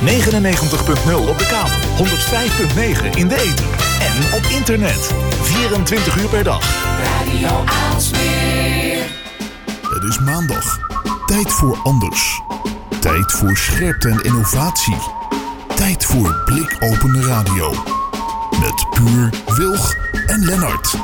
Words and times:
99.0 0.00 1.28
op 1.28 1.38
de 1.38 1.46
kabel, 1.46 2.06
105.9 2.06 3.18
in 3.18 3.28
de 3.28 3.34
ether 3.34 3.66
en 4.00 4.32
op 4.34 4.42
internet. 4.42 5.14
24 5.42 6.16
uur 6.16 6.28
per 6.28 6.44
dag. 6.44 6.62
Radio 7.02 7.64
Aalsmeer. 7.64 8.98
Het 9.90 10.02
is 10.08 10.18
maandag. 10.18 10.78
Tijd 11.26 11.52
voor 11.52 11.78
anders. 11.82 12.40
Tijd 13.00 13.32
voor 13.32 13.56
scherpte 13.56 14.08
en 14.08 14.20
innovatie. 14.22 14.96
Tijd 15.74 16.04
voor 16.04 16.42
blikopende 16.44 17.22
radio. 17.22 17.70
Met 18.60 18.86
Puur, 18.90 19.30
Wilg 19.56 19.94
en 20.26 20.44
Lennart. 20.44 20.94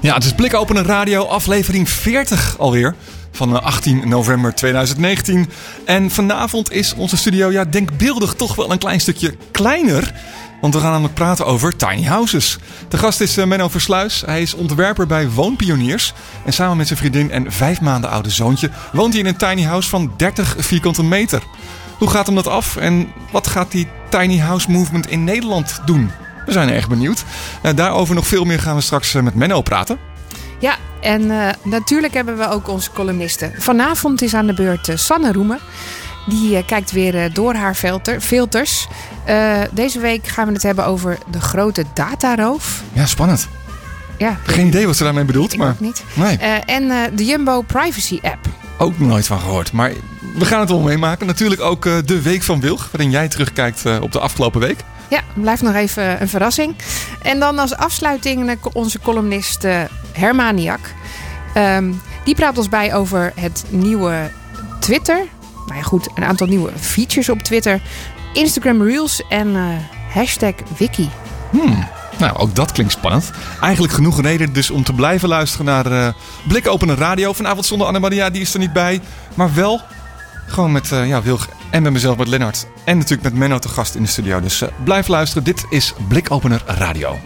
Ja, 0.00 0.14
het 0.14 0.24
is 0.24 0.34
Blikopenen 0.34 0.84
Radio, 0.84 1.24
aflevering 1.24 1.90
40 1.90 2.58
alweer. 2.58 2.94
Van 3.42 3.62
18 3.62 4.08
november 4.08 4.54
2019. 4.54 5.50
En 5.84 6.10
vanavond 6.10 6.72
is 6.72 6.94
onze 6.94 7.16
studio, 7.16 7.50
ja, 7.50 7.64
denkbeeldig 7.64 8.34
toch 8.34 8.54
wel 8.54 8.72
een 8.72 8.78
klein 8.78 9.00
stukje 9.00 9.34
kleiner. 9.50 10.12
Want 10.60 10.74
we 10.74 10.80
gaan 10.80 10.90
namelijk 10.90 11.14
praten 11.14 11.46
over 11.46 11.76
tiny 11.76 12.04
houses. 12.04 12.58
De 12.88 12.98
gast 12.98 13.20
is 13.20 13.36
eh, 13.36 13.44
Menno 13.44 13.68
Versluis. 13.68 14.22
Hij 14.26 14.42
is 14.42 14.54
ontwerper 14.54 15.06
bij 15.06 15.30
Woonpioniers. 15.30 16.12
En 16.44 16.52
samen 16.52 16.76
met 16.76 16.86
zijn 16.86 16.98
vriendin 16.98 17.30
en 17.30 17.52
vijf 17.52 17.80
maanden 17.80 18.10
oude 18.10 18.30
zoontje 18.30 18.70
woont 18.92 19.12
hij 19.12 19.22
in 19.22 19.28
een 19.28 19.36
tiny 19.36 19.62
house 19.62 19.88
van 19.88 20.12
30 20.16 20.54
vierkante 20.58 21.04
meter. 21.04 21.42
Hoe 21.98 22.10
gaat 22.10 22.26
hem 22.26 22.34
dat 22.34 22.46
af 22.48 22.76
en 22.76 23.12
wat 23.30 23.46
gaat 23.46 23.70
die 23.70 23.88
tiny 24.08 24.38
house 24.38 24.70
movement 24.70 25.10
in 25.10 25.24
Nederland 25.24 25.80
doen? 25.84 26.10
We 26.46 26.52
zijn 26.52 26.68
erg 26.68 26.88
benieuwd. 26.88 27.24
Uh, 27.62 27.72
daarover 27.74 28.14
nog 28.14 28.26
veel 28.26 28.44
meer 28.44 28.60
gaan 28.60 28.76
we 28.76 28.82
straks 28.82 29.12
met 29.12 29.34
Menno 29.34 29.60
praten. 29.60 30.11
Ja, 30.62 30.76
en 31.00 31.22
uh, 31.22 31.48
natuurlijk 31.62 32.14
hebben 32.14 32.38
we 32.38 32.48
ook 32.48 32.68
onze 32.68 32.90
columnisten. 32.92 33.52
Vanavond 33.58 34.22
is 34.22 34.34
aan 34.34 34.46
de 34.46 34.54
beurt 34.54 34.88
Sanne 34.94 35.32
Roemen. 35.32 35.58
Die 36.26 36.64
kijkt 36.64 36.90
weer 36.92 37.32
door 37.32 37.54
haar 37.54 37.74
filter, 37.74 38.20
filters. 38.20 38.86
deze 39.72 40.00
week 40.00 40.26
gaan 40.26 40.46
we 40.46 40.52
het 40.52 40.62
hebben 40.62 40.86
over 40.86 41.18
de 41.30 41.40
grote 41.40 41.84
dataroof. 41.94 42.82
Ja, 42.92 43.06
spannend. 43.06 43.48
Ja, 44.18 44.38
Geen 44.44 44.66
idee 44.66 44.86
wat 44.86 44.96
ze 44.96 45.04
daarmee 45.04 45.24
bedoelt, 45.24 45.52
ik 45.52 45.58
maar. 45.58 45.70
ook 45.70 45.80
niet. 45.80 46.04
Nee, 46.14 46.36
en 46.66 46.88
de 47.14 47.24
Jumbo 47.24 47.60
Privacy 47.60 48.18
App. 48.22 48.38
ook 48.78 48.98
nooit 48.98 49.26
van 49.26 49.40
gehoord. 49.40 49.72
Maar 49.72 49.92
we 50.34 50.44
gaan 50.44 50.60
het 50.60 50.68
wel 50.68 50.80
meemaken. 50.80 51.26
Natuurlijk 51.26 51.60
ook 51.60 51.82
de 52.06 52.22
Week 52.22 52.42
van 52.42 52.60
Wilg, 52.60 52.88
waarin 52.92 53.10
jij 53.10 53.28
terugkijkt 53.28 54.00
op 54.00 54.12
de 54.12 54.20
afgelopen 54.20 54.60
week. 54.60 54.78
Ja, 55.12 55.20
blijft 55.34 55.62
nog 55.62 55.74
even 55.74 56.20
een 56.20 56.28
verrassing. 56.28 56.74
En 57.22 57.40
dan 57.40 57.58
als 57.58 57.76
afsluiting 57.76 58.58
onze 58.72 59.00
columnist 59.00 59.64
uh, 59.64 59.80
Hermaniak. 60.12 60.80
Um, 61.56 62.00
die 62.24 62.34
praat 62.34 62.58
ons 62.58 62.68
bij 62.68 62.94
over 62.94 63.32
het 63.40 63.64
nieuwe 63.68 64.30
Twitter. 64.80 65.16
Nou 65.66 65.78
ja, 65.78 65.82
goed, 65.82 66.08
een 66.14 66.24
aantal 66.24 66.46
nieuwe 66.46 66.70
features 66.80 67.28
op 67.28 67.42
Twitter. 67.42 67.80
Instagram 68.32 68.82
Reels 68.82 69.22
en 69.28 69.56
hashtag 70.12 70.54
Wiki. 70.76 71.10
Hmm. 71.50 71.88
Nou, 72.18 72.36
ook 72.36 72.54
dat 72.54 72.72
klinkt 72.72 72.92
spannend. 72.92 73.30
Eigenlijk 73.60 73.92
genoeg 73.92 74.20
reden 74.20 74.52
dus 74.52 74.70
om 74.70 74.84
te 74.84 74.92
blijven 74.92 75.28
luisteren 75.28 75.66
naar 75.66 75.92
uh, 75.92 76.08
Blik 76.48 76.68
Openen 76.68 76.96
Radio. 76.96 77.32
Vanavond 77.32 77.66
zonder 77.66 77.86
Annemaria, 77.86 78.30
die 78.30 78.42
is 78.42 78.52
er 78.52 78.60
niet 78.60 78.72
bij. 78.72 79.00
Maar 79.34 79.54
wel 79.54 79.80
gewoon 80.46 80.72
met 80.72 80.90
uh, 80.90 81.08
ja, 81.08 81.22
en 81.72 81.82
met 81.82 81.92
mezelf, 81.92 82.16
met 82.16 82.28
Lennart. 82.28 82.66
En 82.84 82.96
natuurlijk 82.96 83.22
met 83.22 83.34
Menno 83.34 83.58
te 83.58 83.68
gast 83.68 83.94
in 83.94 84.02
de 84.02 84.08
studio. 84.08 84.40
Dus 84.40 84.62
uh, 84.62 84.68
blijf 84.84 85.08
luisteren. 85.08 85.44
Dit 85.44 85.66
is 85.70 85.94
Blikopener 86.08 86.62
Radio. 86.66 87.18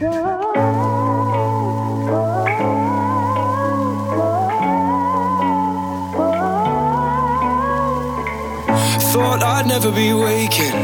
Thought 9.12 9.42
I'd 9.42 9.66
never 9.66 9.92
be 9.92 10.12
waking 10.12 10.74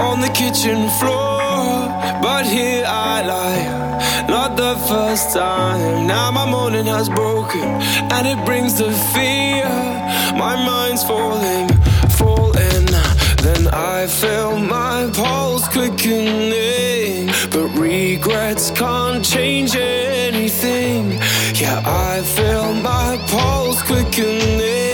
on 0.00 0.20
the 0.20 0.30
kitchen 0.32 0.90
floor. 0.90 1.90
But 2.20 2.46
here 2.46 2.84
I 2.86 3.22
lie, 3.26 4.26
not 4.26 4.56
the 4.56 4.76
first 4.86 5.32
time. 5.32 6.06
Now 6.06 6.30
my 6.32 6.50
morning 6.50 6.86
has 6.86 7.08
broken, 7.08 7.68
and 8.10 8.26
it 8.26 8.44
brings 8.44 8.74
the 8.74 8.90
fear. 9.12 9.68
My 10.36 10.56
mind's 10.56 11.04
falling. 11.04 11.81
Then 13.42 13.66
I 13.72 14.06
feel 14.06 14.56
my 14.56 15.10
pulse 15.12 15.66
quickening. 15.66 17.26
But 17.50 17.68
regrets 17.76 18.70
can't 18.70 19.24
change 19.24 19.74
anything. 19.74 21.18
Yeah, 21.54 21.82
I 21.84 22.22
feel 22.22 22.72
my 22.74 23.18
pulse 23.26 23.82
quickening. 23.82 24.91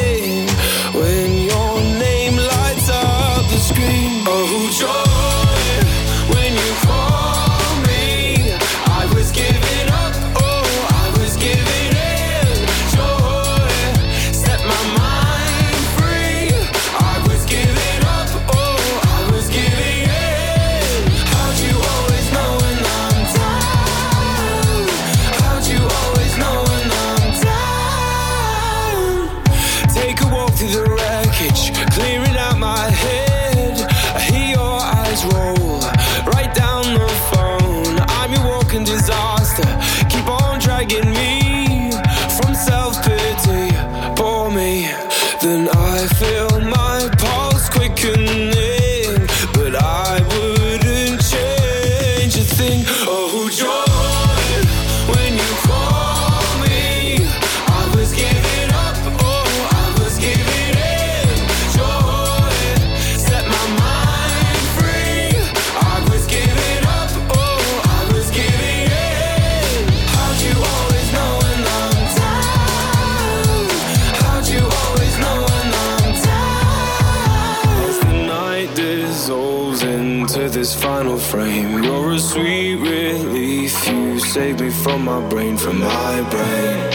Save 84.28 84.60
me 84.60 84.68
from 84.68 85.06
my 85.06 85.26
brain, 85.30 85.56
from 85.56 85.80
my 85.80 86.20
brain, 86.30 86.92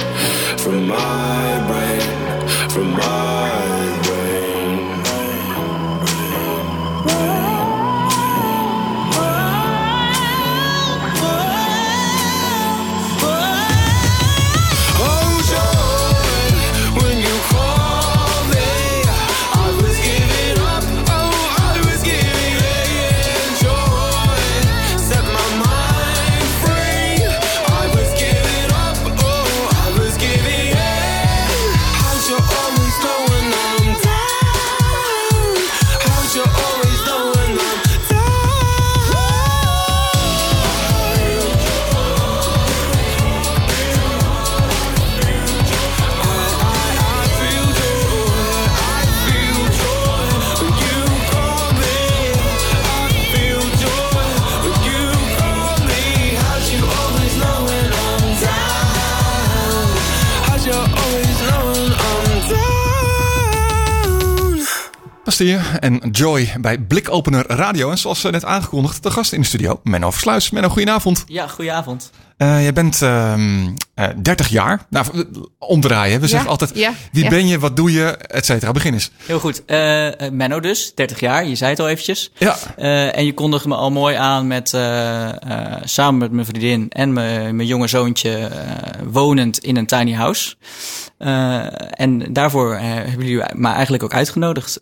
from 0.60 0.88
my 0.88 1.66
brain, 1.68 2.70
from 2.70 2.92
my 2.92 3.33
luister 65.44 65.72
je. 65.74 65.80
En 65.80 66.12
Joy 66.12 66.54
bij 66.62 66.78
Blikopener 66.80 67.46
Radio. 67.48 67.90
En 67.92 67.98
zoals 67.98 68.24
net 68.24 68.46
aangekondigd, 68.46 69.04
de 69.04 69.12
gast 69.12 69.34
in 69.34 69.42
de 69.42 69.48
studio, 69.48 69.80
Menno 69.84 70.12
Versluis. 70.12 70.50
Menno, 70.50 70.70
goedenavond. 70.70 71.24
Ja, 71.28 71.48
goedenavond. 71.48 72.12
Uh, 72.38 72.62
jij 72.62 72.74
bent 72.74 73.02
uh, 73.02 73.34
uh, 73.96 74.06
30 74.22 74.48
jaar. 74.48 74.86
Nou, 74.90 75.06
omdraaien. 75.60 76.16
We 76.16 76.22
Ja, 76.26 76.28
zeggen 76.32 76.50
altijd, 76.50 76.72
ja, 76.76 76.94
wie 77.12 77.24
ja. 77.24 77.30
ben 77.30 77.48
je, 77.48 77.60
wat 77.60 77.76
doe 77.76 77.92
je, 77.92 78.04
et 78.18 78.46
cetera. 78.46 78.72
Begin 78.72 78.94
eens. 78.94 79.12
Heel 79.26 79.40
goed. 79.40 79.66
Eh 79.66 80.10
Menno 80.32 80.60
dus, 80.60 80.92
30 80.96 81.20
jaar. 81.20 81.48
Je 81.48 81.56
zei 81.56 81.70
het 81.72 81.80
al 81.80 81.90
eventjes. 81.90 82.32
Ja, 82.38 82.58
Eh, 82.76 83.18
en 83.18 83.26
je 83.26 83.34
kondigde 83.34 83.68
me 83.68 83.76
al 83.76 83.92
mooi 83.92 84.16
aan 84.16 84.48
met 84.48 84.74
eh, 84.74 85.30
eh, 85.30 85.82
samen 85.84 86.20
met 86.20 86.32
mijn 86.32 86.46
vriendin 86.46 86.90
en 86.90 87.14
mijn, 87.14 87.56
mijn 87.56 87.68
jonge 87.68 87.88
zoontje 87.88 88.36
eh, 88.38 88.60
wonend 89.12 89.58
in 89.58 89.78
een 89.78 89.86
tiny 89.86 90.14
house. 90.14 90.56
Eh, 91.18 91.66
en 91.92 92.34
daarvoor 92.34 92.74
eh, 92.74 92.82
hebben 92.84 93.26
jullie 93.28 93.44
me 93.56 93.68
eigenlijk 93.70 94.04
ook 94.04 94.14
uitgenodigd. 94.14 94.80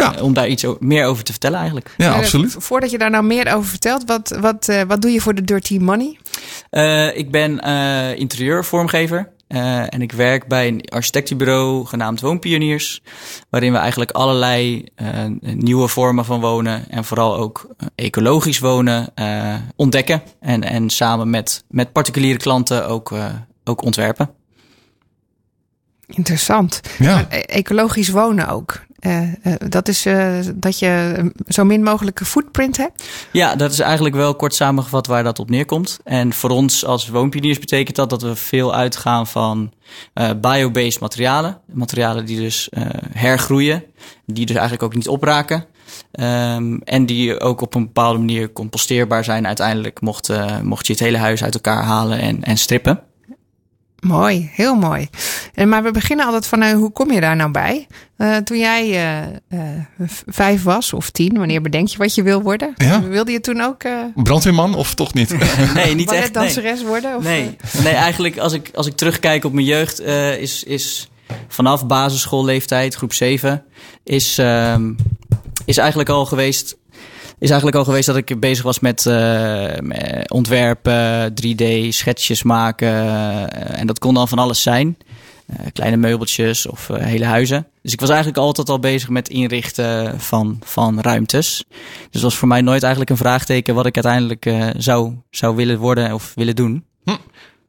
Eh, 0.00 0.12
Ja. 0.14 0.22
Om 0.22 0.34
daar 0.34 0.48
iets 0.48 0.64
meer 0.78 1.06
over 1.06 1.24
te 1.24 1.30
vertellen 1.32 1.58
eigenlijk. 1.58 1.94
ja 1.96 2.10
Eh, 2.12 2.18
absoluut. 2.18 2.54
Voordat 2.58 2.90
je 2.90 2.98
daar 2.98 3.10
nou 3.10 3.24
meer 3.24 3.54
over 3.54 3.68
vertelt, 3.70 4.02
wat, 4.06 4.36
wat, 4.40 4.68
eh, 4.68 4.82
wat 4.82 5.02
doe 5.02 5.10
je 5.10 5.20
voor 5.20 5.34
de 5.34 5.42
Dirty 5.44 5.78
Money? 5.78 6.18
Eh, 6.70 7.16
ik 7.16 7.30
ben 7.30 7.60
eh 7.60 8.18
interieurvormgever. 8.18 9.28
eh, 9.48 9.94
en 9.94 10.02
ik 10.02 10.12
werk 10.12 10.46
bij 10.48 10.68
een 10.68 10.82
architectenbureau 10.88 11.86
genaamd 11.86 12.20
Woonpioniers. 12.20 13.02
Waarin 13.48 13.72
we 13.72 13.78
eigenlijk 13.78 14.10
allerlei 14.10 14.84
eh, 14.94 15.06
nieuwe 15.40 15.88
vormen 15.88 16.24
van 16.24 16.40
wonen. 16.40 16.84
En 16.90 17.04
vooral 17.04 17.36
ook 17.36 17.66
ecologisch 17.94 18.58
wonen 18.58 19.08
eh, 19.14 19.54
ontdekken. 19.76 20.22
En, 20.40 20.62
en 20.62 20.90
samen 20.90 21.30
met, 21.30 21.64
met 21.68 21.92
particuliere 21.92 22.38
klanten 22.38 22.88
ook, 22.88 23.12
eh, 23.12 23.24
ook 23.64 23.82
ontwerpen. 23.82 24.30
Interessant. 26.06 26.80
Ja. 26.98 27.14
Maar, 27.14 27.26
ecologisch 27.28 28.08
wonen 28.08 28.48
ook. 28.48 28.80
Eh, 29.00 29.22
eh, 29.22 29.54
dat 29.68 29.88
is 29.88 30.06
eh, 30.06 30.38
dat 30.54 30.78
je 30.78 31.24
zo 31.48 31.64
min 31.64 31.82
mogelijke 31.82 32.24
footprint 32.24 32.76
hebt. 32.76 33.04
Ja, 33.32 33.56
dat 33.56 33.72
is 33.72 33.78
eigenlijk 33.78 34.14
wel 34.14 34.34
kort 34.34 34.54
samengevat 34.54 35.06
waar 35.06 35.24
dat 35.24 35.38
op 35.38 35.50
neerkomt. 35.50 35.98
En 36.04 36.32
voor 36.32 36.50
ons 36.50 36.84
als 36.84 37.08
woonpioniers 37.08 37.58
betekent 37.58 37.96
dat 37.96 38.10
dat 38.10 38.22
we 38.22 38.36
veel 38.36 38.74
uitgaan 38.74 39.26
van 39.26 39.72
biobased 40.40 41.00
materialen. 41.00 41.58
Materialen 41.72 42.26
die 42.26 42.40
dus 42.40 42.68
hergroeien, 43.12 43.84
die 44.26 44.46
dus 44.46 44.56
eigenlijk 44.56 44.84
ook 44.84 44.94
niet 44.94 45.08
opraken. 45.08 45.64
Ehm, 46.12 46.78
en 46.84 47.06
die 47.06 47.40
ook 47.40 47.60
op 47.60 47.74
een 47.74 47.84
bepaalde 47.84 48.18
manier 48.18 48.52
composteerbaar 48.52 49.24
zijn 49.24 49.46
uiteindelijk, 49.46 50.00
mocht, 50.00 50.30
mocht 50.62 50.86
je 50.86 50.92
het 50.92 51.02
hele 51.02 51.18
huis 51.18 51.42
uit 51.42 51.54
elkaar 51.54 51.82
halen 51.82 52.18
en, 52.18 52.44
en 52.44 52.56
strippen. 52.56 53.00
Mooi, 54.00 54.50
heel 54.52 54.74
mooi. 54.74 55.08
En, 55.54 55.68
maar 55.68 55.82
we 55.82 55.90
beginnen 55.90 56.26
altijd 56.26 56.46
van 56.46 56.62
eh, 56.62 56.72
hoe 56.72 56.90
kom 56.92 57.10
je 57.12 57.20
daar 57.20 57.36
nou 57.36 57.50
bij? 57.50 57.86
Eh, 58.16 58.36
toen 58.36 58.58
jij 58.58 58.90
eh, 58.90 59.22
eh, 59.48 59.84
vijf 60.26 60.62
was 60.62 60.92
of 60.92 61.10
tien, 61.10 61.38
wanneer 61.38 61.62
bedenk 61.62 61.88
je 61.88 61.98
wat 61.98 62.14
je 62.14 62.22
wil 62.22 62.42
worden? 62.42 62.72
Ja. 62.76 63.02
Wilde 63.02 63.32
je 63.32 63.40
toen 63.40 63.60
ook 63.60 63.82
eh 63.82 63.92
Brandweerman 64.14 64.74
of 64.74 64.94
toch 64.94 65.14
niet? 65.14 65.30
Nee, 65.74 65.94
niet 65.94 66.12
echt. 66.12 66.20
Nee. 66.20 66.30
balletdanseres 66.30 66.82
worden? 66.82 67.16
Of, 67.16 67.22
Nee, 67.22 67.56
nee 67.82 67.94
eigenlijk 67.94 68.38
als 68.38 68.52
ik, 68.52 68.70
als 68.74 68.86
ik 68.86 68.96
terugkijk 68.96 69.44
op 69.44 69.52
mijn 69.52 69.66
jeugd, 69.66 70.00
eh, 70.00 70.40
is, 70.40 70.64
is 70.64 71.10
vanaf 71.48 71.86
basisschoolleeftijd, 71.86 72.94
groep 72.94 73.12
7, 73.12 73.64
is, 74.04 74.38
ehm, 74.38 74.92
is 75.64 75.76
eigenlijk 75.76 76.08
al 76.08 76.26
geweest. 76.26 76.76
Is 77.40 77.48
eigenlijk 77.48 77.76
al 77.78 77.84
geweest 77.84 78.06
dat 78.06 78.16
ik 78.16 78.40
bezig 78.40 78.64
was 78.64 78.80
met, 78.80 79.06
eh, 79.06 79.78
met 79.80 80.30
ontwerpen, 80.30 81.34
3D, 81.34 81.94
schetsjes 81.94 82.42
maken. 82.42 82.88
eh, 82.88 83.80
en 83.80 83.86
dat 83.86 83.98
kon 83.98 84.14
dan 84.14 84.28
van 84.28 84.38
alles 84.38 84.62
zijn. 84.62 84.96
Eh, 85.46 85.56
kleine 85.72 85.96
meubeltjes 85.96 86.66
of 86.66 86.88
hele 86.92 87.24
huizen. 87.24 87.66
Dus 87.82 87.92
ik 87.92 88.00
was 88.00 88.08
eigenlijk 88.08 88.38
altijd 88.38 88.68
al 88.68 88.78
bezig 88.78 89.08
met 89.08 89.28
inrichten 89.28 90.20
van, 90.20 90.58
van 90.64 91.00
ruimtes. 91.00 91.64
Dus 91.68 92.06
het 92.10 92.22
was 92.22 92.36
voor 92.36 92.48
mij 92.48 92.60
nooit 92.60 92.80
eigenlijk 92.82 93.10
een 93.10 93.16
vraagteken 93.16 93.74
wat 93.74 93.86
ik 93.86 93.94
uiteindelijk 93.94 94.46
eh, 94.46 94.66
zou, 94.76 95.14
zou 95.30 95.56
willen 95.56 95.78
worden 95.78 96.12
of 96.14 96.32
willen 96.34 96.56
doen. 96.56 96.84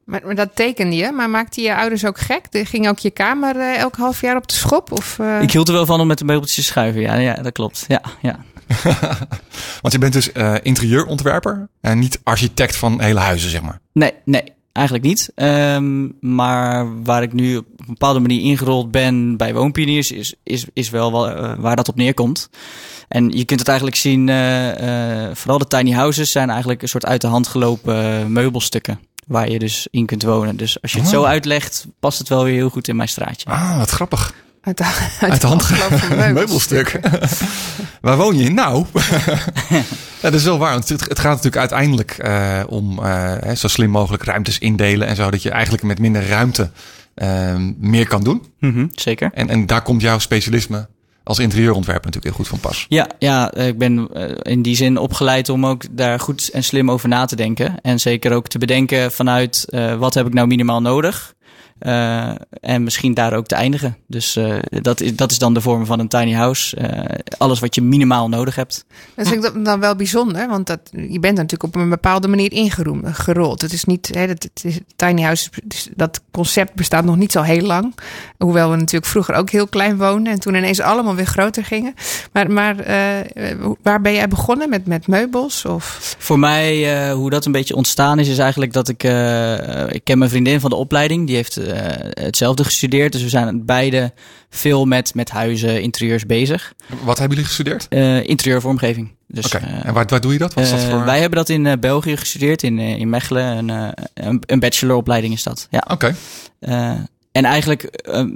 Maar, 0.06 0.22
maar 0.26 0.36
dat 0.36 0.50
tekende 0.56 0.96
je, 0.96 1.12
maar 1.12 1.30
maakte 1.30 1.62
je 1.62 1.76
ouders 1.76 2.06
ook 2.06 2.20
gek? 2.20 2.46
Ging 2.52 2.88
ook 2.90 3.00
je 3.00 3.12
kamer 3.12 3.56
eh, 3.56 3.78
elk 3.80 3.96
half 3.96 4.22
jaar 4.22 4.36
op 4.36 4.48
de 4.48 4.54
schop? 4.54 4.92
Of, 4.92 5.20
eh, 5.20 5.42
Ik 5.42 5.52
hield 5.52 5.68
er 5.68 5.74
wel 5.74 5.86
van 5.86 6.00
om 6.00 6.08
met 6.08 6.18
de 6.18 6.26
meubeltjes 6.26 6.66
te 6.66 6.72
schuiven. 6.72 7.02
Ja, 7.02 7.16
ja 7.16 7.34
dat 7.34 7.52
klopt. 7.52 7.86
Ja, 7.88 8.02
ja. 8.22 8.40
Want 9.82 9.94
je 9.94 10.00
bent 10.00 10.14
dus 10.14 10.32
eh, 10.32 10.56
interieurontwerper 10.62 11.68
en 11.82 12.00
niet 12.00 12.20
architect 12.24 12.76
van 12.76 13.02
hele 13.02 13.20
huizen, 13.20 13.50
zeg 13.50 13.62
maar. 13.62 13.80
Nee, 13.94 14.14
nee, 14.26 14.44
eigenlijk 14.72 15.06
niet. 15.06 15.32
Ehm, 15.36 16.08
maar 16.20 17.04
waar 17.04 17.24
ik 17.24 17.34
nu 17.34 17.58
op 17.58 17.66
een 17.78 17.86
bepaalde 17.88 18.20
manier 18.20 18.42
ingerold 18.42 18.92
ben 18.92 19.38
bij 19.38 19.54
woonpioniers, 19.54 20.12
is, 20.12 20.34
is, 20.44 20.66
is 20.74 20.90
wel 20.90 21.12
wel, 21.12 21.30
eh, 21.30 21.54
waar 21.58 21.76
dat 21.76 21.88
op 21.90 21.96
neerkomt. 21.96 22.50
En 23.08 23.30
je 23.30 23.46
kunt 23.46 23.60
het 23.60 23.68
eigenlijk 23.70 23.98
zien, 23.98 24.30
eh, 24.30 25.30
vooral 25.34 25.58
de 25.58 25.68
tiny 25.68 25.92
houses 25.92 26.32
zijn 26.32 26.50
eigenlijk 26.50 26.82
een 26.82 26.88
soort 26.90 27.06
uit 27.06 27.22
de 27.22 27.28
hand 27.28 27.48
gelopen 27.48 28.32
meubelstukken. 28.32 29.00
Waar 29.28 29.50
je 29.50 29.60
dus 29.60 29.88
in 29.92 30.06
kunt 30.06 30.24
wonen. 30.24 30.58
Dus 30.58 30.82
als 30.82 30.92
je 30.92 30.98
het 30.98 31.08
Oh. 31.08 31.14
zo 31.14 31.24
uitlegt, 31.24 31.88
past 32.00 32.20
het 32.20 32.30
wel 32.30 32.44
weer 32.44 32.54
heel 32.54 32.70
goed 32.70 32.88
in 32.88 32.96
mijn 32.96 33.10
straatje. 33.10 33.50
Ah, 33.50 33.78
wat 33.78 33.90
grappig. 33.90 34.34
Uit 34.62 34.78
de, 34.78 35.08
Uit 35.20 35.42
de 35.42 35.48
hand 35.48 35.70
meubelstuk. 36.34 37.00
Waar 38.02 38.18
woon 38.18 38.38
je? 38.38 38.50
Nou, 38.50 38.86
ja, 39.70 39.82
dat 40.22 40.34
is 40.34 40.44
wel 40.44 40.58
waar. 40.58 40.74
Want 40.74 40.90
het, 40.90 41.02
het 41.02 41.20
gaat 41.20 41.36
natuurlijk 41.36 41.58
uiteindelijk 41.58 42.12
eh, 42.12 42.64
om 42.68 43.00
eh, 43.00 43.34
hè, 43.40 43.56
zo 43.56 43.68
slim 43.68 43.90
mogelijk 43.90 44.24
ruimtes 44.24 44.60
indelen 44.60 45.08
en 45.08 45.16
zo. 45.16 45.32
Dat 45.32 45.42
je 45.42 45.50
eigenlijk 45.50 45.84
met 45.84 46.00
minder 46.00 46.28
ruimte 46.28 46.70
eh, 47.14 47.56
meer 47.78 48.08
kan 48.08 48.24
doen. 48.24 48.46
Mhm, 48.60 48.88
zeker. 48.96 49.32
En, 49.34 49.50
en 49.50 49.66
daar 49.66 49.82
komt 49.82 50.02
jouw 50.02 50.20
specialisme 50.20 50.88
als 51.24 51.40
interieurontwerper 51.40 52.06
natuurlijk 52.06 52.36
heel 52.36 52.46
goed 52.46 52.60
van 52.60 52.70
pas. 52.70 52.86
Ja, 52.90 53.08
ja, 53.20 53.54
ik 53.54 53.78
ben 53.78 54.10
eh, 54.14 54.30
in 54.42 54.62
die 54.62 54.76
zin 54.76 54.98
opgeleid 54.98 55.50
om 55.50 55.66
ook 55.66 55.84
daar 55.92 56.20
goed 56.20 56.50
en 56.50 56.64
slim 56.64 56.92
over 56.92 57.10
na 57.10 57.26
te 57.26 57.36
denken. 57.36 57.82
En 57.82 58.00
zeker 58.00 58.34
ook 58.34 58.48
te 58.48 58.58
bedenken 58.58 59.12
vanuit 59.12 59.66
eh, 59.70 59.96
wat 59.96 60.14
heb 60.14 60.28
ik 60.28 60.34
nou 60.34 60.48
minimaal 60.48 60.82
nodig. 60.82 61.34
Eh, 61.82 62.30
en 62.52 62.84
misschien 62.84 63.14
daar 63.14 63.34
ook 63.34 63.48
te 63.48 63.56
eindigen. 63.56 63.98
Dus 64.08 64.36
eh, 64.36 64.56
dat, 64.70 65.02
is, 65.02 65.16
dat 65.16 65.32
is 65.32 65.38
dan 65.38 65.54
de 65.54 65.62
vorm 65.62 65.86
van 65.86 66.00
een 66.00 66.08
tiny 66.08 66.34
house. 66.34 66.76
Eh, 66.76 67.20
alles 67.38 67.60
wat 67.60 67.76
je 67.76 67.82
minimaal 67.82 68.30
nodig 68.30 68.56
hebt. 68.56 68.86
Dat 69.16 69.28
vind 69.28 69.46
ik 69.46 69.66
dan 69.66 69.80
wel 69.80 69.96
bijzonder, 69.96 70.48
want 70.48 70.68
dat, 70.68 70.80
je 70.92 71.20
bent 71.20 71.38
natuurlijk 71.38 71.64
op 71.64 71.76
een 71.76 71.90
bepaalde 71.90 72.28
manier 72.28 72.52
ingerold. 72.52 73.62
Het 73.62 73.74
is 73.74 73.84
niet, 73.84 74.10
hè, 74.14 74.28
dat, 74.28 74.44
het 74.44 74.62
is, 74.64 74.80
tiny 74.96 75.22
house, 75.22 75.50
dat 75.96 76.22
concept 76.32 76.74
bestaat 76.74 77.04
nog 77.04 77.18
niet 77.18 77.32
zo 77.32 77.42
heel 77.42 77.66
lang. 77.66 77.96
Hoewel 78.38 78.70
we 78.70 78.76
natuurlijk 78.76 79.12
vroeger 79.12 79.36
ook 79.36 79.50
heel 79.50 79.68
klein 79.68 79.98
woonden 79.98 80.34
en 80.34 80.40
toen 80.40 80.56
ineens 80.56 80.80
allemaal 80.80 81.16
weer 81.16 81.26
groter 81.26 81.66
gingen. 81.66 81.94
Maar, 82.32 82.52
maar 82.52 82.76
waar 83.82 84.02
ben 84.02 84.14
jij 84.14 84.28
begonnen 84.28 84.70
met, 84.70 84.86
met 84.86 85.08
meubels? 85.08 85.66
Of? 85.66 86.16
Voor 86.18 86.40
mij, 86.40 87.12
hoe 87.12 87.30
dat 87.30 87.46
een 87.46 87.52
beetje 87.52 87.76
ontstaan 87.76 88.20
is, 88.20 88.28
is 88.28 88.38
eigenlijk 88.38 88.74
dat 88.74 88.88
ik... 88.88 89.04
ik 89.94 90.04
ken 90.04 90.18
mijn 90.18 90.30
vriendin 90.30 90.60
van 90.60 90.70
de 90.70 90.76
opleiding. 90.76 91.28
Die 91.28 91.36
heeft 91.36 91.60
eh, 91.72 92.24
hetzelfde 92.24 92.64
gestudeerd. 92.64 93.12
Dus 93.12 93.22
we 93.22 93.30
zijn 93.30 93.66
beide 93.66 94.14
veel 94.50 94.86
met, 94.86 95.16
met 95.16 95.30
huizen, 95.30 95.82
interieurs 95.82 96.26
bezig. 96.26 96.74
Wat 97.04 97.18
hebben 97.18 97.38
jullie 97.38 97.46
gestudeerd? 97.46 97.88
Eh 97.90 98.24
interieurvormgeving. 98.28 99.12
Dus, 99.28 99.46
Oké, 99.46 99.58
eh, 99.58 99.86
en 99.86 99.94
waar, 99.94 100.06
waar 100.08 100.22
doe 100.22 100.34
je 100.34 100.38
dat? 100.38 100.54
Wat 100.54 100.64
is 100.64 100.70
dat 100.70 100.80
voor... 100.80 101.06
Wij 101.06 101.20
hebben 101.20 101.38
dat 101.38 101.50
in 101.50 101.80
België 101.80 102.18
gestudeerd, 102.18 102.64
in, 102.64 102.80
in 102.80 103.10
Mechelen. 103.10 103.58
Een, 103.58 103.94
een, 104.14 104.44
een 104.46 104.60
bacheloropleiding 104.60 105.34
is 105.34 105.44
dat. 105.44 105.68
Ja. 105.70 105.84
Oké, 105.88 106.16
en 107.32 107.46
eigenlijk 107.46 107.84
ehm, 107.84 108.30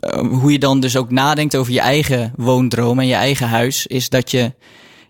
eh, 0.00 0.20
hoe 0.20 0.52
je 0.52 0.58
dan 0.58 0.80
dus 0.80 0.96
ook 0.96 1.10
nadenkt 1.10 1.56
over 1.56 1.72
je 1.72 1.80
eigen 1.80 2.32
woondroom 2.36 2.98
en 2.98 3.06
je 3.06 3.14
eigen 3.14 3.48
huis, 3.48 3.86
is 3.86 4.08
dat 4.08 4.30
je, 4.30 4.52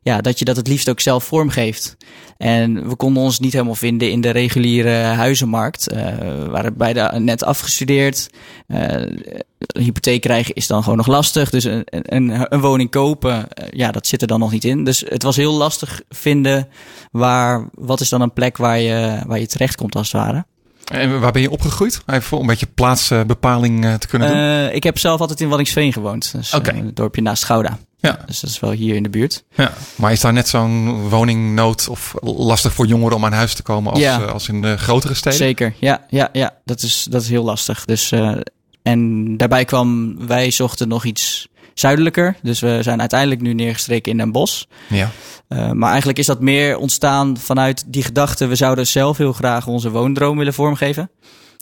ja, 0.07 0.21
dat 0.21 0.39
je 0.39 0.45
dat 0.45 0.57
het 0.57 0.69
liefst 0.69 0.89
ook 0.89 1.01
zelf 1.01 1.25
vormgeeft. 1.25 1.97
En 2.37 2.89
we 2.89 2.97
konden 2.97 3.23
ons 3.23 3.39
niet 3.39 3.53
helemaal 3.53 3.75
vinden 3.75 4.11
in 4.11 4.21
de 4.21 4.31
reguliere 4.31 4.91
huizenmarkt. 4.91 5.89
Eh, 5.89 6.19
we 6.19 6.49
waren 6.51 6.77
beide 6.77 7.13
net 7.19 7.45
afgestudeerd. 7.45 8.31
Een 8.67 9.43
hypotheek 9.79 10.21
krijgen 10.21 10.55
is 10.55 10.67
dan 10.67 10.83
gewoon 10.83 10.97
nog 10.97 11.07
lastig. 11.07 11.51
Dus 11.51 11.65
een, 11.65 11.85
een, 11.91 12.47
een 12.55 12.61
woning 12.61 12.91
kopen, 12.91 13.49
eh, 13.49 13.67
ja, 13.71 13.91
dat 13.91 14.07
zit 14.07 14.23
er 14.23 14.29
dan 14.29 14.41
nog 14.41 14.51
niet 14.51 14.65
in. 14.65 14.85
Dus 14.85 15.05
het 15.09 15.23
was 15.23 15.37
heel 15.37 15.53
lastig 15.53 16.03
vinden 16.09 16.69
waar, 17.11 17.69
wat 17.75 18.01
is 18.01 18.09
dan 18.09 18.21
een 18.21 18.33
plek 18.33 18.57
waar 18.57 18.79
je, 18.79 19.21
waar 19.27 19.41
je 19.41 19.47
terecht 19.47 19.77
komt 19.77 19.95
als 19.95 20.13
het 20.13 20.23
ware. 20.23 20.45
en 20.85 21.21
waar 21.21 21.33
ben 21.33 21.43
je 21.43 21.51
opgegroeid? 21.51 22.03
Even 22.07 22.23
voor 22.23 22.41
een 22.41 22.47
beetje 22.47 22.67
plaatsbepaling 22.67 23.99
te 23.99 24.07
kunnen 24.07 24.29
doen. 24.29 24.75
Ik 24.75 24.83
heb 24.83 24.99
zelf 24.99 25.21
altijd 25.21 25.41
in 25.41 25.49
Waddinxveen 25.49 25.93
gewoond. 25.93 26.33
Dus 26.33 26.53
eh, 26.53 26.77
een 26.77 26.95
dorpje 26.95 27.23
naast 27.23 27.45
Gouda. 27.45 27.79
Ja. 27.99 28.19
Dus 28.27 28.41
dat 28.41 28.51
is 28.51 28.61
wel 28.61 28.71
hier 28.71 28.95
in 28.95 29.03
de 29.03 29.09
buurt. 29.09 29.45
Ja, 29.55 29.73
maar 29.97 30.13
is 30.13 30.21
daar 30.21 30.33
net 30.33 30.49
zo'n 30.49 31.09
woningnood 31.09 31.89
of 31.89 32.15
lastig 32.23 32.73
voor 32.73 32.87
jongeren 32.87 33.17
om 33.17 33.25
aan 33.25 33.33
huis 33.33 33.55
te 33.55 33.63
komen 33.63 33.93
als, 33.93 34.01
Ja. 34.01 34.21
eh, 34.23 34.33
als 34.33 34.49
in 34.49 34.63
de 34.63 34.77
grotere 34.79 35.15
steden? 35.15 35.39
Zeker, 35.39 35.75
ja, 35.81 36.07
ja, 36.09 36.29
ja. 36.33 36.55
Dat 36.65 36.83
is, 36.83 37.07
dat 37.11 37.23
is 37.23 37.29
heel 37.29 37.45
lastig. 37.45 37.85
Dus, 37.85 38.13
eh, 38.13 38.37
en 38.83 39.37
daarbij 39.37 39.65
kwam, 39.65 40.17
wij 40.27 40.51
zochten 40.51 40.89
nog 40.89 41.05
iets 41.05 41.49
zuidelijker. 41.75 42.37
Dus 42.43 42.61
we 42.61 42.79
zijn 42.83 43.01
uiteindelijk 43.01 43.41
nu 43.41 43.53
neergestreken 43.55 44.13
in 44.13 44.19
Den 44.19 44.33
Bosch. 44.33 44.65
Ja. 44.89 45.11
Eh, 45.49 45.71
maar 45.71 45.89
eigenlijk 45.89 46.19
is 46.19 46.27
dat 46.27 46.41
meer 46.41 46.77
ontstaan 46.77 47.37
vanuit 47.37 47.85
die 47.87 48.03
gedachte... 48.03 48.47
we 48.47 48.55
zouden 48.55 48.87
zelf 48.87 49.17
heel 49.17 49.33
graag 49.33 49.67
onze 49.67 49.91
woondroom 49.91 50.39
willen 50.39 50.55
vormgeven. 50.55 51.11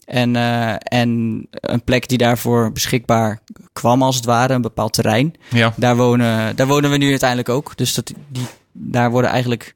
En, 0.05 0.37
eh, 0.37 0.75
en 0.79 1.09
een 1.51 1.85
plek 1.85 2.09
die 2.09 2.19
daarvoor 2.19 2.73
beschikbaar 2.73 3.41
kwam, 3.73 4.03
als 4.03 4.17
het 4.17 4.25
ware, 4.25 4.55
een 4.55 4.63
bepaald 4.63 4.93
terrein. 4.93 5.35
Ja. 5.51 5.75
Daar 5.77 5.97
wonen, 5.97 6.57
daar 6.57 6.67
wonen 6.67 6.91
we 6.91 6.97
nu 6.97 7.11
uiteindelijk 7.11 7.49
ook. 7.49 7.77
Dus 7.77 7.95
dat, 7.95 8.13
die, 8.29 8.47
daar 8.73 9.11
worden 9.11 9.31
eigenlijk 9.31 9.75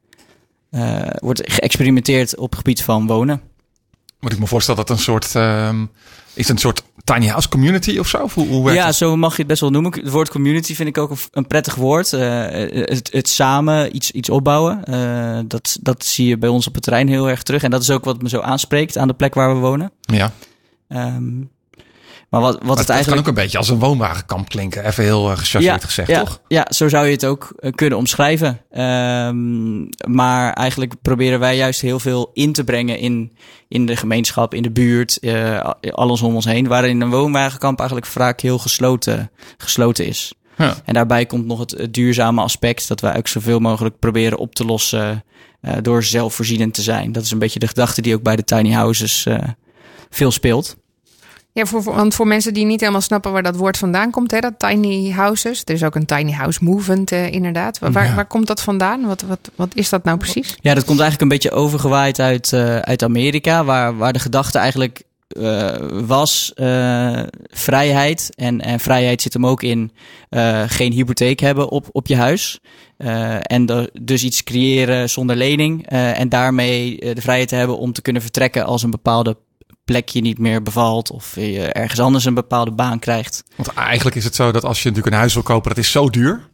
eh, 0.70 1.00
wordt 1.18 1.42
geëxperimenteerd 1.44 2.36
op 2.36 2.50
het 2.50 2.58
gebied 2.58 2.82
van 2.82 3.06
wonen. 3.06 3.40
Moet 4.20 4.32
ik 4.32 4.38
me 4.38 4.46
voorstellen 4.46 4.86
dat 4.86 4.96
een 4.96 5.02
soort... 5.02 5.34
ehm, 5.34 5.84
is 6.34 6.48
een 6.48 6.58
soort 6.58 6.82
tiny 7.14 7.26
house 7.26 7.48
community 7.48 7.98
of 7.98 8.08
zo? 8.08 8.28
Hoe, 8.34 8.46
hoe 8.48 8.64
werkt 8.64 8.80
Ja, 8.80 8.86
het? 8.86 8.94
zo 8.94 9.16
mag 9.16 9.30
je 9.32 9.38
het 9.38 9.46
best 9.46 9.60
wel 9.60 9.70
noemen. 9.70 9.92
Het 9.92 10.10
woord 10.10 10.30
community 10.30 10.74
vind 10.74 10.88
ik 10.88 10.98
ook 10.98 11.10
een, 11.10 11.16
een 11.32 11.46
prettig 11.46 11.74
woord. 11.74 12.12
Eh, 12.12 12.20
het, 12.88 13.08
het 13.12 13.28
samen 13.28 13.96
iets, 13.96 14.10
iets 14.10 14.30
opbouwen. 14.30 14.84
eh, 14.84 15.38
dat, 15.46 15.78
dat 15.82 16.04
zie 16.04 16.26
je 16.28 16.38
bij 16.38 16.48
ons 16.48 16.66
op 16.66 16.74
het 16.74 16.82
terrein 16.82 17.08
heel 17.08 17.28
erg 17.30 17.42
terug. 17.42 17.62
En 17.62 17.70
dat 17.70 17.82
is 17.82 17.90
ook 17.90 18.04
wat 18.04 18.22
me 18.22 18.28
zo 18.28 18.40
aanspreekt 18.40 18.96
aan 18.98 19.08
de 19.08 19.14
plek 19.14 19.34
waar 19.34 19.54
we 19.54 19.60
wonen. 19.60 19.90
Ja. 20.00 20.32
Ehm, 20.88 21.40
maar 22.28 22.40
wat, 22.40 22.52
wat 22.52 22.62
Maar 22.62 22.70
het 22.70 22.78
het 22.78 22.88
eigenlijk... 22.88 23.24
kan 23.24 23.32
ook 23.32 23.38
een 23.38 23.42
beetje 23.42 23.58
als 23.58 23.68
een 23.68 23.78
woonwagenkamp 23.78 24.48
klinken. 24.48 24.84
Even 24.84 25.04
heel 25.04 25.30
uh, 25.30 25.36
gechargeerd 25.36 25.84
gezegd, 25.84 26.08
ja, 26.08 26.18
toch? 26.18 26.40
Ja, 26.48 26.66
zo 26.70 26.88
zou 26.88 27.06
je 27.06 27.12
het 27.12 27.24
ook 27.24 27.52
eh, 27.56 27.72
kunnen 27.72 27.98
omschrijven. 27.98 28.60
Ehm, 28.70 29.78
maar 30.12 30.52
eigenlijk 30.52 30.94
proberen 31.02 31.40
wij 31.40 31.56
juist 31.56 31.80
heel 31.80 31.98
veel 31.98 32.30
in 32.32 32.52
te 32.52 32.64
brengen 32.64 32.98
in, 32.98 33.36
in 33.68 33.86
de 33.86 33.96
gemeenschap, 33.96 34.54
in 34.54 34.62
de 34.62 34.70
buurt, 34.70 35.18
eh, 35.18 35.70
alles 35.90 36.22
om 36.22 36.34
ons 36.34 36.44
heen. 36.44 36.66
Waarin 36.66 37.00
een 37.00 37.10
woonwagenkamp 37.10 37.78
eigenlijk 37.78 38.08
vaak 38.10 38.40
heel 38.40 38.58
gesloten, 38.58 39.30
gesloten 39.56 40.06
is. 40.06 40.32
Ja. 40.56 40.74
En 40.84 40.94
daarbij 40.94 41.26
komt 41.26 41.46
nog 41.46 41.58
het, 41.58 41.70
het 41.70 41.94
duurzame 41.94 42.40
aspect 42.40 42.88
dat 42.88 43.00
wij 43.00 43.16
ook 43.16 43.28
zoveel 43.28 43.58
mogelijk 43.58 43.98
proberen 43.98 44.38
op 44.38 44.54
te 44.54 44.64
lossen 44.64 45.24
door 45.82 46.04
zelfvoorzienend 46.04 46.74
te 46.74 46.82
zijn. 46.82 47.12
Dat 47.12 47.24
is 47.24 47.30
een 47.30 47.38
beetje 47.38 47.58
de 47.58 47.66
gedachte 47.66 48.02
die 48.02 48.14
ook 48.14 48.22
bij 48.22 48.36
de 48.36 48.44
tiny 48.44 48.72
houses 48.72 49.26
veel 50.10 50.30
speelt. 50.30 50.76
Ja, 51.58 51.66
voor, 51.66 51.82
want 51.82 52.14
voor 52.14 52.26
mensen 52.26 52.54
die 52.54 52.64
niet 52.64 52.80
helemaal 52.80 53.00
snappen 53.00 53.32
waar 53.32 53.42
dat 53.42 53.56
woord 53.56 53.76
vandaan 53.76 54.10
komt, 54.10 54.30
hè, 54.30 54.38
dat 54.40 54.58
tiny 54.58 55.10
houses. 55.10 55.62
Er 55.64 55.74
is 55.74 55.82
ook 55.84 55.94
een 55.94 56.06
tiny 56.06 56.32
house 56.32 56.64
movement, 56.64 57.12
eh, 57.12 57.32
inderdaad. 57.32 57.78
Waar, 57.78 58.04
Ja. 58.06 58.14
waar 58.14 58.26
komt 58.26 58.46
dat 58.46 58.62
vandaan? 58.62 59.06
Wat, 59.06 59.22
wat, 59.22 59.50
wat 59.54 59.74
is 59.74 59.88
dat 59.88 60.04
nou 60.04 60.18
precies? 60.18 60.56
Ja, 60.60 60.74
dat 60.74 60.84
komt 60.84 61.00
eigenlijk 61.00 61.20
een 61.20 61.38
beetje 61.38 61.50
overgewaaid 61.50 62.20
uit, 62.20 62.52
eh, 62.52 62.78
uit 62.78 63.02
Amerika, 63.02 63.64
waar, 63.64 63.96
waar 63.96 64.12
de 64.12 64.18
gedachte 64.18 64.58
eigenlijk 64.58 65.02
eh, 65.28 65.76
was 66.06 66.52
eh, 66.54 67.22
vrijheid. 67.50 68.30
En, 68.36 68.60
en 68.60 68.80
vrijheid 68.80 69.22
zit 69.22 69.32
hem 69.32 69.46
ook 69.46 69.62
in 69.62 69.92
eh, 70.28 70.62
geen 70.66 70.92
hypotheek 70.92 71.40
hebben 71.40 71.68
op, 71.68 71.86
op 71.92 72.06
je 72.06 72.16
huis. 72.16 72.60
Eh, 72.96 73.34
en 73.40 73.66
de- 73.66 73.90
dus 74.02 74.24
iets 74.24 74.42
creëren 74.44 75.10
zonder 75.10 75.36
lening. 75.36 75.86
eh, 75.88 76.20
en 76.20 76.28
daarmee 76.28 76.96
de 77.14 77.20
vrijheid 77.20 77.48
te 77.48 77.54
hebben 77.54 77.78
om 77.78 77.92
te 77.92 78.02
kunnen 78.02 78.22
vertrekken 78.22 78.64
als 78.66 78.82
een 78.82 78.90
bepaalde 78.90 79.36
plek 79.88 80.08
je 80.08 80.20
niet 80.20 80.38
meer 80.38 80.62
bevalt. 80.62 81.10
Of 81.10 81.34
je 81.34 81.72
ergens 81.72 82.00
anders 82.00 82.24
een 82.24 82.34
bepaalde 82.34 82.70
baan 82.70 82.98
krijgt. 82.98 83.44
Want 83.56 83.68
eigenlijk 83.74 84.16
is 84.16 84.24
het 84.24 84.34
zo 84.34 84.52
dat 84.52 84.64
als 84.64 84.82
je 84.82 84.88
natuurlijk 84.88 85.14
een 85.14 85.20
huis 85.20 85.34
wil 85.34 85.42
kopen, 85.42 85.68
dat 85.68 85.84
is 85.84 85.90
zo 85.90 86.10
duur. 86.10 86.48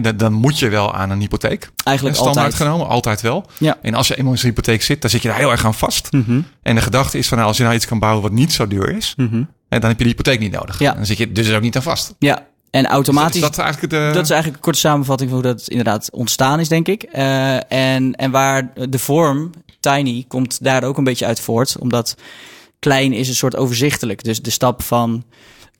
Dan, 0.00 0.16
dan 0.16 0.32
moet 0.32 0.58
je 0.58 0.68
wel 0.68 0.94
aan 0.94 1.10
een 1.10 1.20
hypotheek. 1.20 1.70
Eigenlijk 1.84 2.16
standaard 2.16 2.46
altijd. 2.46 2.62
genomen, 2.62 2.88
altijd 2.88 3.20
wel. 3.20 3.46
Ja. 3.58 3.78
En 3.82 3.94
als 3.94 4.08
je 4.08 4.16
eenmaal 4.16 4.32
in 4.32 4.38
zo'n 4.38 4.48
hypotheek 4.48 4.82
zit, 4.82 5.00
dan 5.00 5.10
zit 5.10 5.22
je 5.22 5.28
daar 5.28 5.36
heel 5.36 5.50
erg 5.50 5.64
aan 5.64 5.74
vast. 5.74 6.12
Mhm, 6.12 6.40
En 6.62 6.74
de 6.74 6.80
gedachte 6.80 7.18
is 7.18 7.28
van, 7.28 7.36
nou, 7.36 7.48
als 7.48 7.56
je 7.58 7.62
nou 7.62 7.74
iets 7.74 7.86
kan 7.86 7.98
bouwen 7.98 8.22
wat 8.22 8.32
niet 8.32 8.52
zo 8.52 8.66
duur 8.66 8.96
is, 8.96 9.14
mhm. 9.16 9.42
dan 9.68 9.80
heb 9.80 9.90
je 9.90 9.96
die 9.96 10.06
hypotheek 10.06 10.40
niet 10.40 10.52
nodig. 10.52 10.78
Ja. 10.78 10.92
Dan 10.92 11.06
zit 11.06 11.18
je 11.18 11.32
dus 11.32 11.52
ook 11.52 11.62
niet 11.62 11.76
aan 11.76 11.82
vast. 11.82 12.14
Ja, 12.18 12.46
en 12.70 12.86
automatisch... 12.86 13.34
Is 13.34 13.40
dat 13.40 13.58
eigenlijk 13.58 13.92
de... 13.92 14.10
Dat 14.14 14.24
is 14.24 14.30
eigenlijk 14.30 14.54
een 14.54 14.64
korte 14.64 14.78
samenvatting 14.78 15.30
van 15.30 15.38
hoe 15.38 15.48
dat 15.48 15.68
inderdaad 15.68 16.10
ontstaan 16.12 16.60
is, 16.60 16.68
denk 16.68 16.88
ik. 16.88 17.02
Eh, 17.02 17.72
en, 17.72 18.14
en 18.14 18.30
waar 18.30 18.70
de 18.88 18.98
vorm, 18.98 19.50
tiny, 19.80 20.24
komt 20.28 20.64
daar 20.64 20.84
ook 20.84 20.98
een 20.98 21.04
beetje 21.04 21.26
uit 21.26 21.40
voort. 21.40 21.76
Omdat 21.78 22.16
klein 22.78 23.12
is 23.12 23.28
een 23.28 23.34
soort 23.34 23.56
overzichtelijk. 23.56 24.24
Dus 24.24 24.42
de 24.42 24.50
stap 24.50 24.82
van 24.82 25.24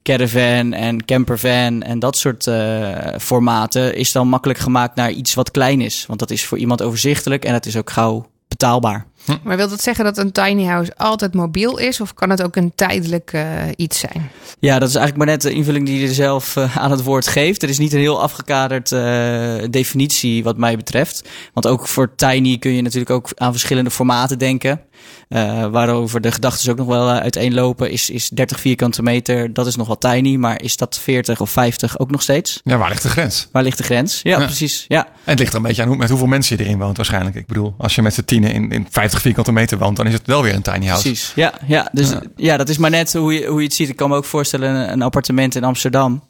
caravan 0.02 0.72
en 0.72 1.04
campervan 1.04 1.82
en 1.82 1.98
dat 1.98 2.16
soort 2.16 2.46
eh, 2.46 3.18
formaten 3.18 3.94
is 3.94 4.12
dan 4.12 4.28
makkelijk 4.28 4.58
gemaakt 4.58 4.96
naar 4.96 5.10
iets 5.10 5.34
wat 5.34 5.50
klein 5.50 5.80
is. 5.80 6.04
Want 6.06 6.18
dat 6.18 6.30
is 6.30 6.44
voor 6.44 6.58
iemand 6.58 6.82
overzichtelijk 6.82 7.44
en 7.44 7.52
het 7.52 7.66
is 7.66 7.76
ook 7.76 7.90
gauw 7.90 8.30
betaalbaar. 8.48 9.06
Maar 9.42 9.56
wil 9.56 9.68
dat 9.68 9.82
zeggen 9.82 10.04
dat 10.04 10.18
een 10.18 10.32
tiny 10.32 10.64
house 10.64 10.92
altijd 10.96 11.34
mobiel 11.34 11.78
is? 11.78 12.00
Of 12.00 12.14
kan 12.14 12.30
het 12.30 12.42
ook 12.42 12.56
een 12.56 12.72
tijdelijk 12.74 13.32
eh, 13.32 13.44
iets 13.76 13.98
zijn? 13.98 14.30
Ja, 14.60 14.78
dat 14.78 14.88
is 14.88 14.94
eigenlijk 14.94 15.16
maar 15.24 15.34
net 15.36 15.42
de 15.42 15.52
invulling 15.52 15.86
die 15.86 16.00
je 16.00 16.12
zelf 16.14 16.56
eh, 16.56 16.76
aan 16.76 16.90
het 16.90 17.02
woord 17.02 17.26
geeft. 17.26 17.62
Er 17.62 17.68
is 17.68 17.78
niet 17.78 17.92
een 17.92 17.98
heel 17.98 18.22
afgekaderd 18.22 18.92
eh, 18.92 19.54
definitie 19.70 20.42
wat 20.42 20.56
mij 20.56 20.76
betreft. 20.76 21.28
Want 21.52 21.66
ook 21.66 21.86
voor 21.88 22.14
Tiny 22.14 22.58
kun 22.58 22.72
je 22.72 22.82
natuurlijk 22.82 23.10
ook 23.10 23.28
aan 23.34 23.52
verschillende 23.52 23.90
formaten 23.90 24.38
denken. 24.38 24.80
Eh, 25.28 25.66
waarover 25.66 26.20
de 26.20 26.32
gedachten 26.32 26.70
ook 26.70 26.76
nog 26.76 26.86
wel 26.86 27.10
uiteenlopen. 27.10 27.90
Is, 27.90 28.10
is 28.10 28.28
30 28.28 28.60
vierkante 28.60 29.02
meter, 29.02 29.52
dat 29.52 29.66
is 29.66 29.76
nog 29.76 29.86
wel 29.86 29.98
tiny. 29.98 30.36
Maar 30.36 30.62
is 30.62 30.76
dat 30.76 30.98
40 30.98 31.40
of 31.40 31.50
50 31.50 31.98
ook 31.98 32.10
nog 32.10 32.22
steeds? 32.22 32.60
Ja, 32.64 32.76
waar 32.76 32.88
ligt 32.88 33.02
de 33.02 33.08
grens? 33.08 33.48
Waar 33.52 33.62
ligt 33.62 33.76
de 33.76 33.82
grens? 33.82 34.20
Ja, 34.22 34.38
Ja. 34.38 34.44
precies. 34.44 34.84
Ja. 34.88 35.04
En 35.06 35.12
het 35.24 35.38
ligt 35.38 35.50
er 35.50 35.56
een 35.56 35.62
beetje 35.62 35.82
aan 35.82 35.88
hoe, 35.88 35.96
met 35.96 36.08
hoeveel 36.08 36.26
mensen 36.26 36.56
je 36.56 36.64
erin 36.64 36.78
woont 36.78 36.96
waarschijnlijk. 36.96 37.36
Ik 37.36 37.46
bedoel, 37.46 37.74
als 37.78 37.94
je 37.94 38.02
met 38.02 38.14
z'n 38.14 38.24
tienen 38.24 38.52
in, 38.52 38.70
in 38.70 38.86
50 38.90 39.17
vierkante 39.20 39.52
meter 39.52 39.78
woont, 39.78 39.96
dan 39.96 40.06
is 40.06 40.12
het 40.12 40.26
wel 40.26 40.42
weer 40.42 40.54
een 40.54 40.62
tiny 40.62 40.86
house. 40.86 41.02
Precies. 41.02 41.32
Ja, 41.34 41.52
ja, 41.66 41.88
dus 41.92 42.10
Ja. 42.10 42.22
ja. 42.36 42.56
dat 42.56 42.68
is 42.68 42.78
maar 42.78 42.90
net 42.90 43.12
hoe 43.12 43.34
je, 43.34 43.46
hoe 43.46 43.58
je 43.58 43.64
het 43.66 43.74
ziet. 43.74 43.88
Ik 43.88 43.96
kan 43.96 44.08
me 44.10 44.16
ook 44.16 44.24
voorstellen, 44.24 44.74
een, 44.74 44.92
een 44.92 45.02
appartement 45.02 45.54
in 45.54 45.64
Amsterdam. 45.64 46.22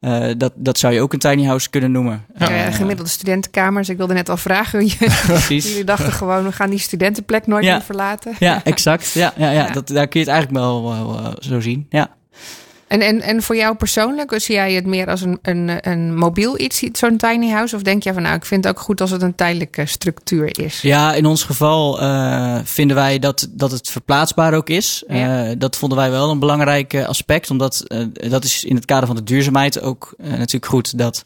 eh, 0.00 0.26
dat, 0.36 0.52
dat 0.54 0.78
zou 0.78 0.94
je 0.94 1.00
ook 1.00 1.12
een 1.12 1.18
tiny 1.18 1.44
house 1.44 1.70
kunnen 1.70 1.92
noemen. 1.92 2.24
Ja. 2.38 2.48
Eh, 2.66 2.74
gemiddelde 2.74 3.10
studentenkamers. 3.10 3.88
Ik 3.88 3.96
wilde 3.96 4.14
net 4.14 4.28
al 4.28 4.36
vragen. 4.36 4.88
Precies. 5.26 5.68
Jullie 5.68 5.84
dachten 5.84 6.12
gewoon, 6.12 6.44
we 6.44 6.52
gaan 6.52 6.70
die 6.70 6.78
studentenplek 6.78 7.46
nooit 7.46 7.64
Ja. 7.64 7.72
meer 7.72 7.82
verlaten. 7.84 8.34
Ja, 8.38 8.64
exact. 8.64 9.12
Ja, 9.12 9.32
ja, 9.36 9.50
ja. 9.50 9.66
Ja. 9.66 9.72
Dat, 9.72 9.88
daar 9.88 10.06
kun 10.08 10.20
je 10.20 10.26
het 10.26 10.34
eigenlijk 10.34 10.64
wel, 10.64 10.82
wel, 10.82 11.22
wel 11.22 11.34
zo 11.40 11.60
zien. 11.60 11.86
Ja. 11.90 12.08
En, 12.86 13.00
en, 13.00 13.20
en 13.20 13.42
voor 13.42 13.56
jou 13.56 13.76
persoonlijk, 13.76 14.34
zie 14.36 14.54
jij 14.54 14.72
het 14.72 14.86
meer 14.86 15.08
als 15.08 15.20
een, 15.20 15.38
een, 15.42 15.90
een 15.90 16.16
mobiel 16.16 16.60
iets, 16.60 16.82
zo'n 16.92 17.16
tiny 17.16 17.50
house? 17.50 17.76
Of 17.76 17.82
denk 17.82 18.02
jij 18.02 18.12
van, 18.12 18.22
nou, 18.22 18.36
ik 18.36 18.44
vind 18.44 18.64
het 18.64 18.76
ook 18.76 18.82
goed 18.82 19.00
als 19.00 19.10
het 19.10 19.22
een 19.22 19.34
tijdelijke 19.34 19.86
structuur 19.86 20.58
is? 20.58 20.80
ja, 20.80 21.14
in 21.14 21.26
ons 21.26 21.42
geval 21.42 22.00
eh, 22.00 22.58
vinden 22.64 22.96
wij 22.96 23.18
dat, 23.18 23.48
dat 23.50 23.70
het 23.70 23.90
verplaatsbaar 23.90 24.54
ook 24.54 24.68
is. 24.68 25.04
Ja. 25.08 25.44
Eh, 25.46 25.54
dat 25.58 25.76
vonden 25.76 25.98
wij 25.98 26.10
wel 26.10 26.30
een 26.30 26.38
belangrijk 26.38 26.92
eh, 26.92 27.08
aspect. 27.08 27.50
Omdat 27.50 27.84
dat 28.12 28.44
is 28.44 28.64
in 28.64 28.74
het 28.74 28.84
kader 28.84 29.06
van 29.06 29.16
de 29.16 29.22
duurzaamheid 29.22 29.80
ook 29.80 30.14
natuurlijk 30.16 30.66
goed. 30.66 30.98
Dat 30.98 31.24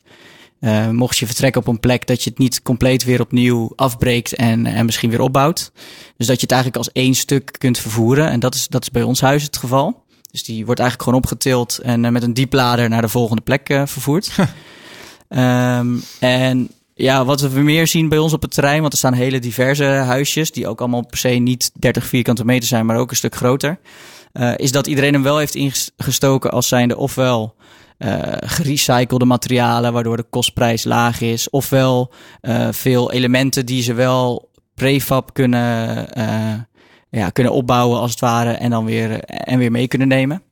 mocht 0.90 1.18
je 1.18 1.26
vertrekken 1.26 1.60
op 1.60 1.66
een 1.66 1.80
plek, 1.80 2.06
dat 2.06 2.22
je 2.22 2.30
het 2.30 2.38
niet 2.38 2.62
compleet 2.62 3.04
weer 3.04 3.20
opnieuw 3.20 3.72
afbreekt 3.76 4.34
en, 4.34 4.66
en 4.66 4.84
misschien 4.84 5.10
weer 5.10 5.20
opbouwt. 5.20 5.72
Dus 6.16 6.26
dat 6.26 6.36
je 6.36 6.42
het 6.42 6.52
eigenlijk 6.52 6.76
als 6.76 6.92
één 6.92 7.14
stuk 7.14 7.54
kunt 7.58 7.78
vervoeren. 7.78 8.28
En 8.28 8.40
dat 8.40 8.54
is, 8.54 8.68
dat 8.68 8.82
is 8.82 8.90
bij 8.90 9.02
ons 9.02 9.20
huis 9.20 9.42
het 9.42 9.56
geval. 9.56 9.99
Dus 10.30 10.44
die 10.44 10.64
wordt 10.64 10.80
eigenlijk 10.80 11.08
gewoon 11.08 11.24
opgetild 11.24 11.78
en 11.78 12.04
eh, 12.04 12.10
met 12.10 12.22
een 12.22 12.34
dieplader 12.34 12.88
naar 12.88 13.02
de 13.02 13.08
volgende 13.08 13.42
plek 13.42 13.68
eh, 13.68 13.82
vervoerd. 13.86 14.30
Ehm, 15.28 15.96
en 16.18 16.70
ja, 16.94 17.24
wat 17.24 17.40
we 17.40 17.60
meer 17.60 17.86
zien 17.86 18.08
bij 18.08 18.18
ons 18.18 18.32
op 18.32 18.42
het 18.42 18.52
terrein, 18.52 18.80
want 18.80 18.92
er 18.92 18.98
staan 18.98 19.12
hele 19.12 19.38
diverse 19.38 19.84
huisjes, 19.84 20.52
die 20.52 20.68
ook 20.68 20.80
allemaal 20.80 21.06
per 21.06 21.18
se 21.18 21.28
niet 21.28 21.70
30 21.74 22.06
vierkante 22.06 22.44
meter 22.44 22.68
zijn, 22.68 22.86
maar 22.86 22.96
ook 22.96 23.10
een 23.10 23.16
stuk 23.16 23.34
groter. 23.34 23.78
eh, 24.32 24.52
is 24.56 24.72
dat 24.72 24.86
iedereen 24.86 25.12
hem 25.12 25.22
wel 25.22 25.38
heeft 25.38 25.54
ingestoken 25.54 26.50
als 26.50 26.68
zijnde 26.68 26.96
ofwel 26.96 27.54
eh 27.98 28.22
gerecyclede 28.38 29.24
materialen, 29.24 29.92
waardoor 29.92 30.16
de 30.16 30.26
kostprijs 30.30 30.84
laag 30.84 31.20
is, 31.20 31.50
ofwel 31.50 32.12
veel 32.70 33.12
elementen 33.12 33.66
die 33.66 33.82
ze 33.82 33.94
wel 33.94 34.50
prefab 34.74 35.34
kunnen, 35.34 36.08
ja, 37.10 37.30
kunnen 37.30 37.52
opbouwen 37.52 38.00
als 38.00 38.10
het 38.10 38.20
ware 38.20 38.52
en 38.52 38.70
dan 38.70 38.84
weer, 38.84 39.24
en 39.24 39.58
weer 39.58 39.70
mee 39.70 39.88
kunnen 39.88 40.08
nemen. 40.08 40.42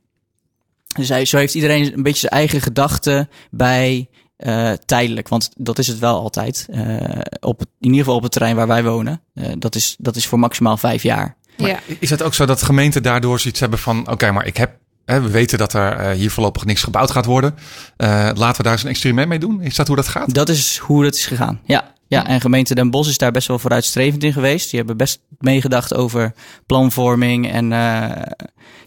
Dus 0.96 1.08
hij, 1.08 1.24
zo 1.24 1.36
heeft 1.36 1.54
iedereen 1.54 1.92
een 1.92 2.02
beetje 2.02 2.20
zijn 2.20 2.32
eigen 2.32 2.60
gedachten 2.60 3.28
bij 3.50 4.08
eh, 4.36 4.72
tijdelijk, 4.72 5.28
want 5.28 5.50
dat 5.56 5.78
is 5.78 5.86
het 5.86 5.98
wel 5.98 6.18
altijd. 6.18 6.66
eh, 6.70 7.20
op, 7.40 7.60
in 7.60 7.68
ieder 7.80 7.98
geval 7.98 8.16
op 8.16 8.22
het 8.22 8.32
terrein 8.32 8.56
waar 8.56 8.66
wij 8.66 8.84
wonen. 8.84 9.20
Eh, 9.34 9.52
dat, 9.58 9.74
is, 9.74 9.96
dat 9.98 10.16
is 10.16 10.26
voor 10.26 10.38
maximaal 10.38 10.76
vijf 10.76 11.02
jaar. 11.02 11.36
Ja. 11.56 11.78
Is 11.98 12.10
het 12.10 12.22
ook 12.22 12.34
zo 12.34 12.46
dat 12.46 12.62
gemeenten 12.62 13.02
daardoor 13.02 13.40
zoiets 13.40 13.60
hebben 13.60 13.78
van... 13.78 14.10
oké, 14.10 14.30
maar 14.30 14.46
ik 14.46 14.56
heb, 14.56 14.76
hè, 15.04 15.20
we 15.20 15.30
weten 15.30 15.58
dat 15.58 15.72
er 15.72 15.92
eh, 15.92 16.10
hier 16.16 16.30
voorlopig 16.30 16.64
niks 16.64 16.82
gebouwd 16.82 17.10
gaat 17.10 17.24
worden. 17.24 17.54
Eh, 17.96 18.30
laten 18.34 18.56
we 18.56 18.62
daar 18.62 18.72
eens 18.72 18.82
een 18.82 18.88
experiment 18.88 19.28
mee 19.28 19.38
doen. 19.38 19.60
Is 19.60 19.76
dat 19.76 19.86
hoe 19.86 19.96
dat 19.96 20.08
gaat? 20.08 20.34
Dat 20.34 20.48
is 20.48 20.76
hoe 20.78 21.04
het 21.04 21.14
is 21.14 21.26
gegaan. 21.26 21.60
Ja, 21.64 21.92
ja, 22.08 22.26
en 22.26 22.40
gemeente 22.40 22.74
Den 22.74 22.90
Bosch 22.90 23.08
is 23.10 23.18
daar 23.18 23.30
best 23.32 23.48
wel 23.48 23.58
vooruitstrevend 23.58 24.24
in 24.24 24.32
geweest. 24.32 24.68
Die 24.70 24.78
hebben 24.78 24.96
best 24.96 25.20
meegedacht 25.38 25.94
over 25.94 26.32
planvorming 26.66 27.50
en 27.50 27.72
eh, 27.72 28.22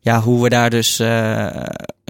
ja, 0.02 0.22
hoe 0.22 0.44
we 0.44 0.50
daar 0.50 0.70
dus 0.70 1.00
eh, 1.00 1.48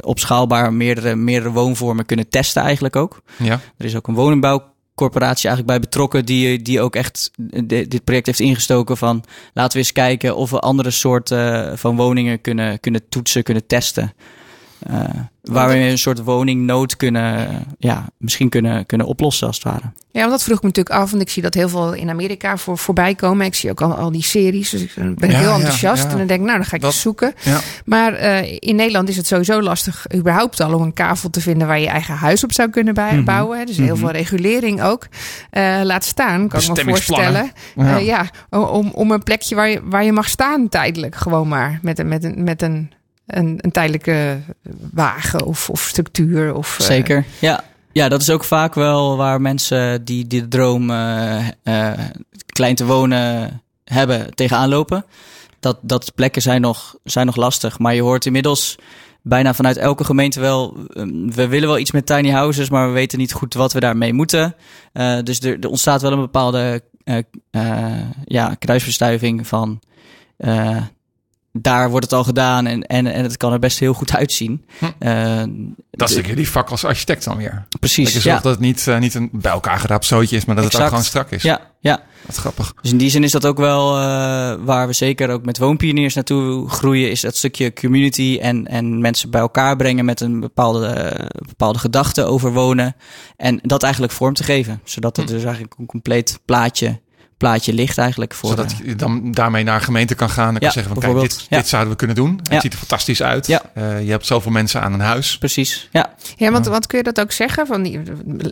opschaalbaar 0.04 0.74
meerdere, 0.74 1.16
meerdere 1.16 1.52
woonvormen 1.54 2.06
kunnen 2.06 2.30
testen 2.30 2.62
eigenlijk 2.62 2.96
ook. 2.96 3.22
Ja. 3.38 3.60
Er 3.78 3.86
is 3.86 3.96
ook 3.96 4.08
een 4.08 4.14
woningbouwcorporatie 4.14 5.50
eigenlijk 5.50 5.68
bij 5.68 5.80
betrokken 5.90 6.26
die, 6.26 6.62
die 6.62 6.82
ook 6.82 6.96
echt 6.96 7.32
di- 7.64 7.88
dit 7.88 8.04
project 8.04 8.26
heeft 8.26 8.40
ingestoken 8.40 8.98
van 8.98 9.24
laten 9.54 9.72
we 9.72 9.78
eens 9.78 9.92
kijken 9.92 10.36
of 10.36 10.50
we 10.50 10.60
andere 10.60 10.92
soorten 10.92 11.78
van 11.78 11.96
woningen 11.96 12.42
kunnen, 12.42 12.80
kunnen 12.80 13.02
toetsen, 13.10 13.44
kunnen 13.44 13.68
testen. 13.68 14.14
Eh, 14.88 15.00
waar 15.42 15.68
we 15.70 15.76
een 15.76 15.98
soort 15.98 16.24
woningnood 16.24 16.98
kunnen, 16.98 17.64
ja, 17.80 18.06
misschien 18.18 18.50
kunnen, 18.50 18.86
kunnen 18.86 19.08
oplossen 19.08 19.48
als 19.48 19.56
het 19.56 19.66
ware. 19.66 19.92
Ja, 20.12 20.20
want 20.20 20.32
dat 20.32 20.44
vroeg 20.44 20.56
ik 20.58 20.62
me 20.64 20.68
natuurlijk 20.68 20.96
af. 20.96 21.10
Want 21.12 21.22
ik 21.24 21.30
zie 21.30 21.42
dat 21.42 21.54
heel 21.54 21.70
veel 21.70 21.94
in 21.94 22.10
Amerika 22.10 22.58
voor, 22.58 22.78
voorbij 22.78 23.16
komen. 23.16 23.46
Ik 23.46 23.56
zie 23.56 23.70
ook 23.70 23.82
al, 23.82 23.94
al 23.94 24.12
die 24.12 24.24
series. 24.24 24.70
Dus 24.70 24.82
ik 24.82 24.94
ben 24.96 25.30
Ja, 25.30 25.38
heel 25.40 25.54
enthousiast. 25.54 26.04
ja. 26.04 26.10
En 26.10 26.18
dan 26.18 26.28
denk 26.28 26.40
ik, 26.40 26.46
nou, 26.46 26.58
dan 26.58 26.68
ga 26.68 26.76
ik 26.76 26.82
Dat- 26.82 26.92
eens 26.92 27.02
zoeken. 27.02 27.34
Ja. 27.44 27.60
Maar 27.86 28.14
eh, 28.14 28.58
in 28.60 28.76
Nederland 28.76 29.10
is 29.10 29.18
het 29.18 29.28
sowieso 29.28 29.62
lastig 29.62 30.06
überhaupt 30.16 30.60
al 30.60 30.74
om 30.74 30.82
een 30.82 30.94
kavel 30.94 31.30
te 31.30 31.42
vinden 31.42 31.68
waar 31.68 31.80
je 31.80 31.88
eigen 31.88 32.14
huis 32.16 32.44
op 32.44 32.52
zou 32.54 32.70
kunnen 32.70 32.94
bij- 32.94 33.16
Mhm. 33.16 33.24
bouwen. 33.24 33.60
hè. 33.60 33.66
Dus 33.66 33.78
heel 33.78 33.98
veel 33.98 34.12
regulering 34.12 34.82
ook. 34.84 35.08
Eh, 35.50 35.80
laat 35.84 36.04
staan, 36.04 36.48
kan 36.48 36.62
ik 36.62 36.68
me 36.86 36.90
voorstellen. 36.90 37.52
Ja 38.00 38.30
om, 38.50 38.90
om 38.94 39.12
een 39.12 39.24
plekje 39.24 39.56
waar 39.56 39.70
je, 39.70 39.82
waar 39.84 40.04
je 40.04 40.12
mag 40.12 40.30
staan 40.30 40.70
tijdelijk. 40.70 41.16
Gewoon 41.16 41.48
maar. 41.48 41.80
Met 41.82 42.00
een, 42.00 42.08
met 42.08 42.24
een, 42.24 42.44
met 42.44 42.62
een, 42.62 42.92
een, 43.38 43.60
tijdelijke 43.72 44.40
wagen 44.92 45.46
of, 45.46 45.70
of 45.70 45.82
structuur. 45.82 46.54
Of, 46.54 46.80
eh, 46.80 46.86
Zeker, 46.86 47.26
ja. 47.40 47.64
Ja, 47.94 48.10
dat 48.10 48.22
is 48.22 48.30
ook 48.30 48.44
vaak 48.44 48.74
wel 48.74 49.18
waar 49.18 49.42
mensen 49.42 50.06
die, 50.06 50.28
die 50.28 50.42
de 50.42 50.48
droom 50.48 50.90
eh, 50.90 51.48
eh, 51.64 52.00
klein 52.46 52.76
te 52.76 52.86
wonen 52.86 53.62
hebben 53.84 54.36
tegenaan 54.36 54.70
lopen. 54.70 55.06
Dat, 55.60 55.78
dat 55.82 56.12
plekken 56.16 56.42
zijn 56.42 56.62
nog, 56.62 56.96
zijn 57.04 57.26
nog 57.26 57.36
lastig. 57.36 57.80
Maar 57.80 57.96
je 57.96 58.02
hoort 58.02 58.26
inmiddels 58.26 58.76
bijna 59.22 59.54
vanuit 59.54 59.78
elke 59.78 60.04
gemeente 60.04 60.40
wel... 60.40 60.78
eh, 60.88 61.04
we 61.26 61.48
willen 61.48 61.68
wel 61.68 61.78
iets 61.78 61.92
met 61.92 62.06
tiny 62.06 62.30
houses, 62.30 62.70
maar 62.70 62.88
we 62.88 62.94
weten 62.94 63.18
niet 63.18 63.34
goed 63.34 63.54
wat 63.54 63.74
we 63.74 63.80
daarmee 63.80 64.14
moeten. 64.14 64.56
Dus 65.24 65.40
er, 65.40 65.60
er 65.60 65.70
ontstaat 65.70 66.02
wel 66.02 66.12
een 66.12 66.20
bepaalde 66.20 66.84
ja, 68.26 68.56
kruisverstuiving 68.60 69.48
van... 69.48 69.80
daar 71.54 71.90
wordt 71.90 72.06
het 72.06 72.14
al 72.14 72.24
gedaan 72.24 72.66
en, 72.66 72.82
en, 72.84 73.08
en 73.08 73.24
het 73.24 73.38
kan 73.38 73.54
er 73.54 73.60
best 73.60 73.80
heel 73.80 73.94
goed 73.94 74.16
uitzien. 74.16 74.66
Hm. 74.80 74.86
Eh, 74.86 74.92
Dat 75.12 75.40
is 75.40 75.46
de- 75.90 75.98
natuurlijk 75.98 76.36
die 76.36 76.50
vak 76.50 76.70
als 76.70 76.86
architect 76.86 77.24
dan 77.24 77.38
weer. 77.38 77.66
Precies, 77.80 78.04
Dat 78.04 78.14
je 78.14 78.20
ja. 78.20 78.26
zorgt 78.30 78.44
dat 78.44 78.52
het 78.52 78.62
niet, 78.62 78.88
eh, 78.88 79.00
niet 79.00 79.14
een 79.14 79.30
bij 79.32 79.52
elkaar 79.52 79.80
geraapt 79.80 80.06
zootje 80.06 80.36
is, 80.36 80.46
maar 80.46 80.56
dat 80.56 80.66
het 80.66 80.76
ook 80.76 80.88
gewoon 80.88 81.04
strak 81.04 81.32
is. 81.32 81.44
Ja, 81.44 81.60
ja. 81.80 82.02
Is 82.28 82.38
grappig. 82.38 82.74
Dus 82.82 82.92
in 82.92 82.98
die 82.98 83.10
zin 83.10 83.24
is 83.24 83.32
dat 83.32 83.46
ook 83.46 83.58
wel 83.58 83.98
eh, 83.98 84.04
waar 84.64 84.88
we 84.88 84.94
zeker 84.94 85.30
ook 85.30 85.46
met 85.46 85.58
woonpioniers 85.58 86.14
naartoe 86.14 86.70
groeien, 86.70 87.12
is 87.12 87.22
dat 87.22 87.36
stukje 87.36 87.74
community 87.74 88.38
en, 88.42 88.68
en 88.68 89.02
mensen 89.02 89.30
bij 89.30 89.42
elkaar 89.42 89.76
brengen 89.76 90.06
met 90.06 90.22
een 90.22 90.40
bepaalde, 90.40 91.14
bepaalde 91.48 91.80
gedachte 91.80 92.24
over 92.24 92.54
wonen. 92.54 92.96
En 93.38 93.60
dat 93.62 93.84
eigenlijk 93.84 94.14
vorm 94.14 94.34
te 94.34 94.44
geven, 94.44 94.82
zodat 94.84 95.16
Hm. 95.16 95.22
er 95.22 95.28
dus 95.28 95.44
eigenlijk 95.44 95.74
een 95.78 95.86
compleet 95.86 96.40
plaatje, 96.46 97.00
plaatje 97.42 97.74
ligt 97.74 97.98
eigenlijk 97.98 98.34
voor. 98.34 98.50
Zodat 98.50 98.72
eh, 98.72 98.88
je 98.88 98.96
dan 98.96 99.32
daarmee 99.32 99.64
naar 99.64 99.76
een 99.76 99.82
gemeente 99.82 100.16
kan 100.16 100.30
gaan 100.30 100.48
en 100.48 100.54
kan 100.54 100.68
Ja, 100.68 100.72
zeggen 100.72 100.94
van 100.94 101.02
kijk, 101.14 101.20
dit, 101.22 101.46
Ja. 101.50 101.58
dit 101.58 101.68
zouden 101.68 101.92
we 101.92 101.98
kunnen 101.98 102.16
doen. 102.16 102.40
Het 102.44 102.52
Ja. 102.52 102.60
ziet 102.60 102.74
er 102.74 102.80
fantastisch 102.80 103.22
uit. 103.24 103.48
Ja. 103.48 103.62
Eh, 103.74 104.04
je 104.04 104.12
hebt 104.12 104.26
zoveel 104.26 104.52
mensen 104.52 104.82
aan 104.82 104.94
een 104.94 105.00
huis. 105.00 105.38
precies, 105.38 105.90
ja. 105.92 106.14
Ja, 106.36 106.52
want 106.52 106.66
wat 106.66 106.88
kun 106.88 106.98
je 106.98 107.04
dat 107.04 107.20
ook 107.20 107.32
zeggen? 107.32 107.68
Van 107.68 107.84
die, 107.84 108.00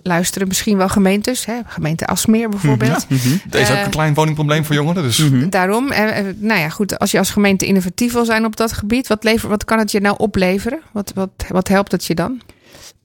luisteren 0.03 0.47
misschien 0.47 0.77
wel 0.77 0.89
gemeentes, 0.89 1.45
hè? 1.45 1.53
gemeente 1.65 2.05
Asmeer 2.07 2.49
bijvoorbeeld. 2.49 3.05
Er 3.51 3.59
is 3.59 3.69
ook 3.69 3.75
Eh, 3.75 3.83
een 3.83 3.89
klein 3.89 4.13
woningprobleem 4.13 4.65
voor 4.65 4.75
jongeren. 4.75 5.03
Dus 5.03 5.23
Daarom, 5.49 5.91
eh, 5.91 6.17
eh, 6.19 6.25
nou 6.37 6.59
ja, 6.59 6.69
goed, 6.69 6.99
als 6.99 7.11
je 7.11 7.17
als 7.17 7.29
gemeente 7.29 7.65
innovatief 7.65 8.13
wil 8.13 8.25
zijn 8.25 8.45
op 8.45 8.55
dat 8.55 8.71
gebied, 8.73 9.07
wat, 9.07 9.23
lever, 9.23 9.49
wat 9.49 9.65
kan 9.65 9.79
het 9.79 9.91
je 9.91 9.99
nou 9.99 10.15
opleveren? 10.17 10.79
Wat, 10.91 11.11
wat, 11.15 11.29
wat 11.49 11.67
helpt 11.67 11.91
het 11.91 12.05
je 12.05 12.15
dan? 12.15 12.41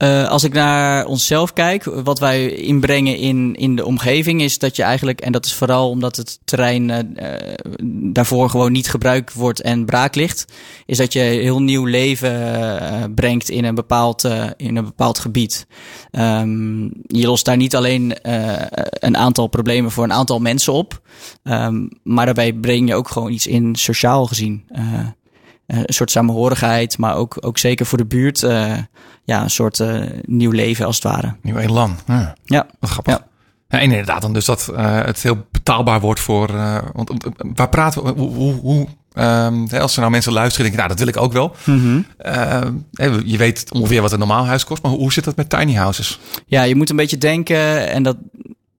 Eh, 0.05 0.29
als 0.29 0.45
ik 0.45 0.53
naar 0.53 1.07
onszelf 1.07 1.53
kijk, 1.53 1.85
wat 1.85 2.19
wij 2.19 2.49
inbrengen 2.49 3.17
in, 3.17 3.55
in 3.55 3.77
de 3.77 3.85
omgeving, 3.85 4.43
is 4.43 4.59
dat 4.59 4.77
je 4.77 4.83
eigenlijk, 4.83 5.21
en 5.21 5.33
dat 5.33 5.45
is 5.45 5.55
vooral 5.55 5.89
omdat 5.89 6.17
het 6.17 6.39
terrein 6.45 6.91
eh, 6.91 6.99
eh, 6.99 7.57
daarvoor 8.13 8.51
gewoon 8.51 8.73
niet 8.73 8.91
gebruikt 8.91 9.33
wordt 9.33 9.61
en 9.61 9.85
braak 9.85 10.15
ligt, 10.15 10.45
is 10.87 10.97
dat 10.97 11.13
je 11.13 11.19
heel 11.19 11.63
nieuw 11.63 11.85
leven 11.85 13.15
brengt 13.15 13.49
in 13.49 13.65
een 13.65 13.75
bepaald, 13.75 14.25
in 14.57 14.77
een 14.77 14.85
bepaald 14.85 15.19
gebied. 15.19 15.67
Ehm, 16.11 16.83
je 17.07 17.27
lost 17.27 17.45
daar 17.45 17.57
niet 17.57 17.77
alleen 17.77 18.15
een 18.91 19.17
aantal 19.17 19.47
problemen 19.47 19.91
voor 19.91 20.05
een 20.05 20.13
aantal 20.13 20.39
mensen 20.39 20.73
op, 20.73 21.01
ehm, 21.43 21.87
maar 22.03 22.25
daarbij 22.25 22.53
breng 22.53 22.89
je 22.89 22.95
ook 22.95 23.09
gewoon 23.09 23.33
iets 23.33 23.47
in 23.47 23.75
sociaal 23.75 24.27
gezien. 24.27 24.65
Eh, 25.67 25.79
een 25.79 25.95
soort 25.95 26.11
samenhorigheid, 26.11 26.99
maar 26.99 27.17
ook, 27.17 27.37
ook 27.41 27.59
zeker 27.59 27.87
voor 27.87 27.99
de 27.99 28.05
buurt. 28.05 28.43
eh, 28.43 28.73
ja, 29.25 29.43
een 29.43 29.51
soort 29.51 29.81
eh, 29.81 30.01
nieuw 30.23 30.51
leven 30.51 30.87
als 30.87 30.95
het 30.95 31.05
ware. 31.05 31.35
nieuw 31.43 31.57
elan. 31.57 31.97
Ja, 32.07 32.35
Ja, 32.45 32.67
wat 32.81 32.91
grappig. 32.91 33.15
Ja. 33.15 33.27
Ja, 33.69 33.79
en 33.79 33.91
inderdaad, 33.91 34.23
dan 34.23 34.33
dus 34.33 34.45
dat 34.45 34.71
het 34.77 35.23
heel 35.23 35.47
betaalbaar 35.51 36.01
wordt 36.01 36.21
voor. 36.21 36.53
want 36.93 37.13
waar 37.39 37.69
praten 37.69 38.05
we? 38.05 38.11
Hoe, 38.11 38.35
hoe, 38.35 38.53
hoe, 38.53 38.87
ehm, 39.13 39.67
als 39.81 39.95
er 39.95 40.01
nou 40.01 40.11
mensen 40.11 40.33
luisteren, 40.33 40.71
denken, 40.71 40.87
nou, 40.87 40.89
dat 40.89 40.99
wil 40.99 41.09
ik 41.15 41.23
ook 41.23 41.33
wel. 41.33 41.57
Hè, 42.93 43.05
je 43.25 43.37
weet 43.37 43.73
ongeveer 43.73 44.03
wat 44.03 44.13
een 44.13 44.19
normaal 44.19 44.47
huis 44.47 44.65
kost, 44.65 44.83
maar 44.83 44.91
hoe, 44.91 45.01
hoe 45.01 45.13
zit 45.13 45.25
dat 45.25 45.37
met 45.37 45.51
tiny 45.51 45.75
houses? 45.75 46.21
ja, 46.47 46.63
je 46.63 46.75
moet 46.77 46.91
een 46.91 46.97
beetje 46.97 47.19
denken. 47.19 47.89
En 47.91 48.03
dat 48.03 48.17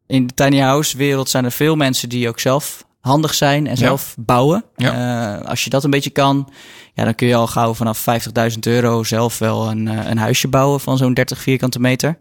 in 0.07 0.27
de 0.27 0.33
tiny 0.33 0.59
house 0.59 0.97
wereld 0.97 1.29
zijn 1.29 1.45
er 1.45 1.51
veel 1.51 1.75
mensen 1.75 2.09
die 2.09 2.27
ook 2.27 2.39
zelf 2.39 2.85
handig 3.05 3.33
zijn 3.33 3.67
en 3.67 3.77
zelf 3.77 4.15
bouwen. 4.19 4.65
Eh, 4.75 5.41
als 5.41 5.63
je 5.63 5.69
dat 5.69 5.83
een 5.83 5.89
beetje 5.89 6.09
kan, 6.09 6.49
ja, 6.93 7.03
dan 7.03 7.15
kun 7.15 7.27
je 7.27 7.35
al 7.35 7.47
gauw 7.47 7.73
vanaf 7.73 7.97
50.000 7.99 8.59
euro 8.67 9.03
zelf 9.03 9.37
wel 9.37 9.69
een, 9.69 9.87
eh, 9.87 10.09
een 10.09 10.17
huisje 10.17 10.47
bouwen 10.47 10.79
van 10.79 10.97
zo'n 10.97 11.13
30 11.13 11.41
vierkante 11.41 11.79
meter. 11.79 12.17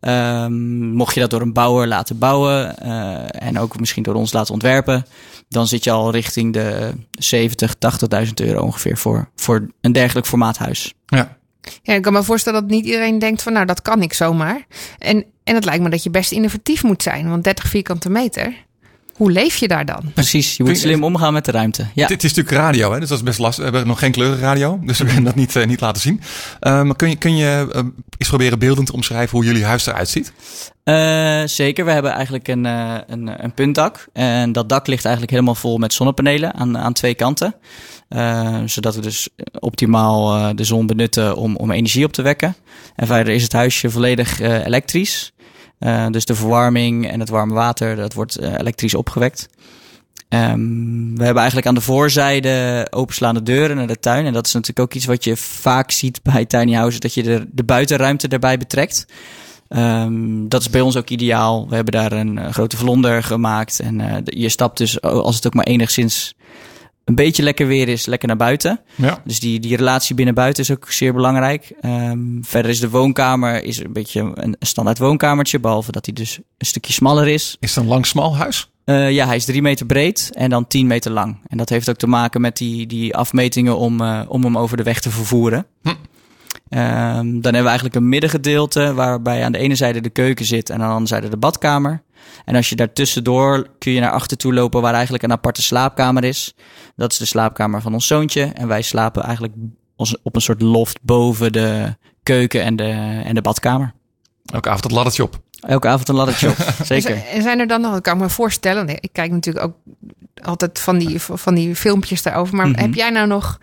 Ehm, 0.00 0.90
mocht 0.90 1.14
je 1.14 1.20
dat 1.20 1.30
door 1.30 1.40
een 1.40 1.52
bouwer 1.52 1.88
laten 1.88 2.18
bouwen 2.18 2.78
eh, 2.78 3.48
en 3.48 3.58
ook 3.58 3.78
misschien 3.78 4.02
door 4.02 4.14
ons 4.14 4.32
laten 4.32 4.52
ontwerpen, 4.52 5.06
dan 5.48 5.66
zit 5.66 5.84
je 5.84 5.90
al 5.90 6.10
richting 6.10 6.52
de 6.52 6.92
70, 7.10 7.74
80.000 7.78 8.40
euro 8.40 8.62
ongeveer 8.62 8.96
voor, 8.96 9.28
voor 9.36 9.66
een 9.80 9.92
dergelijk 9.92 10.26
formaathuis. 10.26 10.94
Ja, 11.06 11.36
Ja, 11.82 11.94
ik 11.94 12.02
kan 12.02 12.12
me 12.12 12.22
voorstellen 12.22 12.60
dat 12.60 12.70
niet 12.70 12.84
iedereen 12.84 13.18
denkt 13.18 13.42
van 13.42 13.52
nou, 13.52 13.66
dat 13.66 13.82
kan 13.82 14.02
ik 14.02 14.12
zomaar. 14.12 14.66
En, 14.98 15.24
en 15.44 15.54
het 15.54 15.64
lijkt 15.64 15.82
me 15.82 15.90
dat 15.90 16.02
je 16.02 16.10
best 16.10 16.32
innovatief 16.32 16.82
moet 16.82 17.02
zijn, 17.02 17.28
want 17.28 17.44
30 17.44 17.68
vierkante 17.68 18.10
meter, 18.10 18.64
hoe 19.14 19.32
leef 19.32 19.56
je 19.56 19.68
daar 19.68 19.84
dan? 19.84 20.12
Precies, 20.14 20.56
je 20.56 20.64
moet 20.64 20.78
slim 20.78 21.04
omgaan 21.04 21.32
met 21.32 21.44
de 21.44 21.50
ruimte. 21.50 21.86
Ja. 21.94 22.06
Dit 22.06 22.24
is 22.24 22.34
natuurlijk 22.34 22.64
radio, 22.64 22.92
hè? 22.92 23.00
dus 23.00 23.08
dat 23.08 23.18
is 23.18 23.24
best 23.24 23.38
lastig. 23.38 23.64
We 23.64 23.70
hebben 23.70 23.88
nog 23.88 23.98
geen 23.98 24.12
kleurenradio, 24.12 24.80
dus 24.82 24.98
we 24.98 25.04
kunnen 25.04 25.24
dat 25.24 25.34
niet, 25.34 25.56
eh, 25.56 25.66
niet 25.66 25.80
laten 25.80 26.02
zien. 26.02 26.20
Maar 26.60 26.96
kun 26.96 27.08
je, 27.08 27.16
kun 27.16 27.36
je 27.36 27.68
eh, 27.72 27.82
eens 28.18 28.28
proberen 28.28 28.58
beeldend 28.58 28.86
te 28.86 28.92
omschrijven 28.92 29.36
hoe 29.36 29.46
jullie 29.46 29.64
huis 29.64 29.86
eruit 29.86 30.08
ziet? 30.08 30.32
Eh, 30.84 31.42
zeker, 31.44 31.84
we 31.84 31.90
hebben 31.90 32.12
eigenlijk 32.12 32.48
een, 32.48 32.66
eh, 32.66 32.94
een, 33.06 33.44
een 33.44 33.54
puntdak. 33.54 34.06
En 34.12 34.52
dat 34.52 34.68
dak 34.68 34.86
ligt 34.86 35.04
eigenlijk 35.04 35.34
helemaal 35.34 35.54
vol 35.54 35.78
met 35.78 35.92
zonnepanelen 35.92 36.54
aan, 36.54 36.78
aan 36.78 36.92
twee 36.92 37.14
kanten. 37.14 37.54
Zodat 38.64 38.94
we 38.94 39.00
dus 39.00 39.28
optimaal 39.58 40.36
eh, 40.36 40.48
de 40.54 40.64
zon 40.64 40.86
benutten 40.86 41.36
om, 41.36 41.56
om 41.56 41.70
energie 41.70 42.04
op 42.04 42.12
te 42.12 42.22
wekken. 42.22 42.56
En 42.96 43.06
verder 43.06 43.34
is 43.34 43.42
het 43.42 43.52
huisje 43.52 43.90
volledig 43.90 44.40
eh, 44.40 44.66
elektrisch. 44.66 45.32
Eh, 45.78 46.06
dus 46.10 46.24
de 46.24 46.34
verwarming 46.34 47.10
en 47.10 47.20
het 47.20 47.28
warme 47.28 47.54
water, 47.54 47.96
dat 47.96 48.14
wordt 48.14 48.36
eh, 48.36 48.52
elektrisch 48.52 48.94
opgewekt. 48.94 49.48
Ehm, 50.28 51.14
we 51.14 51.24
hebben 51.24 51.36
eigenlijk 51.36 51.66
aan 51.66 51.74
de 51.74 51.80
voorzijde 51.80 52.86
openslaande 52.90 53.42
deuren 53.42 53.76
naar 53.76 53.86
de 53.86 53.98
tuin. 53.98 54.26
En 54.26 54.32
dat 54.32 54.46
is 54.46 54.52
natuurlijk 54.52 54.80
ook 54.80 54.94
iets 54.94 55.04
wat 55.04 55.24
je 55.24 55.36
vaak 55.36 55.90
ziet 55.90 56.22
bij 56.22 56.44
tiny 56.44 56.72
houses. 56.72 57.00
Dat 57.00 57.14
je 57.14 57.22
de, 57.22 57.46
de 57.52 57.64
buitenruimte 57.64 58.28
erbij 58.28 58.58
betrekt. 58.58 59.06
Ehm, 59.68 60.48
dat 60.48 60.60
is 60.60 60.70
bij 60.70 60.80
ons 60.80 60.96
ook 60.96 61.08
ideaal. 61.08 61.68
We 61.68 61.74
hebben 61.74 61.92
daar 61.92 62.12
een 62.12 62.38
eh, 62.38 62.52
grote 62.52 62.76
vlonder 62.76 63.22
gemaakt. 63.22 63.80
En 63.80 64.22
je 64.24 64.48
stapt 64.48 64.78
dus, 64.78 65.00
als 65.00 65.36
het 65.36 65.46
ook 65.46 65.54
maar 65.54 65.66
enigszins 65.66 66.34
een 67.04 67.14
beetje 67.14 67.42
lekker 67.42 67.66
weer 67.66 67.88
is, 67.88 68.06
lekker 68.06 68.28
naar 68.28 68.36
buiten. 68.36 68.80
Ja. 68.94 69.22
Dus 69.24 69.40
die, 69.40 69.60
die 69.60 69.76
relatie 69.76 70.14
binnen-buiten 70.14 70.62
is 70.62 70.70
ook 70.70 70.90
zeer 70.90 71.12
belangrijk. 71.12 71.72
Ehm, 71.80 72.42
verder 72.42 72.70
is 72.70 72.80
de 72.80 72.90
woonkamer 72.90 73.64
is 73.64 73.78
een 73.78 73.92
beetje 73.92 74.20
een, 74.20 74.32
een 74.34 74.56
standaard 74.60 74.98
woonkamertje. 74.98 75.60
Behalve 75.60 75.92
dat 75.92 76.04
hij 76.04 76.14
dus 76.14 76.38
een 76.58 76.66
stukje 76.66 76.92
smaller 76.92 77.28
is. 77.28 77.56
Is 77.60 77.74
het 77.74 77.84
een 77.84 77.90
lang 77.90 78.06
smal 78.06 78.36
huis? 78.36 78.70
Eh, 78.84 79.10
ja, 79.10 79.26
hij 79.26 79.36
is 79.36 79.44
drie 79.44 79.62
meter 79.62 79.86
breed 79.86 80.30
en 80.34 80.50
dan 80.50 80.66
10 80.66 80.86
meter 80.86 81.10
lang. 81.10 81.38
En 81.46 81.56
dat 81.56 81.68
heeft 81.68 81.88
ook 81.90 81.96
te 81.96 82.06
maken 82.06 82.40
met 82.40 82.56
die, 82.56 82.86
die 82.86 83.16
afmetingen 83.16 83.78
om, 83.78 84.00
eh, 84.00 84.20
om 84.28 84.42
hem 84.44 84.58
over 84.58 84.76
de 84.76 84.82
weg 84.82 85.00
te 85.00 85.10
vervoeren. 85.10 85.66
Hm. 85.82 85.88
Ehm, 86.68 87.24
dan 87.24 87.42
hebben 87.42 87.62
we 87.62 87.66
eigenlijk 87.66 87.94
een 87.94 88.08
middengedeelte 88.08 88.94
waarbij 88.94 89.44
aan 89.44 89.52
de 89.52 89.58
ene 89.58 89.74
zijde 89.74 90.00
de 90.00 90.10
keuken 90.10 90.44
zit 90.44 90.70
en 90.70 90.74
aan 90.74 90.80
de 90.80 90.94
andere 90.94 91.06
zijde 91.06 91.28
de 91.28 91.36
badkamer. 91.36 92.02
En 92.44 92.56
als 92.56 92.68
je 92.68 92.76
daar 92.76 92.92
tussendoor 92.92 93.66
kun 93.78 93.92
je 93.92 94.00
naar 94.00 94.10
achter 94.10 94.36
toe 94.36 94.54
lopen 94.54 94.80
waar 94.82 94.92
eigenlijk 94.94 95.22
een 95.24 95.32
aparte 95.32 95.62
slaapkamer 95.62 96.24
is. 96.24 96.54
Dat 96.96 97.12
is 97.12 97.18
de 97.18 97.24
slaapkamer 97.24 97.80
van 97.82 97.92
ons 97.94 98.06
zoontje. 98.06 98.42
En 98.42 98.68
wij 98.68 98.82
slapen 98.82 99.22
eigenlijk 99.22 99.54
op 100.22 100.34
een 100.34 100.40
soort 100.42 100.62
loft 100.62 100.98
boven 101.02 101.52
de 101.52 101.96
keuken 102.22 102.62
en 102.62 102.76
de, 102.76 103.20
en 103.24 103.34
de 103.34 103.42
badkamer. 103.42 103.92
Elke 104.44 104.68
avond 104.68 104.82
dat 104.82 104.92
laddertje 104.92 105.22
op. 105.22 105.40
Elke 105.60 105.88
avond 105.88 106.08
een 106.08 106.14
laddertje 106.14 106.48
op, 106.48 106.56
zeker. 106.86 107.22
En 107.26 107.42
zijn 107.42 107.58
er 107.58 107.66
dan 107.66 107.80
nog, 107.80 107.92
dat 107.92 108.02
kan 108.02 108.14
ik 108.16 108.22
me 108.22 108.28
voorstellen, 108.28 108.88
ik 108.88 109.08
kijk 109.12 109.30
natuurlijk 109.30 109.64
ook 109.64 109.76
altijd 110.42 110.78
van 110.78 110.98
die, 110.98 111.20
van 111.20 111.54
die 111.54 111.76
filmpjes 111.76 112.22
daarover, 112.22 112.56
maar 112.56 112.68
Mhm. 112.68 112.80
heb 112.80 112.94
jij 112.94 113.10
nou 113.10 113.26
nog 113.26 113.58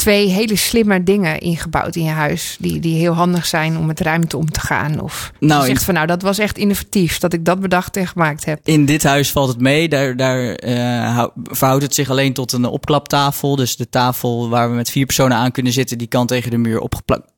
twee 0.00 0.28
hele 0.28 0.56
slimme 0.56 1.02
dingen 1.02 1.38
ingebouwd 1.38 1.96
in 1.96 2.04
je 2.04 2.10
huis, 2.10 2.56
die, 2.60 2.80
die 2.80 2.96
heel 2.96 3.12
handig 3.12 3.46
zijn 3.46 3.76
om 3.76 3.86
met 3.86 4.00
ruimte 4.00 4.36
om 4.36 4.50
te 4.50 4.60
gaan? 4.60 5.00
Of 5.00 5.32
Nou, 5.38 5.60
je 5.60 5.66
zegt 5.66 5.84
van 5.84 5.94
nou, 5.94 6.06
dat 6.06 6.22
was 6.22 6.38
echt 6.38 6.58
innovatief, 6.58 7.18
dat 7.18 7.32
ik 7.32 7.44
dat 7.44 7.60
bedacht 7.60 7.96
en 7.96 8.06
gemaakt 8.06 8.44
heb. 8.44 8.60
In 8.64 8.84
dit 8.84 9.02
huis 9.02 9.30
valt 9.30 9.48
het 9.48 9.60
mee. 9.60 9.88
Daar, 9.88 10.16
daar 10.16 10.54
eh, 10.54 11.14
hou- 11.14 11.30
verhoudt 11.44 11.82
het 11.82 11.94
zich 11.94 12.10
alleen 12.10 12.32
tot 12.32 12.52
een 12.52 12.64
opklaptafel. 12.64 13.56
Dus 13.56 13.76
de 13.76 13.88
tafel 13.88 14.48
waar 14.48 14.70
we 14.70 14.76
met 14.76 14.90
vier 14.90 15.06
personen 15.06 15.36
aan 15.36 15.50
kunnen 15.52 15.72
zitten, 15.72 15.98
die 15.98 16.06
kan 16.06 16.26
tegen 16.26 16.50
de 16.50 16.58
muur 16.58 16.82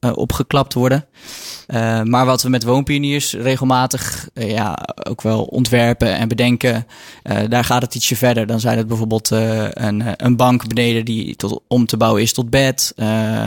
eh, 0.01 0.11
opgeklapt 0.15 0.75
worden. 0.75 1.07
Uh, 1.69 2.03
maar 2.03 2.27
wat 2.27 2.43
we 2.43 2.49
met 2.49 2.65
woonpioniers 2.65 3.33
regelmatig 3.33 4.29
uh, 4.35 4.51
ja, 4.51 4.79
ook 5.09 5.23
wel 5.23 5.43
ontwerpen 5.43 6.15
en 6.17 6.29
bedenken, 6.29 6.87
uh, 7.25 7.39
daar 7.49 7.65
gaat 7.65 7.83
het 7.83 7.95
ietsje 7.95 8.17
verder. 8.17 8.47
Dan 8.47 8.61
zijn 8.61 8.79
het 8.79 8.87
bijvoorbeeld 8.87 9.31
een, 9.31 10.03
een 10.17 10.37
bank 10.37 10.69
beneden 10.69 11.05
die 11.05 11.37
tot, 11.37 11.61
om 11.69 11.87
te 11.87 11.97
bouwen 11.97 12.23
is 12.23 12.33
tot 12.33 12.51
bed. 12.53 12.93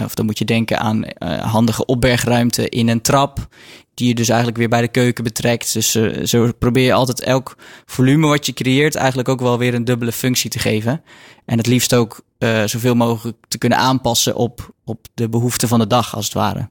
of 0.06 0.16
dan 0.16 0.26
moet 0.26 0.38
je 0.38 0.46
denken 0.46 0.80
aan 0.80 1.04
handige 1.42 1.86
opbergruimte 1.86 2.70
in 2.70 2.88
een 2.90 3.02
trap. 3.02 3.48
Die 3.94 4.08
je 4.08 4.16
dus 4.16 4.28
eigenlijk 4.28 4.58
weer 4.58 4.70
bij 4.70 4.82
de 4.82 4.88
keuken 4.88 5.24
betrekt. 5.24 5.74
Dus 5.74 5.92
zo 6.24 6.52
probeer 6.60 6.86
je 6.86 6.94
altijd 6.94 7.22
elk 7.22 7.56
volume 7.86 8.28
wat 8.28 8.46
je 8.46 8.54
creëert 8.54 8.96
eigenlijk 8.96 9.30
ook 9.30 9.40
wel 9.40 9.58
weer 9.58 9.74
een 9.74 9.86
dubbele 9.86 10.12
functie 10.12 10.50
te 10.50 10.60
geven. 10.60 11.02
En 11.46 11.58
het 11.58 11.68
liefst 11.68 11.94
ook 11.94 12.22
zoveel 12.66 12.96
mogelijk 12.96 13.38
te 13.48 13.58
kunnen 13.58 13.78
aanpassen 13.78 14.36
op, 14.36 14.74
op 14.86 15.08
de 15.14 15.30
behoeften 15.30 15.68
van 15.68 15.80
de 15.80 15.88
dag 15.88 16.16
als 16.16 16.26
het 16.26 16.34
ware. 16.34 16.70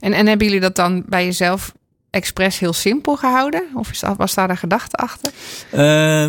En, 0.00 0.12
en 0.12 0.26
hebben 0.26 0.46
jullie 0.46 0.62
dat 0.62 0.76
dan 0.76 1.04
bij 1.06 1.24
jezelf 1.24 1.72
expres 2.14 2.58
heel 2.58 2.72
simpel 2.72 3.16
gehouden? 3.16 3.62
Of 3.74 3.90
is 3.90 4.00
dat, 4.00 4.16
was 4.16 4.34
daar 4.34 4.50
een 4.50 4.56
gedachte 4.56 4.96
achter? 4.96 5.32
Uh, 5.72 5.80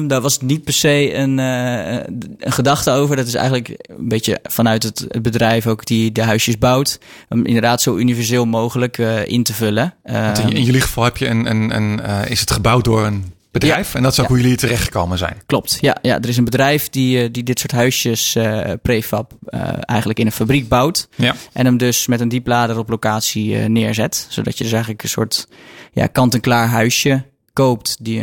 daar 0.08 0.22
was 0.22 0.42
niet 0.42 0.64
per 0.64 0.74
se 0.74 1.14
een, 1.14 1.38
uh, 1.38 1.94
een, 2.40 2.52
gedachte 2.52 2.92
over. 2.92 3.16
Dat 3.16 3.28
is 3.28 3.34
eigenlijk 3.34 3.70
een 3.70 4.08
beetje 4.08 4.40
vanuit 4.44 4.84
het, 4.84 5.06
het 5.08 5.22
bedrijf 5.22 5.68
ook 5.68 5.86
die 5.86 6.12
de 6.12 6.24
huisjes 6.24 6.58
bouwt. 6.58 7.00
Om 7.30 7.46
inderdaad 7.46 7.82
zo 7.82 7.98
universeel 7.98 8.46
mogelijk 8.46 8.98
uh, 8.98 9.28
in 9.28 9.44
te 9.44 9.54
vullen. 9.54 9.94
In, 10.04 10.50
in, 10.50 10.64
jullie 10.64 10.82
geval 10.82 11.04
heb 11.04 11.18
je 11.18 11.28
een, 11.28 11.50
een, 11.50 11.76
een 11.76 12.00
is 12.28 12.40
het 12.40 12.52
gebouwd 12.52 12.84
door 12.84 13.06
een 13.06 13.35
bedrijf. 13.60 13.92
Ja. 13.92 13.98
En 13.98 14.04
dat 14.04 14.12
is 14.12 14.20
ook 14.20 14.28
ja. 14.28 14.32
hoe 14.32 14.42
jullie 14.42 14.58
terechtgekomen 14.58 15.18
zijn. 15.18 15.42
Klopt, 15.46 15.78
ja. 15.82 15.98
ja 16.02 16.20
er 16.22 16.30
is 16.30 16.38
een 16.38 16.46
bedrijf 16.46 16.90
die, 16.90 17.32
die 17.32 17.44
dit 17.44 17.60
soort 17.60 17.72
huisjes 17.72 18.36
uh, 18.36 18.72
prefab 18.82 19.32
uh, 19.50 19.62
eigenlijk 19.80 20.20
in 20.20 20.26
een 20.26 20.32
fabriek 20.32 20.68
bouwt. 20.68 21.08
Ja. 21.16 21.36
En 21.54 21.66
hem 21.66 21.78
dus 21.78 22.08
met 22.08 22.20
een 22.20 22.30
dieplader 22.30 22.78
op 22.78 22.90
locatie 22.90 23.60
uh, 23.60 23.66
neerzet. 23.66 24.28
Zodat 24.30 24.58
je 24.58 24.64
dus 24.64 24.74
eigenlijk 24.74 25.04
een 25.04 25.10
soort 25.10 25.48
ja, 25.92 26.08
kant-en-klaar 26.08 26.68
huisje 26.68 27.24
koopt 27.54 27.98
die, 28.00 28.22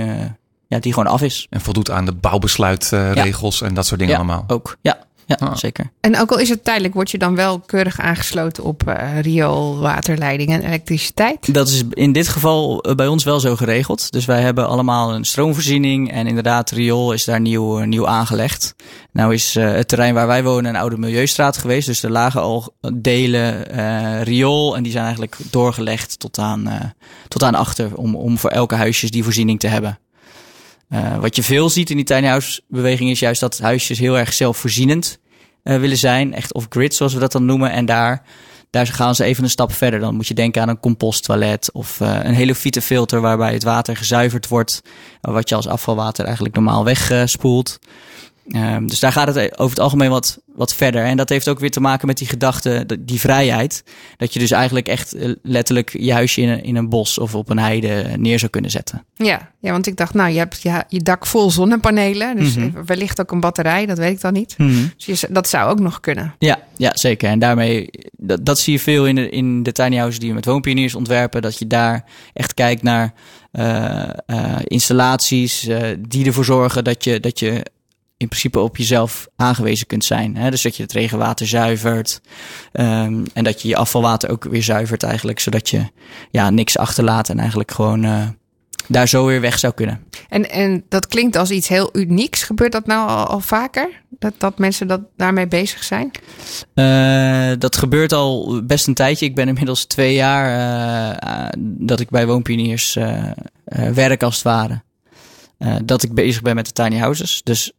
ja, 0.67 0.79
die 0.79 0.93
gewoon 0.93 1.13
af 1.13 1.23
is. 1.23 1.47
En 1.51 1.61
voldoet 1.61 1.91
aan 1.91 2.05
de 2.05 2.13
bouwbesluitregels 2.13 3.63
en 3.63 3.75
dat 3.75 3.87
soort 3.87 4.01
dingen 4.01 4.15
ja, 4.15 4.21
allemaal. 4.21 4.45
ook. 4.47 4.77
Ja, 4.81 4.99
ja, 5.39 5.47
ah. 5.47 5.57
zeker. 5.57 5.91
En 6.01 6.19
ook 6.19 6.31
al 6.31 6.39
is 6.39 6.49
het 6.49 6.65
tijdelijk, 6.65 6.95
word 6.95 7.11
je 7.11 7.19
dan 7.19 7.35
wel 7.35 7.61
keurig 7.61 8.01
aangesloten 8.01 8.65
op 8.65 8.83
uh, 8.89 9.21
riool, 9.21 9.79
waterleiding 9.79 10.51
en 10.51 10.63
elektriciteit? 10.63 11.55
Dat 11.55 11.69
is 11.69 11.83
in 11.91 12.13
dit 12.13 12.29
geval 12.29 12.85
bij 12.97 13.07
ons 13.07 13.25
wel 13.25 13.41
zo 13.41 13.57
geregeld. 13.57 14.13
Dus 14.13 14.25
wij 14.25 14.41
hebben 14.41 14.69
allemaal 14.69 15.15
een 15.15 15.25
stroomvoorziening 15.25 16.13
en 16.13 16.27
inderdaad, 16.27 16.71
riool 16.71 17.13
is 17.13 17.25
daar 17.25 17.41
nieuw, 17.41 17.81
uh, 17.81 17.87
nieuw 17.87 18.07
aangelegd. 18.07 18.75
Nou 19.13 19.35
is 19.35 19.57
uh, 19.57 19.73
het 19.73 19.89
terrein 19.89 20.15
waar 20.15 20.27
wij 20.27 20.43
wonen 20.43 20.75
een 20.75 20.81
oude 20.81 20.99
milieustraat 20.99 21.57
geweest. 21.57 21.87
Dus 21.87 22.03
er 22.03 22.11
lagen 22.11 22.41
al 22.41 22.75
delen 22.95 23.63
riool 24.23 24.77
en 24.77 24.83
die 24.83 24.93
zijn 24.93 25.05
eigenlijk 25.05 25.37
doorgelegd 25.51 26.19
tot 26.19 26.39
aan, 26.39 26.93
tot 27.29 27.43
aan 27.43 27.55
achter 27.55 27.97
om, 27.97 28.17
om 28.17 28.39
voor 28.39 28.51
elke 28.51 28.75
huisjes 28.75 29.11
die 29.11 29.25
voorziening 29.25 29.61
te 29.61 29.67
hebben. 29.67 29.99
Uh, 30.93 31.19
wat 31.19 31.37
je 31.37 31.43
veel 31.43 31.71
ziet 31.71 31.91
in 31.91 31.97
die 31.97 32.05
tiny 32.05 32.27
house 32.27 32.61
beweging 32.69 33.11
is 33.11 33.19
juist 33.19 33.41
dat 33.41 33.59
huisjes 33.59 33.99
heel 33.99 34.19
erg 34.19 34.33
zelfvoorzienend 34.33 35.19
willen 35.63 35.97
zijn. 35.97 36.35
Echt 36.35 36.55
off-grid 36.55 36.95
zoals 36.95 37.15
we 37.15 37.21
dat 37.21 37.33
dan 37.33 37.45
noemen. 37.45 37.71
En 37.71 37.87
daar, 37.87 38.23
daar 38.71 38.87
gaan 38.87 39.15
ze 39.15 39.25
even 39.25 39.45
een 39.45 39.51
stap 39.51 39.73
verder. 39.73 40.01
Dan 40.01 40.15
moet 40.15 40.29
je 40.29 40.35
denken 40.35 40.63
aan 40.63 40.69
een 40.69 40.81
composttoilet 40.81 41.73
of 41.73 42.01
uh, 42.01 42.19
een 42.23 42.35
hele 42.35 42.55
filter 42.55 43.21
waarbij 43.21 43.53
het 43.53 43.63
water 43.63 43.97
gezuiverd 43.97 44.49
wordt. 44.49 44.83
Wat 45.21 45.49
je 45.49 45.55
als 45.55 45.69
afvalwater 45.69 46.25
eigenlijk 46.25 46.55
normaal 46.55 46.85
wegspoelt. 46.85 47.79
Um, 48.49 48.89
dus 48.89 49.01
daar 49.01 49.13
gaat 49.13 49.35
het 49.35 49.59
over 49.59 49.71
het 49.71 49.81
algemeen 49.81 50.11
wat, 50.11 50.39
wat 50.55 50.75
verder. 50.75 51.05
En 51.05 51.17
dat 51.17 51.29
heeft 51.29 51.49
ook 51.49 51.59
weer 51.59 51.71
te 51.71 51.81
maken 51.81 52.07
met 52.07 52.19
die 52.19 52.27
gedachte, 52.27 52.87
die 53.01 53.21
vrijheid. 53.21 53.85
Dat 54.17 54.33
je 54.33 54.39
dus 54.39 54.51
eigenlijk 54.51 54.89
echt 54.89 55.17
letterlijk 55.43 55.97
je 55.99 56.13
huisje 56.13 56.41
in 56.41 56.49
een, 56.49 56.63
in 56.63 56.77
een 56.77 56.89
bos 56.89 57.19
of 57.19 57.35
op 57.35 57.51
een 57.51 57.59
heide 57.59 58.05
neer 58.17 58.39
zou 58.39 58.51
kunnen 58.51 58.71
zetten. 58.71 59.05
Ja, 59.15 59.51
ja 59.61 59.71
want 59.71 59.87
ik 59.87 59.97
dacht, 59.97 60.15
nou, 60.15 60.31
je 60.31 60.39
hebt 60.39 60.63
je, 60.63 60.85
je 60.89 61.01
dak 61.01 61.27
vol 61.27 61.51
zonnepanelen. 61.51 62.37
Dus 62.37 62.57
mm 62.57 62.63
-hmm. 62.63 62.87
wellicht 62.87 63.21
ook 63.21 63.31
een 63.31 63.41
batterij, 63.41 63.87
dat 63.87 63.99
weet 63.99 64.13
ik 64.13 64.21
dan 64.21 64.33
niet. 64.33 64.55
Mm 64.59 64.69
-hmm. 64.69 64.93
Dus 64.97 65.21
je, 65.21 65.29
dat 65.31 65.49
zou 65.49 65.71
ook 65.71 65.81
nog 65.81 66.01
kunnen. 66.01 66.35
Ja, 66.39 66.59
ja 66.77 66.91
zeker. 66.95 67.29
En 67.29 67.39
daarmee, 67.39 67.91
dat, 68.17 68.45
dat 68.47 68.59
zie 68.59 68.73
je 68.73 68.79
veel 68.79 69.07
in 69.07 69.15
de, 69.15 69.29
in 69.29 69.63
de 69.63 69.73
tiny 69.73 69.97
houses 69.97 70.19
die 70.19 70.29
we 70.29 70.35
met 70.35 70.45
woonpioniers 70.45 70.95
ontwerpen. 70.95 71.43
Dat 71.43 71.59
je 71.59 71.67
daar 71.67 72.05
echt 72.33 72.55
kijkt 72.55 72.83
naar 72.83 73.13
uh, 73.53 74.03
uh, 74.27 74.57
installaties 74.65 75.69
uh, 75.69 75.81
die 76.09 76.27
ervoor 76.27 76.45
zorgen 76.45 76.85
dat 76.85 77.05
je, 77.05 77.21
dat 77.21 77.39
je 77.39 77.63
in 78.23 78.29
principe 78.29 78.61
op 78.61 78.77
jezelf 78.77 79.29
aangewezen 79.37 79.87
kunt 79.87 80.05
zijn. 80.05 80.37
Hè? 80.37 80.51
Dus 80.51 80.63
dat 80.63 80.77
je 80.77 80.83
het 80.83 80.93
regenwater 80.93 81.47
zuivert. 81.47 82.21
Um, 82.73 83.25
en 83.33 83.45
dat 83.45 83.63
je 83.63 83.69
je 83.69 83.77
afvalwater 83.77 84.31
ook 84.31 84.45
weer 84.45 84.63
zuivert 84.63 85.03
eigenlijk. 85.03 85.41
Zodat 85.41 85.69
je 85.69 85.85
ja, 86.31 86.51
niks 86.51 86.79
achterlaat 86.79 87.29
en 87.29 87.39
eigenlijk 87.39 87.71
gewoon 87.71 88.05
uh, 88.05 88.29
daar 88.89 89.09
zo 89.09 89.27
weer 89.27 89.41
weg 89.41 89.59
zou 89.59 89.73
kunnen. 89.73 90.05
En, 90.29 90.51
en 90.51 90.85
dat 90.89 91.07
klinkt 91.07 91.37
als 91.37 91.51
iets 91.51 91.69
heel 91.69 91.91
unieks. 91.93 92.43
Gebeurt 92.43 92.73
dat 92.73 92.87
nou 92.87 93.09
al, 93.09 93.27
al 93.27 93.41
vaker? 93.41 93.89
Dat, 94.09 94.35
dat 94.39 94.59
mensen 94.59 94.87
dat 94.87 95.01
daarmee 95.17 95.49
bezig 95.49 95.85
zijn? 95.85 96.11
Uh, 96.75 97.59
dat 97.59 97.77
gebeurt 97.77 98.13
al 98.13 98.63
best 98.65 98.87
een 98.87 98.95
tijdje. 98.95 99.27
Ik 99.27 99.35
ben 99.35 99.49
inmiddels 99.49 99.85
twee 99.85 100.15
jaar 100.15 100.47
uh, 101.19 101.49
dat 101.59 102.01
ik 102.01 102.11
bij 102.11 102.27
Woonpioniers 102.27 102.99
werk 103.95 104.23
als 104.23 104.35
het 104.35 104.45
ware. 104.45 104.83
dat 105.85 106.03
ik 106.03 106.15
bezig 106.15 106.43
ben 106.43 106.55
met 106.55 106.67
de 106.67 106.73
tiny 106.73 106.99
houses. 106.99 107.41
Dus 107.43 107.73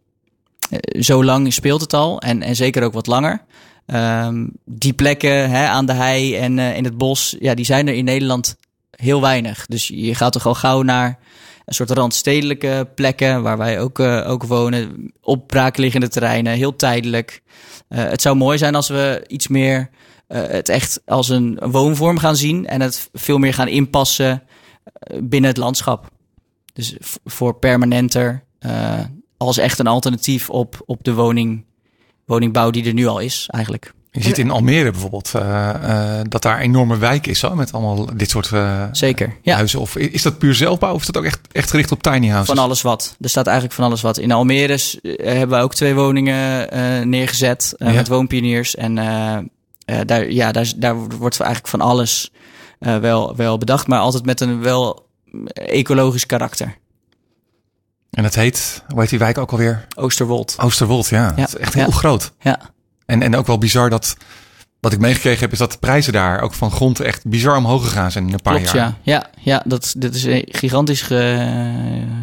zo 1.00 1.24
lang 1.24 1.54
speelt 1.54 1.82
het 1.82 1.94
al 1.94 2.20
en, 2.22 2.42
en 2.42 2.56
zeker 2.56 2.84
ook 2.84 2.94
wat 2.94 3.08
langer. 3.08 3.42
Um, 3.86 4.52
die 4.66 4.94
plekken 4.94 5.50
hè, 5.50 5.68
aan 5.68 5.86
de 5.86 5.94
hei 5.94 6.36
en 6.36 6.58
uh, 6.58 6.78
in 6.78 6.84
het 6.84 6.98
bos, 6.98 7.36
ja, 7.40 7.54
die 7.54 7.66
zijn 7.66 7.88
er 7.88 7.94
in 7.94 8.06
Nederland 8.06 8.56
heel 8.92 9.22
weinig. 9.22 9.66
Dus 9.66 9.88
je 9.88 10.16
gaat 10.16 10.32
toch 10.32 10.46
al 10.46 10.56
gauw 10.56 10.82
naar 10.82 11.20
een 11.66 11.74
soort 11.74 11.90
randstedelijke 11.90 12.88
plekken 12.96 13.42
waar 13.42 13.58
wij 13.58 13.80
ook, 13.80 14.00
uh, 14.00 14.30
ook 14.30 14.44
wonen. 14.44 15.14
Op 15.22 15.48
braakliggende 15.48 16.08
terreinen, 16.08 16.54
heel 16.54 16.76
tijdelijk. 16.76 17.42
Het 17.88 18.22
zou 18.22 18.36
mooi 18.36 18.58
zijn 18.58 18.76
als 18.76 18.88
we 18.88 19.26
iets 19.28 19.48
meer 19.48 19.90
het 20.28 20.70
echt 20.70 21.02
als 21.06 21.30
een 21.30 21.60
woonvorm 21.62 22.18
gaan 22.18 22.36
zien 22.36 22.68
en 22.68 22.82
het 22.82 23.10
veel 23.14 23.38
meer 23.38 23.54
gaan 23.54 23.68
inpassen 23.68 24.44
binnen 25.20 25.50
het 25.50 25.58
landschap. 25.58 26.10
Dus 26.74 26.96
voor 27.26 27.56
permanenter 27.56 28.44
als 29.46 29.58
echt 29.58 29.80
een 29.80 29.88
alternatief 29.88 30.50
op, 30.50 30.82
op 30.86 31.04
de 31.04 31.14
woning, 31.14 31.66
woningbouw 32.26 32.70
die 32.70 32.86
er 32.86 32.94
nu 32.94 33.08
al 33.08 33.20
is, 33.20 33.48
eigenlijk. 33.48 33.94
Je 34.12 34.24
ziet 34.24 34.38
in 34.38 34.52
Almere 34.52 34.92
bijvoorbeeld 34.92 35.32
uh, 35.36 35.74
uh, 35.84 36.20
dat 36.30 36.42
daar 36.42 36.56
een 36.56 36.62
enorme 36.62 36.98
wijk 36.98 37.28
is 37.28 37.40
zo, 37.40 37.56
met 37.56 37.74
allemaal 37.74 38.10
dit 38.16 38.30
soort 38.30 38.50
uh, 38.54 38.84
Zeker, 38.92 39.36
ja. 39.42 39.56
huizen. 39.56 39.80
Of 39.80 39.96
is 39.96 40.22
dat 40.22 40.38
puur 40.38 40.56
zelfbouw 40.56 40.94
of 40.94 41.00
is 41.00 41.06
dat 41.06 41.18
ook 41.18 41.24
echt, 41.24 41.40
echt 41.52 41.70
gericht 41.70 41.92
op 41.92 42.04
tiny 42.04 42.28
houses? 42.28 42.56
Van 42.56 42.64
alles 42.64 42.82
wat. 42.82 43.16
Er 43.22 43.30
staat 43.30 43.46
eigenlijk 43.46 43.76
van 43.76 43.86
alles 43.86 44.02
wat. 44.02 44.18
In 44.18 44.32
Almere 44.32 44.80
hebben 45.02 45.58
we 45.58 45.64
ook 45.64 45.76
twee 45.76 45.96
woningen 45.96 47.10
neergezet 47.10 47.74
ja. 47.78 47.92
met 47.92 48.08
woonpioniers. 48.08 48.76
En 48.76 48.96
daar, 50.06 50.32
ja, 50.32 50.52
daar, 50.52 50.74
daar 50.76 50.96
wordt 50.96 51.40
eigenlijk 51.40 51.70
van 51.70 51.82
alles 51.82 52.32
wel, 52.80 53.36
wel 53.36 53.58
bedacht, 53.58 53.88
maar 53.88 54.00
altijd 54.00 54.26
met 54.26 54.42
een 54.42 54.62
wel 54.62 55.08
ecologisch 55.54 56.26
karakter. 56.26 56.78
En 58.14 58.24
het 58.24 58.36
heet, 58.36 58.84
hoe 58.88 59.00
heet 59.00 59.10
die 59.10 59.20
wijk 59.20 59.38
ook 59.38 59.52
alweer? 59.52 59.86
Oosterwold. 59.96 60.56
Oosterwold, 60.58 61.08
ja. 61.08 61.24
ja. 61.24 61.32
Dat 61.36 61.48
is 61.48 61.56
echt 61.56 61.74
heel 61.74 61.86
ja. 61.86 61.92
groot. 61.92 62.32
Ja. 62.40 62.60
En, 63.06 63.22
en 63.22 63.36
ook 63.36 63.48
wel 63.48 63.58
bizar 63.58 63.90
dat, 63.90 64.16
wat 64.84 64.94
ik 64.94 65.00
meegekregen 65.00 65.40
heb, 65.40 65.52
is 65.52 65.58
dat 65.58 65.72
de 65.72 65.78
prijzen 65.78 66.14
daar 66.14 66.42
ook 66.42 66.54
van 66.54 66.72
grond 66.72 67.00
echt 67.00 67.28
bizar 67.28 67.58
omhoog 67.58 67.84
gegaan 67.84 68.12
zijn 68.12 68.28
in 68.28 68.34
een 68.34 68.42
paar 68.42 68.56
Klopt, 68.56 68.72
jaar. 68.72 68.86
Ja, 68.86 68.96
ja, 69.02 69.30
ja 69.40 69.62
dat, 69.66 69.94
dat 69.98 70.14
is 70.14 70.28
gigantisch. 70.46 71.02
Ge... 71.02 71.16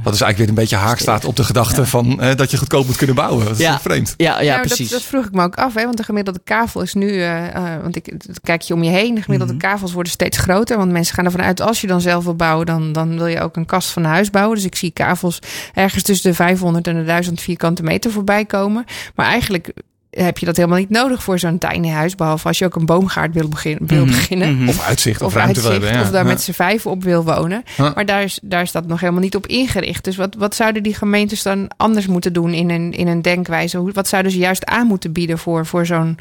Dat 0.03 0.14
is 0.14 0.20
eigenlijk 0.20 0.37
weer 0.37 0.49
een 0.49 0.55
beetje 0.55 0.77
haak 0.77 0.99
staat 0.99 1.25
op 1.25 1.37
de 1.37 1.44
gedachte 1.44 1.81
ja. 1.81 1.87
van 1.87 2.20
eh, 2.20 2.37
dat 2.37 2.51
je 2.51 2.57
goedkoop 2.57 2.87
moet 2.87 2.96
kunnen 2.96 3.16
bouwen. 3.16 3.44
Dat 3.44 3.55
is 3.55 3.59
ja. 3.59 3.81
vreemd. 3.81 4.14
Ja, 4.16 4.40
ja, 4.40 4.55
nou, 4.55 4.66
precies. 4.66 4.90
Dat, 4.90 4.99
dat, 4.99 5.09
vroeg 5.09 5.25
ik 5.25 5.33
me 5.33 5.42
ook 5.42 5.57
af, 5.57 5.75
hè, 5.75 5.85
want 5.85 5.96
de 5.96 6.03
gemiddelde 6.03 6.40
kavel 6.44 6.83
is 6.83 6.94
nu, 6.94 7.09
uh, 7.09 7.46
uh, 7.46 7.62
want 7.83 7.96
ik 7.96 8.14
kijk 8.42 8.62
je 8.62 8.75
om 8.75 8.83
je 8.83 8.90
heen, 8.90 9.14
de 9.14 9.23
gemiddelde 9.23 9.53
mm 9.53 9.61
-hmm. 9.61 9.70
kavels 9.70 9.92
worden 9.92 10.12
steeds 10.12 10.38
groter, 10.38 10.77
want 10.77 10.92
mensen 10.92 11.14
gaan 11.14 11.25
ervan 11.25 11.42
uit 11.42 11.61
als 11.61 11.81
je 11.81 11.87
dan 11.87 12.01
zelf 12.01 12.25
wil 12.25 12.37
bouwen, 12.37 12.66
dan, 12.66 12.92
dan 12.92 13.16
wil 13.16 13.27
je 13.27 13.40
ook 13.40 13.57
een 13.57 13.66
kast 13.66 13.88
van 13.88 14.05
een 14.05 14.11
huis 14.11 14.31
bouwen. 14.31 14.57
Dus 14.57 14.66
ik 14.66 14.75
zie 14.75 14.90
kavels 14.90 15.38
ergens 15.75 16.03
tussen 16.03 16.31
de 16.31 16.37
500 16.37 16.87
en 16.87 16.96
de 16.96 17.05
1000 17.05 17.40
vierkante 17.40 17.83
meter 17.83 18.11
voorbij 18.11 18.44
komen. 18.44 18.85
Maar 19.14 19.27
eigenlijk 19.27 19.73
heb 20.11 20.38
je 20.38 20.46
dat 20.46 20.57
helemaal 20.57 20.79
niet 20.79 20.90
nodig 20.90 21.23
voor 21.23 21.38
zo'n 21.38 21.59
tiny 21.59 21.88
huis. 21.88 22.14
Behalve 22.14 22.49
als 22.49 22.59
je 22.59 22.64
ook 22.64 22.75
een 22.75 22.87
boomgaard 22.87 23.35
wil, 23.35 23.49
Mhm. 23.49 24.07
beginnen. 24.07 24.53
Mm 24.53 24.59
-hmm. 24.59 24.68
Of 24.68 24.87
uitzicht 24.87 25.20
of, 25.20 25.27
Of 25.27 25.35
ruimte 25.35 25.55
uitzicht, 25.55 25.73
hebben. 25.73 25.99
Ja. 25.99 26.01
of 26.05 26.11
daar 26.11 26.23
Ja. 26.25 26.29
met 26.31 26.40
z'n 26.42 26.53
vijf 26.53 26.87
op 26.87 27.03
wil 27.03 27.25
wonen. 27.25 27.62
Ja. 27.77 27.92
Maar 27.94 28.07
daar 28.07 28.23
is, 28.23 28.38
daar 28.42 28.62
is 28.62 28.73
dat 28.73 28.87
nog 28.87 29.01
helemaal 29.01 29.23
niet 29.23 29.37
op 29.37 29.46
ingericht. 29.46 30.05
Dus 30.05 30.16
wat, 30.16 30.35
wat 30.35 30.55
zouden 30.55 30.83
die 30.83 30.94
gemeentes 30.94 31.42
dan 31.42 31.70
anders 31.77 32.07
moeten 32.07 32.33
doen 32.33 32.53
in 32.53 32.70
een, 32.70 32.92
in 32.92 33.07
een 33.09 33.23
denkwijze? 33.23 33.83
Wat 33.92 34.09
zouden 34.09 34.33
ze 34.33 34.38
juist 34.38 34.64
aan 34.66 34.87
moeten 34.87 35.12
bieden 35.12 35.38
voor, 35.38 35.66
voor 35.66 35.87
zo'n 35.87 36.18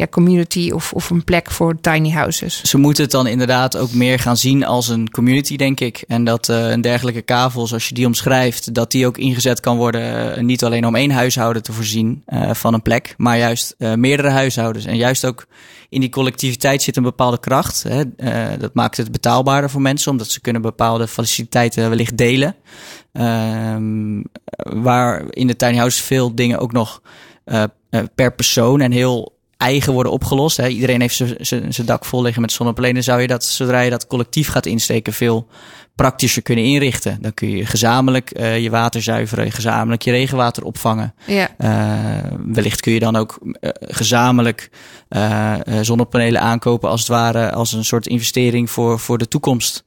ja, 0.00 0.06
community 0.10 0.70
of, 0.70 0.92
of 0.92 1.10
een 1.10 1.24
plek 1.24 1.50
voor 1.50 1.80
tiny 1.80 2.10
houses. 2.10 2.62
Ze 2.62 2.78
moeten 2.78 3.02
het 3.02 3.12
dan 3.12 3.26
inderdaad 3.26 3.76
ook 3.76 3.92
meer 3.92 4.18
gaan 4.18 4.36
zien 4.36 4.64
als 4.64 4.88
een 4.88 5.10
community, 5.10 5.56
denk 5.56 5.80
ik. 5.80 6.04
En 6.06 6.24
dat 6.24 6.48
uh, 6.48 6.70
een 6.70 6.80
dergelijke 6.80 7.22
kavel, 7.22 7.66
zoals 7.66 7.88
je 7.88 7.94
die 7.94 8.06
omschrijft, 8.06 8.74
dat 8.74 8.90
die 8.90 9.06
ook 9.06 9.18
ingezet 9.18 9.60
kan 9.60 9.76
worden. 9.76 10.36
Uh, 10.38 10.42
niet 10.42 10.64
alleen 10.64 10.86
om 10.86 10.94
één 10.96 11.10
huishouden 11.10 11.62
te 11.62 11.72
voorzien 11.72 12.22
uh, 12.28 12.54
van 12.54 12.74
een 12.74 12.82
plek, 12.82 13.14
maar 13.16 13.38
juist 13.38 13.74
meerdere 13.78 14.28
huishoudens. 14.28 14.84
En 14.84 14.96
juist 14.96 15.26
ook 15.26 15.46
in 15.88 16.00
die 16.00 16.10
collectiviteit 16.10 16.82
zit 16.82 16.96
een 16.96 17.02
bepaalde 17.02 17.40
kracht. 17.40 17.84
Hè. 17.88 18.02
dat 18.58 18.74
maakt 18.74 18.96
het 18.96 19.12
betaalbaarder 19.12 19.70
voor 19.70 19.80
mensen, 19.80 20.10
omdat 20.10 20.28
ze 20.28 20.40
kunnen 20.40 20.62
bepaalde 20.62 21.08
faciliteiten 21.08 21.88
wellicht 21.88 22.16
delen. 22.16 22.54
Ehm, 23.12 24.22
waar 24.82 25.24
in 25.30 25.46
de 25.46 25.56
tiny 25.56 25.76
house 25.76 26.02
veel 26.02 26.34
dingen 26.34 26.58
ook 26.58 26.72
nog 26.72 27.02
per 28.14 28.32
persoon 28.34 28.80
en 28.80 28.92
heel 28.92 29.38
eigen 29.60 29.92
worden 29.92 30.12
opgelost. 30.12 30.56
Hè. 30.56 30.68
Iedereen 30.68 31.00
heeft 31.00 31.22
zijn 31.68 31.86
dak 31.86 32.04
vol 32.04 32.22
liggen 32.22 32.42
met 32.42 32.52
zonnepanelen. 32.52 33.02
Zou 33.02 33.20
je 33.20 33.26
dat, 33.26 33.44
zodra 33.44 33.80
je 33.80 33.90
dat 33.90 34.06
collectief 34.06 34.48
gaat 34.48 34.66
insteken, 34.66 35.12
veel 35.12 35.46
praktischer 35.94 36.42
kunnen 36.42 36.64
inrichten. 36.64 37.18
Dan 37.20 37.34
kun 37.34 37.50
je 37.50 37.66
gezamenlijk 37.66 38.38
uh, 38.38 38.58
je 38.58 38.70
water 38.70 39.02
zuiveren, 39.02 39.52
gezamenlijk 39.52 40.02
je 40.02 40.10
regenwater 40.10 40.64
opvangen. 40.64 41.14
Ja. 41.26 41.48
Uh, 41.58 42.30
wellicht 42.46 42.80
kun 42.80 42.92
je 42.92 43.00
dan 43.00 43.16
ook 43.16 43.38
uh, 43.42 43.70
gezamenlijk 43.80 44.70
zonnepanelen 45.80 46.40
aankopen, 46.40 46.88
als 46.88 47.00
het 47.00 47.08
ware, 47.08 47.52
als 47.52 47.72
een 47.72 47.84
soort 47.84 48.06
investering 48.06 48.70
voor, 48.70 48.98
voor 48.98 49.18
de 49.18 49.28
toekomst. 49.28 49.84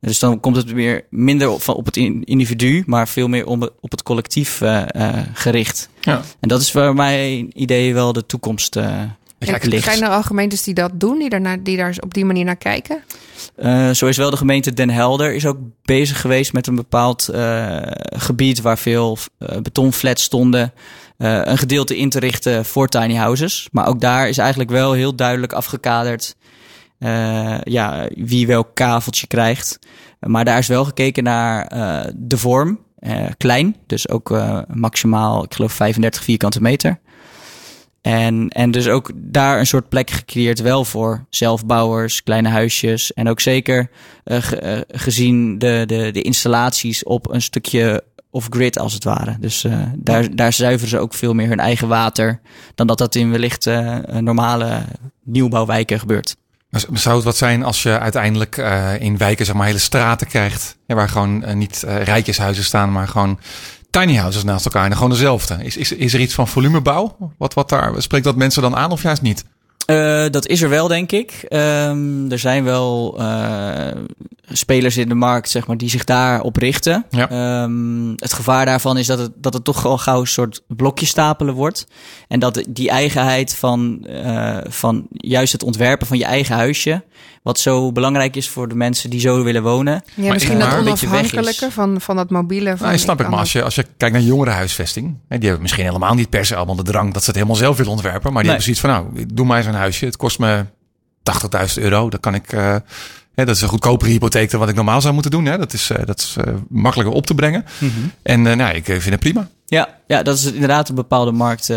Dus 0.00 0.18
dan 0.18 0.40
komt 0.40 0.56
het 0.56 0.72
weer 0.72 1.04
minder 1.10 1.48
op, 1.48 1.68
op 1.68 1.86
het 1.86 1.96
individu, 1.96 2.82
maar 2.86 3.08
veel 3.08 3.28
meer 3.28 3.46
om, 3.46 3.68
op 3.80 3.90
het 3.90 4.02
collectief 4.02 4.60
uh, 4.60 4.82
uh, 4.96 5.18
gericht. 5.32 5.88
Ja. 6.00 6.22
En 6.40 6.48
dat 6.48 6.60
is 6.60 6.72
waar 6.72 6.94
mijn 6.94 7.60
idee 7.60 7.94
wel 7.94 8.12
de 8.12 8.26
toekomst 8.26 8.76
uh, 8.76 9.02
ligt. 9.38 9.84
Zijn 9.84 10.02
er 10.02 10.08
al 10.08 10.22
gemeentes 10.22 10.62
die 10.62 10.74
dat 10.74 10.90
doen, 10.94 11.18
die, 11.18 11.28
daarnaar, 11.28 11.62
die 11.62 11.76
daar 11.76 11.96
op 12.00 12.14
die 12.14 12.24
manier 12.24 12.44
naar 12.44 12.56
kijken? 12.56 13.02
zo 13.94 14.06
is 14.06 14.16
wel 14.16 14.30
de 14.30 14.36
gemeente 14.36 14.72
Den 14.72 14.90
Helder 14.90 15.34
is 15.34 15.46
ook 15.46 15.58
bezig 15.82 16.20
geweest 16.20 16.52
met 16.52 16.66
een 16.66 16.74
bepaald 16.74 17.28
gebied 18.02 18.60
waar 18.60 18.78
veel 18.78 19.18
betonflats 19.62 20.22
stonden. 20.22 20.72
een 21.16 21.58
gedeelte 21.58 21.96
in 21.96 22.10
te 22.10 22.18
richten 22.18 22.64
voor 22.64 22.88
tiny 22.88 23.14
houses. 23.14 23.68
Maar 23.72 23.86
ook 23.86 24.00
daar 24.00 24.28
is 24.28 24.38
eigenlijk 24.38 24.70
wel 24.70 24.92
heel 24.92 25.14
duidelijk 25.14 25.52
afgekaderd 25.52 26.36
uh, 27.00 27.60
ja, 27.62 28.08
wie 28.14 28.46
welk 28.46 28.74
kaveltje 28.74 29.26
krijgt. 29.26 29.78
Maar 30.20 30.44
daar 30.44 30.58
is 30.58 30.66
wel 30.66 30.84
gekeken 30.84 31.24
naar 31.24 31.72
uh, 31.74 32.12
de 32.16 32.38
vorm. 32.38 32.78
Uh, 33.00 33.26
klein, 33.36 33.76
dus 33.86 34.08
ook 34.08 34.40
maximaal, 34.74 35.44
ik 35.44 35.54
geloof 35.54 35.72
35 35.72 36.24
vierkante 36.24 36.62
meter. 36.62 37.00
En, 38.00 38.48
en 38.48 38.70
dus 38.70 38.88
ook 38.88 39.10
daar 39.14 39.58
een 39.58 39.66
soort 39.66 39.88
plek 39.88 40.10
gecreëerd, 40.10 40.60
wel 40.60 40.84
voor 40.84 41.26
zelfbouwers, 41.30 42.22
kleine 42.22 42.48
huisjes. 42.48 43.12
En 43.12 43.28
ook 43.28 43.40
zeker 43.40 43.90
ge, 44.24 44.84
gezien 44.88 45.58
de, 45.58 45.82
de, 45.86 46.10
de 46.12 46.22
installaties 46.22 47.04
op 47.04 47.30
een 47.30 47.42
stukje 47.42 48.04
off-grid 48.30 48.78
als 48.78 48.92
het 48.92 49.04
ware. 49.04 49.36
Dus 49.38 49.66
daar, 49.96 50.36
daar 50.36 50.52
zuiveren 50.52 50.88
ze 50.88 50.98
ook 50.98 51.14
veel 51.14 51.34
meer 51.34 51.48
hun 51.48 51.60
eigen 51.60 51.88
water 51.88 52.40
dan 52.74 52.86
dat 52.86 52.98
dat 52.98 53.14
in 53.14 53.30
wellicht 53.30 53.70
normale 54.20 54.82
nieuwbouwwijken 55.24 55.98
gebeurt. 55.98 56.36
Zou 56.70 57.16
het 57.16 57.24
wat 57.24 57.36
zijn 57.36 57.62
als 57.62 57.82
je 57.82 57.98
uiteindelijk 57.98 58.56
uh, 58.56 59.00
in 59.00 59.16
wijken 59.16 59.46
zeg 59.46 59.54
maar 59.54 59.66
hele 59.66 59.78
straten 59.78 60.26
krijgt, 60.26 60.76
ja, 60.86 60.94
waar 60.94 61.08
gewoon 61.08 61.44
uh, 61.44 61.54
niet 61.54 61.82
uh, 61.86 62.02
rijkjeshuizen 62.02 62.64
staan, 62.64 62.92
maar 62.92 63.08
gewoon 63.08 63.38
tiny 63.90 64.16
houses 64.16 64.44
naast 64.44 64.64
elkaar 64.64 64.84
en 64.84 64.94
gewoon 64.94 65.10
dezelfde? 65.10 65.64
Is, 65.64 65.76
is, 65.76 65.92
is 65.92 66.14
er 66.14 66.20
iets 66.20 66.34
van 66.34 66.48
volumebouw? 66.48 67.16
Wat, 67.38 67.54
wat 67.54 67.68
daar, 67.68 68.02
spreekt 68.02 68.24
dat 68.24 68.36
mensen 68.36 68.62
dan 68.62 68.76
aan 68.76 68.90
of 68.90 69.02
juist 69.02 69.22
niet? 69.22 69.44
Uh, 69.90 70.24
dat 70.30 70.46
is 70.46 70.62
er 70.62 70.68
wel, 70.68 70.88
denk 70.88 71.12
ik. 71.12 71.46
Um, 71.48 72.30
er 72.30 72.38
zijn 72.38 72.64
wel 72.64 73.20
uh, 73.20 73.86
spelers 74.48 74.96
in 74.96 75.08
de 75.08 75.14
markt, 75.14 75.50
zeg 75.50 75.66
maar, 75.66 75.76
die 75.76 75.88
zich 75.88 76.04
daarop 76.04 76.56
richten. 76.56 77.04
Ja. 77.10 77.62
Um, 77.62 78.12
het 78.16 78.32
gevaar 78.32 78.66
daarvan 78.66 78.98
is 78.98 79.06
dat 79.06 79.18
het, 79.18 79.32
dat 79.36 79.54
het 79.54 79.64
toch 79.64 79.86
al 79.86 79.98
gauw 79.98 80.20
een 80.20 80.26
soort 80.26 80.62
blokje 80.66 81.06
stapelen 81.06 81.54
wordt. 81.54 81.86
En 82.28 82.40
dat 82.40 82.64
die 82.68 82.90
eigenheid 82.90 83.54
van, 83.56 84.06
uh, 84.08 84.58
van 84.68 85.06
juist 85.10 85.52
het 85.52 85.62
ontwerpen 85.62 86.06
van 86.06 86.18
je 86.18 86.24
eigen 86.24 86.54
huisje, 86.54 87.02
wat 87.42 87.58
zo 87.58 87.92
belangrijk 87.92 88.36
is 88.36 88.48
voor 88.48 88.68
de 88.68 88.74
mensen 88.74 89.10
die 89.10 89.20
zo 89.20 89.42
willen 89.42 89.62
wonen. 89.62 89.92
Ja, 89.92 90.22
maar 90.22 90.32
misschien 90.32 90.58
dat 90.58 90.74
onafhankelijke 90.74 91.70
van, 91.70 92.00
van 92.00 92.16
dat 92.16 92.30
mobiele. 92.30 92.76
Van 92.76 92.86
nou, 92.86 92.98
snap 92.98 93.20
ik, 93.20 93.28
maar 93.28 93.38
als 93.38 93.52
je, 93.52 93.62
als 93.62 93.74
je 93.74 93.86
kijkt 93.96 94.14
naar 94.14 94.24
jongerenhuisvesting, 94.24 95.16
hè, 95.28 95.36
die 95.36 95.44
hebben 95.44 95.62
misschien 95.62 95.84
helemaal 95.84 96.14
niet 96.14 96.28
per 96.28 96.46
se 96.46 96.56
allemaal 96.56 96.76
de 96.76 96.82
drang 96.82 97.12
dat 97.12 97.22
ze 97.22 97.28
het 97.28 97.36
helemaal 97.38 97.58
zelf 97.58 97.76
willen 97.76 97.92
ontwerpen. 97.92 98.32
Maar 98.32 98.42
die 98.42 98.52
nee. 98.52 98.60
hebben 98.60 98.76
zoiets 98.76 99.12
van, 99.12 99.14
nou, 99.14 99.34
doe 99.34 99.46
maar 99.46 99.62
zo'n 99.62 99.72
huisje. 99.74 100.04
Het 100.04 100.16
kost 100.16 100.38
me 100.38 100.64
80.000 101.76 101.82
euro. 101.82 102.10
Dan 102.10 102.20
kan 102.20 102.34
ik, 102.34 102.52
uh, 102.52 102.76
hè, 103.34 103.44
dat 103.44 103.56
is 103.56 103.62
een 103.62 103.68
goedkopere 103.68 104.10
hypotheek 104.10 104.50
dan 104.50 104.60
wat 104.60 104.68
ik 104.68 104.74
normaal 104.74 105.00
zou 105.00 105.14
moeten 105.14 105.30
doen. 105.30 105.44
Hè. 105.44 105.58
Dat 105.58 105.72
is, 105.72 105.90
uh, 105.90 105.98
dat 106.04 106.18
is 106.18 106.36
uh, 106.38 106.54
makkelijker 106.68 107.16
op 107.16 107.26
te 107.26 107.34
brengen. 107.34 107.64
Mm 107.78 107.90
-hmm. 107.90 108.12
En 108.22 108.42
nou, 108.42 108.74
ik 108.74 108.84
vind 108.84 109.04
het 109.04 109.20
prima. 109.20 109.48
Ja, 109.66 109.98
ja, 110.06 110.22
dat 110.22 110.36
is 110.36 110.52
inderdaad 110.52 110.88
een 110.88 110.94
bepaalde 110.94 111.32
markt 111.32 111.72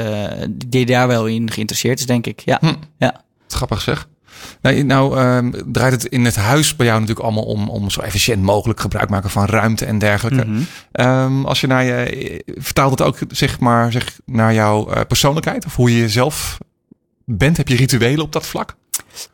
die 0.66 0.86
daar 0.86 1.08
wel 1.08 1.28
in 1.28 1.52
geïnteresseerd 1.52 2.00
is, 2.00 2.06
denk 2.06 2.28
ik. 2.28 2.42
Ja, 2.46 2.58
hm. 2.62 2.74
ja. 2.98 3.22
Grappig 3.48 3.82
zeg. 3.82 4.08
Nee, 4.62 4.84
nou 4.84 5.20
um, 5.20 5.54
draait 5.74 5.94
het 5.94 6.06
in 6.06 6.26
het 6.26 6.36
huis 6.36 6.76
bij 6.76 6.86
jou 6.86 7.00
natuurlijk 7.00 7.26
allemaal 7.26 7.46
om, 7.46 7.70
om 7.70 7.90
zo 7.90 8.02
efficiënt 8.02 8.42
mogelijk 8.42 8.80
gebruik 8.80 9.10
maken 9.10 9.30
van 9.30 9.46
ruimte 9.46 9.86
en 9.86 9.98
dergelijke. 9.98 10.46
Mm 10.46 10.66
-hmm. 10.92 11.06
um, 11.06 11.46
als 11.46 11.62
je 11.62 11.68
naar 11.68 11.86
je, 11.86 12.44
vertaalt 12.58 12.92
het 12.92 13.02
ook 13.08 13.18
zeg 13.30 13.60
maar 13.60 13.92
zeg, 13.92 14.20
naar 14.26 14.54
jouw 14.54 14.90
uh, 14.90 15.02
persoonlijkheid 15.08 15.66
of 15.66 15.76
hoe 15.76 15.92
je 15.92 16.00
jezelf 16.00 16.58
bent? 17.26 17.58
Heb 17.58 17.68
je 17.68 17.76
rituelen 17.76 18.26
op 18.26 18.32
dat 18.32 18.46
vlak? 18.46 18.76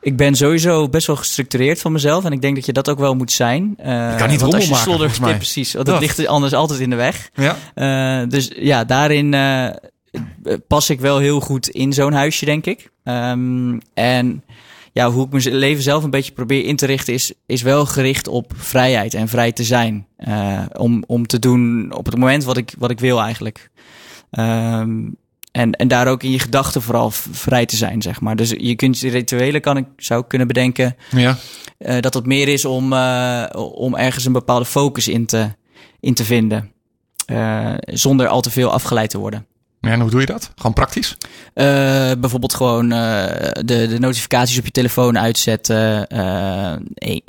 Ik 0.01 0.17
ben 0.17 0.35
sowieso 0.35 0.89
best 0.89 1.07
wel 1.07 1.15
gestructureerd 1.15 1.81
van 1.81 1.91
mezelf. 1.91 2.25
En 2.25 2.31
ik 2.31 2.41
denk 2.41 2.55
dat 2.55 2.65
je 2.65 2.73
dat 2.73 2.89
ook 2.89 2.99
wel 2.99 3.15
moet 3.15 3.31
zijn. 3.31 3.75
Uh, 3.79 4.15
kan 4.15 4.29
niet 4.29 4.41
want 4.41 4.53
als 4.53 4.63
je 4.63 4.69
maken, 4.69 4.85
slodder, 4.91 5.35
precies. 5.35 5.73
Want 5.73 5.85
dat 5.85 5.99
ligt 5.99 6.27
anders 6.27 6.53
altijd 6.53 6.79
in 6.79 6.89
de 6.89 6.95
weg. 6.95 7.29
Ja. 7.33 7.57
Uh, 8.21 8.29
dus 8.29 8.51
ja, 8.55 8.83
daarin 8.83 9.33
uh, 9.33 9.69
pas 10.67 10.89
ik 10.89 10.99
wel 10.99 11.17
heel 11.17 11.39
goed 11.39 11.69
in 11.69 11.93
zo'n 11.93 12.13
huisje, 12.13 12.45
denk 12.45 12.65
ik. 12.65 12.89
Um, 13.03 13.79
en 13.93 14.43
ja, 14.93 15.11
hoe 15.11 15.25
ik 15.25 15.31
mijn 15.31 15.55
leven 15.55 15.83
zelf 15.83 16.03
een 16.03 16.09
beetje 16.09 16.31
probeer 16.31 16.65
in 16.65 16.75
te 16.75 16.85
richten, 16.85 17.13
is, 17.13 17.33
is 17.45 17.61
wel 17.61 17.85
gericht 17.85 18.27
op 18.27 18.53
vrijheid 18.55 19.13
en 19.13 19.27
vrij 19.27 19.51
te 19.51 19.63
zijn. 19.63 20.07
Uh, 20.27 20.61
om, 20.77 21.03
om 21.07 21.27
te 21.27 21.39
doen 21.39 21.93
op 21.95 22.05
het 22.05 22.17
moment 22.17 22.43
wat 22.43 22.57
ik, 22.57 22.73
wat 22.77 22.91
ik 22.91 22.99
wil 22.99 23.21
eigenlijk. 23.21 23.69
Um, 24.31 25.15
en, 25.51 25.71
en 25.71 25.87
daar 25.87 26.07
ook 26.07 26.23
in 26.23 26.31
je 26.31 26.39
gedachten 26.39 26.81
vooral 26.81 27.11
vrij 27.11 27.65
te 27.65 27.75
zijn, 27.75 28.01
zeg 28.01 28.21
maar. 28.21 28.35
Dus 28.35 28.49
je 28.57 28.75
kunt 28.75 28.99
rituelen, 28.99 29.61
kan 29.61 29.77
ik, 29.77 29.85
zou 29.97 30.21
ik 30.21 30.27
kunnen 30.27 30.47
bedenken, 30.47 30.95
ja. 31.11 31.37
uh, 31.79 31.99
dat 31.99 32.13
het 32.13 32.25
meer 32.25 32.47
is 32.47 32.65
om, 32.65 32.93
uh, 32.93 33.45
om 33.73 33.95
ergens 33.95 34.25
een 34.25 34.33
bepaalde 34.33 34.65
focus 34.65 35.07
in 35.07 35.25
te, 35.25 35.49
in 35.99 36.13
te 36.13 36.25
vinden. 36.25 36.71
Zonder 37.79 38.27
al 38.27 38.41
te 38.41 38.51
veel 38.51 38.71
afgeleid 38.71 39.09
te 39.09 39.17
worden. 39.17 39.45
Ja, 39.81 39.89
en 39.91 39.99
hoe 39.99 40.09
doe 40.09 40.19
je 40.19 40.25
dat? 40.25 40.51
Gewoon 40.55 40.73
praktisch? 40.73 41.17
Uh, 41.55 41.65
bijvoorbeeld 42.19 42.53
gewoon 42.53 42.91
uh, 42.91 43.25
de, 43.51 43.87
de 43.87 43.99
notificaties 43.99 44.57
op 44.57 44.65
je 44.65 44.71
telefoon 44.71 45.19
uitzetten. 45.19 46.07
Uh, 46.13 46.73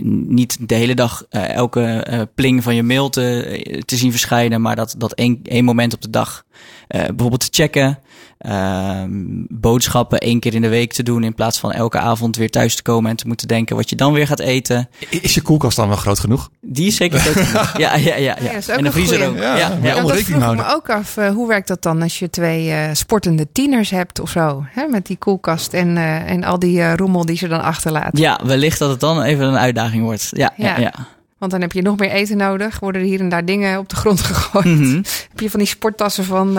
niet 0.05 0.69
de 0.69 0.75
hele 0.75 0.95
dag 0.95 1.25
elke 1.31 2.29
pling 2.35 2.63
van 2.63 2.75
je 2.75 2.83
mail 2.83 3.09
te, 3.09 3.83
te 3.85 3.97
zien 3.97 4.11
verschijnen, 4.11 4.61
maar 4.61 4.77
dat, 4.77 4.95
dat 4.99 5.13
één, 5.13 5.41
één 5.43 5.65
moment 5.65 5.95
op 5.95 6.03
de 6.03 6.11
dag 6.11 6.45
bijvoorbeeld 6.91 7.41
te 7.41 7.63
checken. 7.63 7.99
Uh, 8.47 9.03
boodschappen 9.49 10.19
één 10.19 10.41
keer 10.41 10.55
in 10.55 10.61
de 10.61 10.69
week 10.69 10.93
te 10.93 11.03
doen 11.03 11.25
in 11.25 11.35
plaats 11.35 11.59
van 11.59 11.73
elke 11.73 11.99
avond 11.99 12.37
weer 12.37 12.51
thuis 12.51 12.75
te 12.75 12.83
komen 12.83 13.11
en 13.11 13.17
te 13.17 13.27
moeten 13.27 13.49
denken 13.49 13.77
wat 13.77 13.91
je 13.91 13.97
dan 13.97 14.13
weer 14.13 14.27
gaat 14.27 14.41
eten. 14.41 14.89
Is 15.09 15.35
je 15.35 15.41
koelkast 15.41 15.77
dan 15.77 15.89
wel 15.89 15.97
groot 15.97 16.19
genoeg? 16.19 16.51
Die 16.61 16.87
is 16.87 16.97
zeker 16.97 17.19
groot 17.19 17.47
genoeg. 17.47 17.79
Ja, 17.79 17.97
ja, 17.97 18.17
ja. 18.17 18.37
ja. 18.41 18.51
ja 18.67 18.75
en 18.75 18.85
de 18.85 18.93
vriezer 18.93 19.29
ook. 19.29 19.37
Ja, 19.37 19.57
ja, 19.57 19.79
ja. 19.83 20.01
dat 20.03 20.19
vroeg 20.19 20.55
me 20.57 20.75
ook 20.75 20.91
af. 20.91 21.17
Uh, 21.17 21.31
hoe 21.31 21.49
werkt 21.49 21.69
dat 21.69 21.83
dan 21.83 22.03
als 22.03 22.19
je 22.19 22.31
twee 22.31 22.69
uh, 22.69 22.89
sportende 22.93 23.53
tieners 23.53 23.91
hebt 23.91 24.21
of 24.21 24.31
zo? 24.31 24.65
Hè? 24.67 24.87
Met 24.87 25.07
die 25.07 25.17
koelkast 25.17 25.73
en, 25.73 25.97
uh, 25.97 26.31
en 26.31 26.45
al 26.45 26.59
die 26.59 26.97
rommel 26.97 27.25
die 27.25 27.37
ze 27.37 27.49
dan 27.49 27.63
achterlaat. 27.63 28.19
Ja, 28.19 28.41
wellicht 28.45 28.79
dat 28.79 28.91
het 28.91 29.01
dan 29.01 29.23
even 29.23 29.47
een 29.47 29.59
uitdaging 29.59 30.03
wordt. 30.03 30.29
Ja, 30.31 30.53
ja. 30.57 30.79
ja, 30.79 30.93
Want 31.41 31.53
dan 31.53 31.61
heb 31.61 31.73
je 31.73 31.83
nog 31.83 31.99
meer 31.99 32.11
eten 32.11 32.37
nodig. 32.37 32.79
Worden 32.79 33.01
er 33.01 33.07
hier 33.07 33.21
en 33.21 33.29
daar 33.29 33.45
dingen 33.45 33.79
op 33.79 33.89
de 33.89 33.97
grond 33.97 34.21
gegooid. 34.31 34.65
Mm 34.65 34.83
-hmm. 34.83 35.03
Heb 35.31 35.41
je 35.41 35.51
van 35.51 35.59
die 35.59 35.69
sporttassen 35.69 36.25
van 36.25 36.59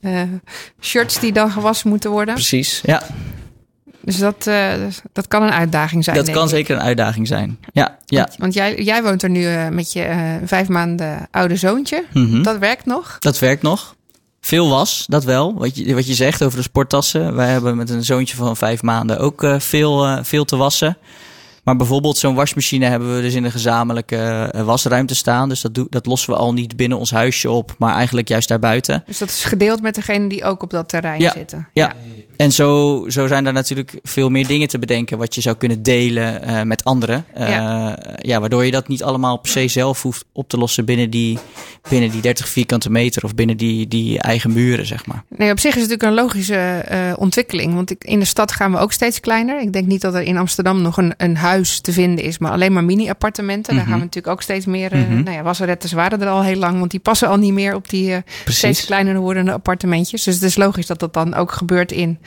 uh, 0.00 0.22
shirts 0.80 1.20
die 1.20 1.32
dan 1.32 1.50
gewassen 1.50 1.88
moeten 1.88 2.10
worden. 2.10 2.34
Precies, 2.34 2.80
ja. 2.84 3.02
Dus 4.00 4.18
dat, 4.18 4.46
uh, 4.48 4.72
dat 5.12 5.28
kan 5.28 5.42
een 5.42 5.52
uitdaging 5.52 6.04
zijn. 6.04 6.16
Dat 6.16 6.30
kan 6.30 6.42
ik. 6.42 6.48
zeker 6.48 6.76
een 6.76 6.82
uitdaging 6.82 7.26
zijn. 7.26 7.58
Ja, 7.72 7.98
ja. 8.06 8.20
Want, 8.20 8.36
want 8.36 8.54
jij, 8.54 8.82
jij 8.82 9.02
woont 9.02 9.22
er 9.22 9.30
nu 9.30 9.42
uh, 9.42 9.68
met 9.68 9.92
je 9.92 10.06
uh, 10.08 10.34
vijf 10.44 10.68
maanden 10.68 11.28
oude 11.30 11.56
zoontje. 11.56 12.04
Mm 12.12 12.30
-hmm. 12.30 12.42
Dat 12.42 12.58
werkt 12.58 12.86
nog? 12.86 13.16
Dat 13.18 13.38
werkt 13.38 13.62
nog. 13.62 13.96
Veel 14.40 14.68
was, 14.68 15.04
dat 15.08 15.24
wel. 15.24 15.54
Wat 15.54 15.76
je, 15.76 15.94
wat 15.94 16.06
je 16.06 16.14
zegt 16.14 16.44
over 16.44 16.58
de 16.58 16.64
sporttassen. 16.64 17.34
Wij 17.34 17.48
hebben 17.48 17.76
met 17.76 17.90
een 17.90 18.04
zoontje 18.04 18.36
van 18.36 18.56
vijf 18.56 18.82
maanden 18.82 19.18
ook 19.18 19.46
veel, 19.58 20.24
veel 20.24 20.44
te 20.44 20.56
wassen. 20.56 20.96
Maar 21.68 21.76
bijvoorbeeld 21.76 22.18
zo'n 22.18 22.34
wasmachine 22.34 22.86
hebben 22.86 23.14
we 23.14 23.22
dus 23.22 23.34
in 23.34 23.44
een 23.44 23.50
gezamenlijke 23.50 24.16
eh, 24.52 24.62
wasruimte 24.62 25.14
staan. 25.14 25.48
Dus 25.48 25.60
dat, 25.60 25.86
dat 25.90 26.06
lossen 26.06 26.32
we 26.32 26.38
al 26.38 26.52
niet 26.52 26.76
binnen 26.76 26.98
ons 26.98 27.10
huisje 27.10 27.50
op, 27.50 27.74
maar 27.78 27.94
eigenlijk 27.94 28.28
juist 28.28 28.48
daarbuiten. 28.48 29.02
Dus 29.06 29.18
dat 29.18 29.28
is 29.28 29.44
gedeeld 29.44 29.82
met 29.82 29.94
degene 29.94 30.28
die 30.28 30.44
ook 30.44 30.62
op 30.62 30.70
dat 30.70 30.88
terrein 30.88 31.20
Ja. 31.20 31.32
zitten. 31.32 31.68
Ja. 31.72 31.94
En 32.36 32.52
zo, 32.52 33.04
zo 33.08 33.26
zijn 33.26 33.46
er 33.46 33.52
natuurlijk 33.52 33.98
veel 34.02 34.28
meer 34.30 34.46
dingen 34.46 34.68
te 34.68 34.78
bedenken 34.78 35.18
wat 35.18 35.34
je 35.34 35.40
zou 35.40 35.56
kunnen 35.56 35.82
delen 35.82 36.42
eh, 36.42 36.62
met 36.62 36.84
anderen. 36.84 37.24
Eh, 37.34 37.48
ja. 38.16 38.40
waardoor 38.40 38.64
je 38.64 38.70
dat 38.70 38.88
niet 38.88 39.02
allemaal 39.02 39.36
per 39.36 39.50
se 39.50 39.68
zelf 39.68 40.02
hoeft 40.02 40.24
op 40.32 40.48
te 40.48 40.58
lossen 40.58 40.84
binnen 40.84 41.10
die, 41.10 41.38
binnen 41.88 42.10
die 42.10 42.20
30 42.20 42.48
vierkante 42.48 42.90
meter 42.90 43.24
of 43.24 43.34
binnen 43.34 43.56
die, 43.56 43.88
die 43.88 44.20
eigen 44.20 44.52
muren, 44.52 44.86
zeg 44.86 45.06
maar. 45.06 45.24
Nee, 45.36 45.50
op 45.50 45.60
zich 45.60 45.74
is 45.76 45.80
het 45.82 45.90
natuurlijk 45.90 46.18
een 46.18 46.24
logische 46.24 46.84
ontwikkeling. 47.18 47.74
Want 47.74 47.90
ik, 47.90 48.04
in 48.04 48.18
de 48.18 48.24
stad 48.24 48.52
gaan 48.52 48.72
we 48.72 48.78
ook 48.78 48.92
steeds 48.92 49.20
kleiner. 49.20 49.60
Ik 49.60 49.72
denk 49.72 49.86
niet 49.86 50.00
dat 50.00 50.14
er 50.14 50.22
in 50.22 50.36
Amsterdam 50.36 50.82
nog 50.82 50.96
een, 50.96 51.14
een 51.16 51.36
huis 51.36 51.57
te 51.64 51.92
vinden 51.92 52.24
is, 52.24 52.38
maar 52.38 52.52
alleen 52.52 52.72
maar 52.72 52.84
mini-appartementen. 52.84 53.72
Daar 53.74 53.82
Mhm. 53.82 53.90
gaan 53.90 53.98
we 53.98 54.04
natuurlijk 54.04 54.32
ook 54.34 54.42
steeds 54.42 54.66
meer. 54.66 54.92
eh 54.92 54.98
Mhm. 55.00 55.22
Nou 55.22 55.36
ja, 55.36 55.42
wasserettes 55.42 55.92
waren 55.92 56.20
er 56.22 56.28
al 56.28 56.42
heel 56.42 56.56
lang, 56.58 56.78
want 56.78 56.90
die 56.90 57.00
passen 57.00 57.28
al 57.28 57.36
niet 57.36 57.52
meer 57.52 57.74
op 57.74 57.88
die 57.90 58.12
eh, 58.14 58.18
steeds 58.44 58.84
kleiner 58.84 59.16
wordende 59.18 59.52
appartementjes. 59.52 60.22
Dus 60.22 60.34
het 60.34 60.44
is 60.44 60.56
logisch 60.56 60.86
dat 60.86 60.98
dat 61.00 61.12
dan 61.14 61.34
ook 61.34 61.52
gebeurt 61.52 61.92
in 61.92 62.18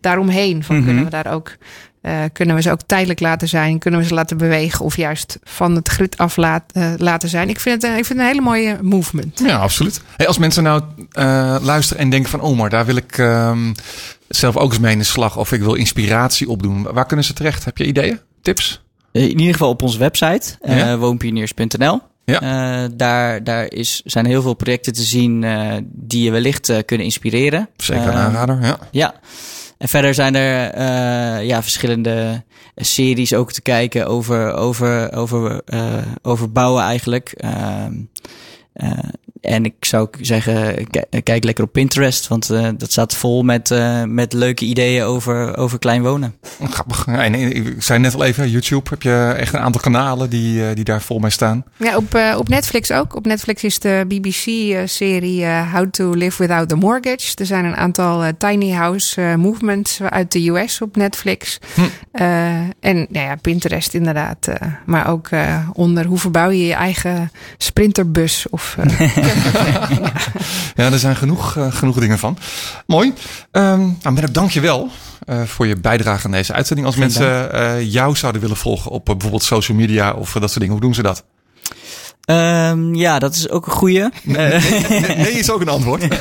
daaromheen. 0.00 0.64
Van 0.64 0.76
Mhm. 0.76 0.84
kunnen 0.84 1.04
we 1.04 1.10
daar 1.10 1.26
ook. 1.32 1.56
eh, 2.02 2.18
kunnen 2.32 2.56
we 2.56 2.62
ze 2.62 2.70
ook 2.70 2.80
tijdelijk 2.86 3.20
laten 3.20 3.48
zijn? 3.48 3.78
Kunnen 3.78 4.00
we 4.00 4.06
ze 4.06 4.14
laten 4.14 4.36
bewegen? 4.36 4.84
Of 4.84 4.96
juist 4.96 5.38
van 5.44 5.74
het 5.74 5.88
grid 5.88 6.18
af 6.18 6.36
laat- 6.36 6.72
laten 6.96 7.28
zijn? 7.28 7.48
Ik 7.48 7.60
vind, 7.60 7.82
het, 7.82 7.90
ik 7.98 8.04
vind 8.04 8.08
het 8.08 8.18
een 8.18 8.26
hele 8.26 8.40
mooie 8.40 8.78
movement. 8.80 9.40
Ja, 9.44 9.56
absoluut. 9.56 10.00
Hey, 10.16 10.26
als 10.26 10.38
mensen 10.38 10.62
nou 10.62 10.82
luisteren 11.62 12.02
en 12.02 12.10
denken 12.10 12.30
van... 12.30 12.40
oh, 12.40 12.56
maar 12.58 12.70
daar 12.70 12.84
wil 12.86 12.96
ik 12.96 13.18
ehm, 13.18 13.72
zelf 14.28 14.56
ook 14.56 14.70
eens 14.70 14.78
mee 14.80 14.92
in 14.92 14.98
de 14.98 15.04
slag... 15.04 15.36
of 15.38 15.52
ik 15.52 15.60
wil 15.60 15.74
inspiratie 15.74 16.48
opdoen. 16.48 16.82
Waar 16.92 17.06
kunnen 17.06 17.24
ze 17.24 17.32
terecht? 17.32 17.64
Heb 17.64 17.78
je 17.78 17.84
ideeën? 17.86 18.18
Tips? 18.42 18.82
Eh, 19.12 19.22
In 19.22 19.38
ieder 19.38 19.52
geval 19.52 19.68
op 19.68 19.82
onze 19.82 19.98
website, 19.98 20.56
eh 20.60 20.76
Ja. 20.78 20.98
woonpioniers.nl. 20.98 22.00
Ja. 22.24 22.40
Eh, 22.40 22.90
daar 22.94 23.44
daar 23.44 23.72
is, 23.72 24.02
zijn 24.04 24.26
heel 24.26 24.42
veel 24.42 24.54
projecten 24.54 24.92
te 24.92 25.02
zien 25.02 25.44
die 25.84 26.22
je 26.24 26.30
wellicht 26.30 26.84
kunnen 26.84 27.06
inspireren. 27.06 27.68
Zeker 27.76 28.06
een 28.06 28.12
aanrader, 28.14 28.58
ja. 28.62 28.78
Ja. 28.90 29.14
En 29.78 29.88
verder 29.88 30.14
zijn 30.14 30.34
er 30.34 31.42
ja, 31.44 31.62
verschillende 31.62 32.42
series 32.76 33.34
ook 33.34 33.52
te 33.52 33.62
kijken 33.62 34.06
over, 34.06 34.52
over, 34.52 35.12
over, 35.12 35.60
over 36.22 36.52
bouwen 36.52 36.82
eigenlijk. 36.82 37.34
Eh, 39.42 39.54
en 39.54 39.64
ik 39.64 39.74
zou 39.80 40.02
ook 40.02 40.16
zeggen, 40.20 40.86
ki- 40.90 41.20
kijk 41.22 41.44
lekker 41.44 41.64
op 41.64 41.72
Pinterest, 41.72 42.28
want 42.28 42.50
eh, 42.50 42.68
dat 42.76 42.90
staat 42.90 43.14
vol 43.14 43.42
met, 43.42 43.70
eh, 43.70 44.02
met 44.04 44.32
leuke 44.32 44.64
ideeën 44.64 45.02
over, 45.04 45.56
over 45.56 45.78
klein 45.78 46.02
wonen. 46.02 46.34
Grappig. 46.70 47.06
Ja, 47.06 47.24
en 47.24 47.34
ik 47.34 47.74
zei 47.82 47.98
net 47.98 48.14
al 48.14 48.24
even, 48.24 48.50
YouTube. 48.50 48.90
Heb 48.90 49.02
je 49.02 49.34
echt 49.38 49.54
een 49.54 49.60
aantal 49.60 49.80
kanalen 49.80 50.30
die, 50.30 50.66
eh, 50.68 50.74
die 50.74 50.84
daar 50.84 51.02
vol 51.02 51.18
mee 51.18 51.30
staan? 51.30 51.64
Ja, 51.76 51.96
op, 51.96 52.14
eh, 52.14 52.34
op 52.38 52.48
Netflix 52.48 52.90
ook. 52.92 53.16
Op 53.16 53.26
Netflix 53.26 53.64
is 53.64 53.78
de 53.78 54.04
BBC-serie 54.08 55.44
eh, 55.44 55.72
How 55.74 55.90
to 55.90 56.10
Live 56.10 56.42
Without 56.42 56.72
a 56.72 56.76
Mortgage. 56.76 57.36
Er 57.36 57.46
zijn 57.46 57.64
een 57.64 57.76
aantal 57.76 58.22
eh, 58.24 58.28
tiny 58.38 58.70
house 58.70 59.22
eh, 59.22 59.34
movements 59.34 60.00
uit 60.02 60.32
de 60.32 60.48
US 60.48 60.80
op 60.80 60.96
Netflix. 60.96 61.58
Hm. 61.74 61.80
Eh, 62.12 62.24
en 62.80 63.06
nou 63.08 63.26
ja, 63.26 63.36
Pinterest 63.36 63.94
inderdaad. 63.94 64.46
eh, 64.46 64.68
maar 64.86 65.08
ook 65.08 65.28
eh, 65.28 65.68
onder 65.72 66.04
hoe 66.06 66.18
verbouw 66.18 66.50
je 66.50 66.66
je 66.66 66.74
eigen 66.74 67.30
sprinterbus 67.58 68.46
of 68.50 68.76
eh. 68.78 69.16
Ja. 70.74 70.92
Er 70.92 70.98
zijn 70.98 71.16
genoeg, 71.16 71.56
eh, 71.56 71.72
genoeg 71.72 71.98
dingen 71.98 72.18
van. 72.18 72.38
Mooi. 72.86 73.12
Ehm 73.50 73.80
nou, 74.02 74.14
Merk, 74.14 74.34
dank 74.34 74.50
je 74.50 74.60
wel 74.60 74.90
eh, 75.26 75.42
voor 75.42 75.66
je 75.66 75.76
bijdrage 75.76 76.24
aan 76.24 76.32
deze 76.32 76.52
uitzending. 76.52 76.86
Als 76.86 76.96
Geen 76.96 77.04
mensen 77.04 77.52
eh, 77.52 77.92
jou 77.92 78.16
zouden 78.16 78.40
willen 78.40 78.56
volgen 78.56 78.90
op 78.90 79.04
bijvoorbeeld 79.04 79.42
social 79.42 79.76
media 79.76 80.12
of 80.12 80.32
dat 80.32 80.48
soort 80.48 80.54
dingen, 80.54 80.72
hoe 80.72 80.80
doen 80.80 80.94
ze 80.94 81.02
dat? 81.02 81.24
Ehm, 82.24 82.94
ja, 82.94 83.18
dat 83.18 83.34
is 83.34 83.48
ook 83.48 83.66
een 83.66 83.72
goeie. 83.72 84.00
Eh, 84.00 84.10
Nee, 84.24 85.16
nee 85.16 85.32
is 85.32 85.50
ook 85.50 85.60
een 85.60 85.68
antwoord. 85.68 86.06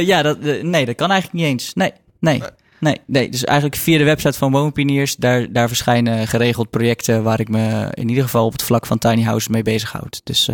Ja, 0.00 0.22
dat, 0.22 0.38
nee, 0.62 0.86
dat 0.86 0.94
kan 0.94 1.10
eigenlijk 1.10 1.42
niet 1.42 1.52
eens. 1.52 1.74
Nee, 1.74 1.92
nee, 2.20 2.42
nee, 2.80 3.00
nee. 3.06 3.28
Dus 3.28 3.44
eigenlijk 3.44 3.76
via 3.80 3.98
de 3.98 4.04
website 4.04 4.38
van 4.38 4.52
Woonpioniers, 4.52 5.16
daar, 5.16 5.52
daar 5.52 5.68
verschijnen 5.68 6.28
geregeld 6.28 6.70
projecten 6.70 7.22
waar 7.22 7.40
ik 7.40 7.48
me 7.48 7.88
in 7.94 8.08
ieder 8.08 8.24
geval 8.24 8.44
op 8.46 8.52
het 8.52 8.62
vlak 8.62 8.86
van 8.86 8.98
tiny 8.98 9.22
houses 9.22 9.48
mee 9.48 9.62
bezighoud. 9.62 10.20
Dus 10.24 10.48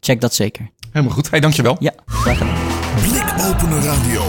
check 0.00 0.20
dat 0.20 0.34
zeker. 0.34 0.70
Helemaal 0.92 1.14
goed. 1.14 1.30
Hey, 1.30 1.40
dankjewel. 1.40 1.76
Ja, 1.80 1.92
graag 2.06 2.38
gedaan. 2.38 2.54
Blikopener 3.08 3.82
Radio. 3.82 4.22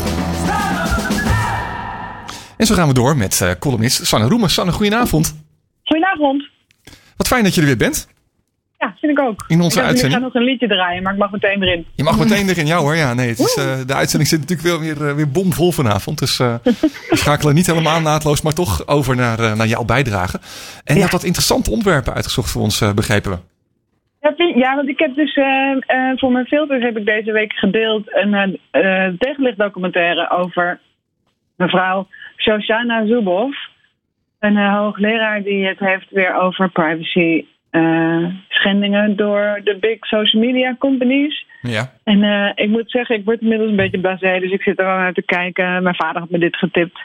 En 2.58 2.65
zo 2.65 2.75
gaan 2.75 2.88
we 2.88 2.93
door 2.93 3.17
met 3.17 3.41
eh, 3.41 3.51
columnist 3.60 4.05
Sanne 4.05 4.27
Roemen. 4.27 4.49
Sanne, 4.49 4.71
goedenavond. 4.71 5.36
Goedenavond. 5.84 6.47
Wat 7.17 7.27
fijn 7.27 7.43
dat 7.43 7.53
je 7.55 7.62
er 7.62 7.67
weer 7.67 7.77
bent. 7.77 8.08
Ja, 8.77 8.95
vind 8.99 9.17
ik 9.17 9.25
ook. 9.25 9.45
In 9.47 9.62
onze 9.62 9.79
ik 9.79 9.86
uitzending? 9.86 10.13
Ik 10.15 10.19
ga 10.19 10.25
nog 10.25 10.34
een 10.36 10.43
liedje 10.51 10.67
draaien, 10.67 11.03
maar 11.03 11.13
ik 11.13 11.19
mag 11.19 11.32
meteen 11.32 11.62
erin. 11.63 11.86
Je 11.95 12.03
mag 12.03 12.17
meteen 12.17 12.49
erin. 12.49 12.65
Ja 12.65 12.77
hoor, 12.77 12.95
ja. 12.95 13.13
Nee, 13.13 13.29
het 13.29 13.39
is, 13.39 13.55
eh, 13.55 13.77
de 13.86 13.93
uitzending 13.93 14.29
zit 14.29 14.39
natuurlijk 14.39 14.67
wel 14.67 14.79
weer, 14.79 15.08
eh, 15.10 15.15
weer 15.15 15.29
bomvol 15.32 15.71
vanavond. 15.71 16.19
Dus 16.19 16.39
eh, 16.39 16.53
we 16.63 17.15
schakelen 17.17 17.55
niet 17.55 17.65
helemaal 17.67 18.01
naadloos, 18.01 18.41
maar 18.41 18.53
toch 18.53 18.88
over 18.88 19.15
naar, 19.15 19.39
eh, 19.39 19.53
naar 19.53 19.67
jouw 19.67 19.84
bijdrage. 19.84 20.39
En 20.84 20.93
je 20.93 20.95
Ja. 20.95 21.01
had 21.01 21.12
wat 21.12 21.23
interessante 21.23 21.69
onderwerpen 21.71 22.13
uitgezocht 22.13 22.49
voor 22.51 22.62
ons, 22.62 22.82
eh, 22.82 22.91
begrepen 22.91 23.32
we. 23.32 23.38
Ja, 24.19 24.75
want 24.75 24.89
ik 24.89 24.99
heb 24.99 25.15
dus 25.15 25.36
eh, 25.36 25.71
eh, 25.71 26.17
voor 26.17 26.32
mijn 26.32 26.45
filters 26.45 26.84
heb 26.84 26.97
ik 26.97 27.05
deze 27.05 27.32
week 27.32 27.53
gedeeld 27.53 28.15
een 28.15 28.60
eh, 28.71 29.08
tegenlichtdocumentaire 29.17 30.29
over 30.29 30.79
mevrouw 31.55 32.08
Shoshana 32.38 33.05
Zuboff. 33.05 33.69
Een 34.39 34.58
hoogleraar 34.58 35.43
die 35.43 35.67
het 35.67 35.79
heeft 35.79 36.10
weer 36.10 36.34
over 36.34 36.69
privacy 36.69 37.45
schendingen 38.47 39.15
door 39.15 39.62
de 39.63 39.77
big 39.79 40.05
social 40.05 40.41
media 40.41 40.75
companies. 40.79 41.45
Ja. 41.62 41.91
En 42.03 42.51
ik 42.55 42.69
moet 42.69 42.91
zeggen, 42.91 43.15
ik 43.15 43.25
word 43.25 43.41
inmiddels 43.41 43.69
een 43.69 43.75
beetje 43.75 43.99
blasé, 43.99 44.39
dus 44.39 44.51
ik 44.51 44.62
zit 44.62 44.79
er 44.79 44.86
al 44.86 44.97
naar 44.97 45.13
te 45.13 45.21
kijken. 45.21 45.84
Mijn 45.84 45.95
vader 45.95 46.21
had 46.21 46.29
me 46.29 46.39
dit 46.39 46.55
getipt. 46.55 46.99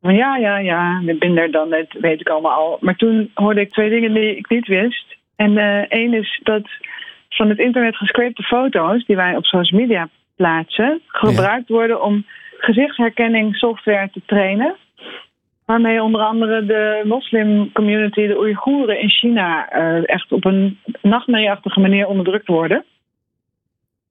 Maar 0.00 0.14
ja, 0.14 0.36
ja, 0.36 0.58
ja, 0.58 1.02
ik 1.06 1.18
ben 1.18 1.36
er 1.36 1.50
dan, 1.50 1.70
dat 1.70 1.86
weet 2.00 2.20
ik 2.20 2.28
allemaal 2.28 2.52
al. 2.52 2.78
Maar 2.80 2.96
toen 2.96 3.30
hoorde 3.34 3.60
ik 3.60 3.72
twee 3.72 3.90
dingen 3.90 4.14
die 4.14 4.36
ik 4.36 4.48
niet 4.48 4.66
wist. 4.66 5.16
En 5.42 5.58
eh, 5.58 5.84
één 5.88 6.14
is 6.14 6.40
dat 6.42 6.62
van 7.28 7.48
het 7.48 7.58
internet 7.58 7.96
gescrapte 7.96 8.42
foto's 8.42 9.04
die 9.06 9.16
wij 9.16 9.36
op 9.36 9.44
social 9.44 9.80
media 9.80 10.08
plaatsen, 10.36 11.00
gebruikt 11.06 11.68
worden 11.68 12.02
om 12.02 12.26
gezichtsherkenning 12.58 13.56
software 13.56 14.10
te 14.12 14.20
trainen. 14.26 14.76
Waarmee 15.66 16.02
onder 16.02 16.20
andere 16.20 16.66
de 16.66 17.02
moslimcommunity, 17.04 18.26
de 18.26 18.38
Oeigoeren 18.38 19.00
in 19.00 19.10
China, 19.10 19.68
eh, 19.68 20.08
echt 20.08 20.32
op 20.32 20.44
een 20.44 20.78
nachtmerrieachtige 21.02 21.80
manier 21.80 22.06
onderdrukt 22.06 22.46
worden. 22.46 22.84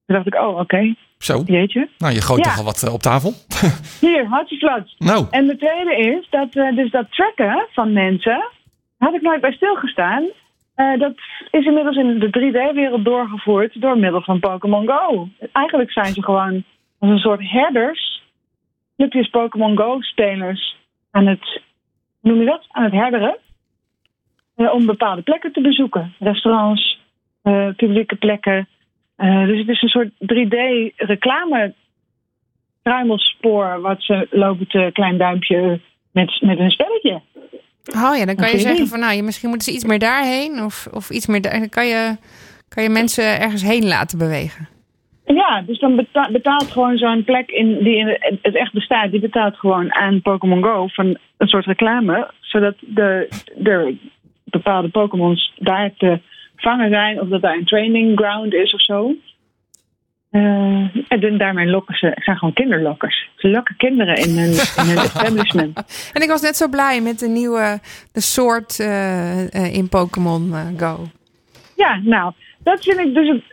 Toen 0.05 0.15
dacht 0.15 0.27
ik, 0.27 0.35
oh, 0.35 0.59
oké, 0.59 0.95
Zo. 1.17 1.43
jeetje. 1.45 1.89
Nou, 1.97 2.13
je 2.13 2.21
gooit 2.21 2.45
Ja. 2.45 2.49
toch 2.49 2.59
al 2.59 2.65
wat 2.65 2.83
eh, 2.83 2.93
op 2.93 3.01
tafel. 3.01 3.33
Hier, 4.07 4.25
hartje 4.25 4.57
flats. 4.57 4.95
nou, 4.97 5.25
En 5.31 5.47
de 5.47 5.57
tweede 5.57 5.95
is 5.97 6.27
dat 6.29 6.55
eh, 6.55 6.75
dus 6.75 6.91
dat 6.91 7.11
tracken 7.11 7.67
van 7.71 7.93
mensen, 7.93 8.43
had 8.97 9.13
ik 9.13 9.21
nooit 9.21 9.41
bij 9.41 9.51
stilgestaan. 9.51 10.23
Eh, 10.81 10.99
dat 10.99 11.13
is 11.51 11.65
inmiddels 11.65 11.95
in 11.95 12.19
de 12.19 12.29
3D-wereld 12.29 13.05
doorgevoerd 13.05 13.81
door 13.81 13.97
middel 13.97 14.21
van 14.21 14.39
Pokémon 14.39 14.87
Go. 14.87 15.27
Eigenlijk 15.51 15.91
zijn 15.91 16.13
ze 16.13 16.23
gewoon 16.23 16.63
als 16.99 17.09
een 17.09 17.19
soort 17.19 17.49
herders, 17.49 18.23
clubjes 18.97 19.29
Pokémon 19.29 19.77
Go-spelers 19.77 20.75
aan 21.11 21.27
het, 21.27 21.61
noem 22.21 22.39
je 22.39 22.45
dat, 22.45 22.65
aan 22.71 22.83
het 22.83 22.93
herderen. 22.93 23.37
eh, 24.55 24.73
om 24.73 24.85
bepaalde 24.85 25.21
plekken 25.21 25.51
te 25.51 25.61
bezoeken. 25.61 26.13
Restaurants, 26.19 26.99
eh, 27.41 27.67
publieke 27.75 28.15
plekken. 28.15 28.67
Dus 29.17 29.57
het 29.59 29.69
is 29.69 29.81
een 29.81 29.89
soort 29.89 30.11
3D-reclame 30.19 31.73
kruimelspoor 32.83 33.81
wat 33.81 34.01
ze 34.01 34.27
lopen 34.29 34.67
te 34.67 34.89
klein 34.93 35.17
duimpje 35.17 35.79
met, 36.11 36.41
met 36.41 36.59
een 36.59 36.71
spelletje. 36.71 37.21
Oh 37.85 38.17
ja, 38.17 38.25
dan 38.25 38.35
kan 38.35 38.49
je 38.49 38.59
zeggen 38.59 38.87
van 38.87 38.99
nou, 38.99 39.13
je, 39.13 39.23
misschien 39.23 39.49
moeten 39.49 39.67
ze 39.67 39.73
iets 39.73 39.85
meer 39.85 39.99
daarheen 39.99 40.63
of, 40.63 40.87
of 40.93 41.09
iets 41.09 41.27
meer 41.27 41.41
daar. 41.41 41.59
Dan 41.59 41.69
kan 41.69 41.87
je, 41.87 42.17
kan 42.69 42.83
je 42.83 42.89
mensen 42.89 43.39
ergens 43.39 43.63
heen 43.63 43.87
laten 43.87 44.17
bewegen. 44.17 44.67
Ja, 45.25 45.61
dus 45.65 45.79
dan 45.79 45.95
beta- 45.95 46.31
betaalt 46.31 46.71
gewoon 46.71 46.97
zo'n 46.97 47.23
plek 47.23 47.49
in, 47.49 47.83
die 47.83 47.97
in 47.97 48.07
het, 48.07 48.37
het 48.41 48.55
echt 48.55 48.73
bestaat, 48.73 49.11
die 49.11 49.19
betaalt 49.19 49.55
gewoon 49.55 49.93
aan 49.93 50.21
Pokémon 50.21 50.63
Go 50.63 50.87
van 50.87 51.17
een 51.37 51.47
soort 51.47 51.65
reclame, 51.65 52.31
zodat 52.39 52.75
de, 52.79 53.29
de 53.55 53.97
bepaalde 54.43 54.89
Pokémons 54.89 55.53
daar 55.57 55.91
te 55.97 56.19
vangen 56.55 56.89
zijn 56.89 57.21
of 57.21 57.27
dat 57.27 57.41
daar 57.41 57.55
een 57.55 57.65
training 57.65 58.19
ground 58.19 58.53
is 58.53 58.73
of 58.73 58.81
zo. 58.81 59.15
Eh, 60.31 60.95
en 61.07 61.37
daarmee 61.37 61.67
lokken 61.67 61.95
ze, 61.95 62.11
zijn 62.15 62.37
gewoon 62.37 62.53
kinderlokkers. 62.53 63.29
Ze 63.35 63.49
lokken 63.49 63.75
kinderen 63.75 64.15
in 64.15 64.37
hun, 64.37 64.51
in 64.51 64.85
hun 64.85 64.97
establishment. 65.09 66.11
En 66.13 66.21
ik 66.21 66.29
was 66.29 66.41
net 66.41 66.57
zo 66.57 66.67
blij 66.67 67.01
met 67.01 67.19
de 67.19 67.27
nieuwe 67.27 67.79
de 68.11 68.21
soort 68.21 68.79
eh, 68.79 69.55
eh, 69.55 69.73
in 69.75 69.89
Pokémon 69.89 70.53
Go. 70.77 71.07
Ja, 71.75 71.99
nou, 72.03 72.33
dat 72.63 72.83
vind 72.83 72.99
ik 72.99 73.13
dus 73.13 73.27
het. 73.27 73.43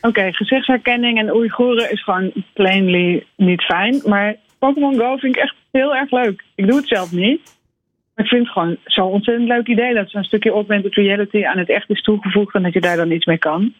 Oké, 0.00 0.32
gezichtsherkenning 0.32 1.18
en 1.18 1.34
Oeigoeren 1.34 1.92
is 1.92 2.02
gewoon 2.02 2.32
plainly 2.52 3.26
niet 3.36 3.62
fijn. 3.62 4.00
Maar 4.04 4.36
Pokémon 4.58 4.98
Go 4.98 5.16
vind 5.16 5.36
ik 5.36 5.42
echt 5.42 5.54
heel 5.72 5.96
erg 5.96 6.10
leuk. 6.10 6.42
Ik 6.54 6.66
doe 6.66 6.76
het 6.76 6.88
zelf 6.88 7.12
niet. 7.12 7.40
Maar 8.14 8.24
ik 8.24 8.30
vind 8.30 8.42
het 8.42 8.52
gewoon 8.52 8.76
zo'n 8.84 9.10
ontzettend 9.10 9.48
leuk 9.48 9.66
idee 9.66 9.94
dat 9.94 10.10
zo'n 10.10 10.24
stukje 10.24 10.50
augmented 10.50 10.94
reality 10.94 11.44
aan 11.44 11.58
het 11.58 11.68
echt 11.68 11.90
is 11.90 12.02
toegevoegd 12.02 12.54
en 12.54 12.62
dat 12.62 12.72
je 12.72 12.80
daar 12.80 12.96
dan 12.96 13.10
iets 13.10 13.26
mee 13.26 13.38
kan. 13.38 13.74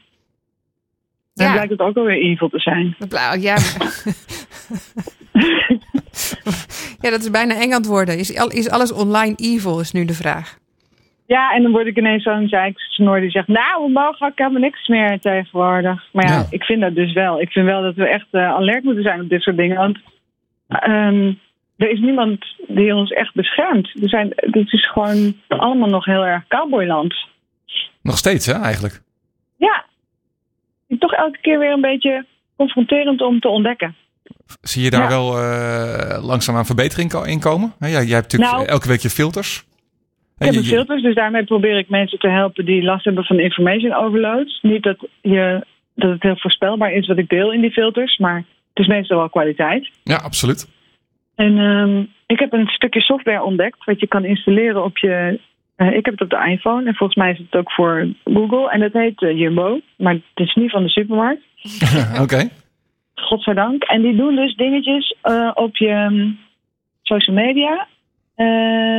Dan 1.35 1.47
Ja. 1.47 1.53
blijkt 1.53 1.71
het 1.71 1.81
ook 1.81 1.97
alweer 1.97 2.21
evil 2.23 2.49
te 2.49 2.59
zijn. 2.59 2.95
Dat 2.99 3.09
bla- 3.09 3.35
Ja. 3.35 3.57
ja, 7.01 7.11
dat 7.11 7.21
is 7.21 7.31
bijna 7.31 7.55
eng 7.55 7.73
aan 7.73 7.79
het 7.81 7.87
worden. 7.87 8.19
Is, 8.19 8.37
al- 8.39 8.51
is 8.51 8.71
alles 8.71 8.93
online 8.93 9.35
evil, 9.37 9.81
is 9.81 9.93
nu 9.93 10.05
de 10.05 10.15
vraag. 10.15 10.59
Ja, 11.27 11.53
en 11.55 11.63
dan 11.63 11.73
word 11.73 11.87
ik 11.87 11.97
ineens 11.99 12.23
zo'n 12.23 12.49
zeiksnor 12.49 13.21
die 13.21 13.31
zegt... 13.31 13.49
nou, 13.49 13.85
we 13.87 13.91
mogen 13.91 14.27
ook 14.27 14.39
helemaal 14.39 14.61
niks 14.61 14.89
meer 14.89 15.21
tegenwoordig. 15.21 16.05
Maar 16.13 16.27
ja, 16.27 16.33
Ja. 16.33 16.47
ik 16.51 16.63
vind 16.63 16.81
dat 16.81 16.95
dus 16.95 17.13
wel. 17.13 17.41
Ik 17.41 17.51
vind 17.51 17.67
wel 17.67 17.83
dat 17.83 17.95
we 17.95 18.09
echt 18.09 18.27
eh, 18.31 18.55
alert 18.55 18.85
moeten 18.85 19.03
zijn 19.03 19.21
op 19.21 19.29
dit 19.29 19.43
soort 19.43 19.57
dingen. 19.57 19.77
Want 19.77 19.99
ehm, 20.69 21.33
er 21.77 21.91
is 21.91 22.01
niemand 22.01 22.45
die 22.69 22.95
ons 22.95 23.11
echt 23.11 23.35
beschermt. 23.35 24.03
Er 24.03 24.09
zijn, 24.09 24.33
het 24.35 24.73
is 24.73 24.91
gewoon 24.91 25.35
allemaal 25.49 25.89
nog 25.89 26.05
heel 26.05 26.25
erg 26.27 26.47
cowboyland. 26.49 27.15
Nog 28.03 28.17
steeds, 28.17 28.47
hè, 28.47 28.53
eigenlijk. 28.53 29.03
Ja, 29.57 29.85
toch 30.99 31.13
elke 31.13 31.39
keer 31.41 31.59
weer 31.59 31.73
een 31.73 31.81
beetje 31.81 32.25
confronterend 32.57 33.21
om 33.21 33.41
te 33.41 33.49
ontdekken. 33.49 33.95
Zie 34.61 34.83
je 34.83 34.91
daar 34.91 35.03
Ja. 35.03 35.09
wel 35.09 35.39
eh 35.39 36.25
langzaamaan 36.25 36.67
verbetering 36.67 37.11
ko- 37.11 37.23
in 37.23 37.41
komen? 37.41 37.73
Hè, 37.79 37.87
jij, 37.89 37.99
hebt 38.01 38.11
natuurlijk 38.33 38.53
Nou, 38.53 38.67
elke 38.67 38.89
week 38.89 39.01
je 39.01 39.11
filters. 39.11 39.65
Ik 40.39 40.45
heb 40.47 40.55
je- 40.55 40.63
filters, 40.63 41.03
dus 41.03 41.15
daarmee 41.15 41.45
probeer 41.45 41.79
ik 41.79 41.89
mensen 41.89 42.19
te 42.19 42.29
helpen 42.29 42.65
die 42.65 42.83
last 42.83 43.05
hebben 43.05 43.25
van 43.25 43.39
information 43.39 43.95
overload. 43.95 44.59
Niet 44.63 44.83
dat, 44.83 44.97
je, 45.21 45.67
dat 45.95 46.11
het 46.11 46.23
heel 46.23 46.37
voorspelbaar 46.37 46.93
is 46.93 47.07
wat 47.07 47.19
ik 47.19 47.29
deel 47.29 47.53
in 47.53 47.61
die 47.61 47.71
filters, 47.71 48.19
maar 48.19 48.37
het 48.37 48.79
is 48.79 48.87
meestal 48.87 49.17
wel 49.19 49.29
kwaliteit. 49.29 49.91
Ja, 50.05 50.17
absoluut. 50.17 50.69
En 51.35 51.59
ehm, 51.59 52.05
ik 52.27 52.39
heb 52.39 52.53
een 52.53 52.67
stukje 52.67 53.01
software 53.01 53.43
ontdekt 53.43 53.85
wat 53.85 54.01
je 54.01 54.07
kan 54.07 54.25
installeren 54.25 54.85
op 54.85 54.99
je. 54.99 55.41
Eh, 55.77 55.97
ik 55.97 56.05
heb 56.05 56.19
het 56.19 56.23
op 56.23 56.31
de 56.31 56.51
iPhone 56.51 56.87
en 56.87 56.95
volgens 56.95 57.19
mij 57.19 57.31
is 57.31 57.39
het 57.39 57.57
ook 57.57 57.73
voor 57.73 58.09
Google. 58.25 58.71
En 58.71 58.81
dat 58.81 58.93
heet 58.93 59.23
eh, 59.23 59.39
Jumbo, 59.39 59.81
maar 59.97 60.13
het 60.13 60.23
is 60.35 60.55
niet 60.55 60.71
van 60.71 60.83
de 60.83 60.89
supermarkt. 60.89 61.43
Oké. 62.23 62.49
Godzijdank. 63.15 63.83
En 63.83 64.03
die 64.03 64.17
doen 64.17 64.37
dus 64.37 64.57
dingetjes 64.57 65.17
eh, 65.23 65.51
op 65.55 65.77
je 65.77 66.07
mm, 66.11 66.39
social 67.03 67.37
media. 67.37 67.87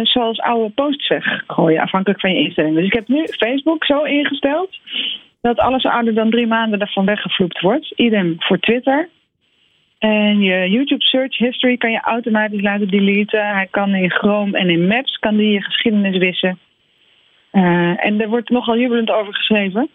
zoals 0.04 0.40
oude 0.40 0.70
posts 0.74 1.08
weggooien, 1.08 1.82
afhankelijk 1.82 2.20
van 2.20 2.34
je 2.34 2.44
instelling. 2.44 2.76
Dus 2.76 2.86
ik 2.86 2.94
heb 2.94 3.08
nu 3.08 3.28
Facebook 3.28 3.86
zo 3.86 4.04
ingesteld 4.04 4.70
dat 5.42 5.58
alles 5.58 5.86
ouder 5.86 6.14
dan 6.14 6.30
drie 6.30 6.48
maanden 6.48 6.80
ervan 6.80 7.06
weggevloept 7.06 7.62
wordt. 7.62 7.92
Idem 7.96 8.36
voor 8.40 8.60
Twitter. 8.60 9.10
En 10.04 10.42
je 10.42 10.70
YouTube 10.70 11.04
search 11.04 11.38
history 11.38 11.78
kan 11.78 11.92
je 11.92 12.02
automatisch 12.02 12.62
laten 12.62 12.88
deleten. 12.88 13.48
Hij 13.48 13.68
kan 13.72 13.96
in 13.96 14.12
Chrome 14.12 14.58
en 14.58 14.70
in 14.70 14.88
Maps 14.88 15.18
kan 15.20 15.38
die 15.38 15.52
je 15.52 15.62
geschiedenis 15.62 16.18
wissen. 16.18 16.60
Eh, 17.52 18.06
en 18.06 18.22
er 18.22 18.30
wordt 18.30 18.50
nogal 18.50 18.78
jubelend 18.78 19.10
over 19.12 19.34
geschreven. 19.34 19.90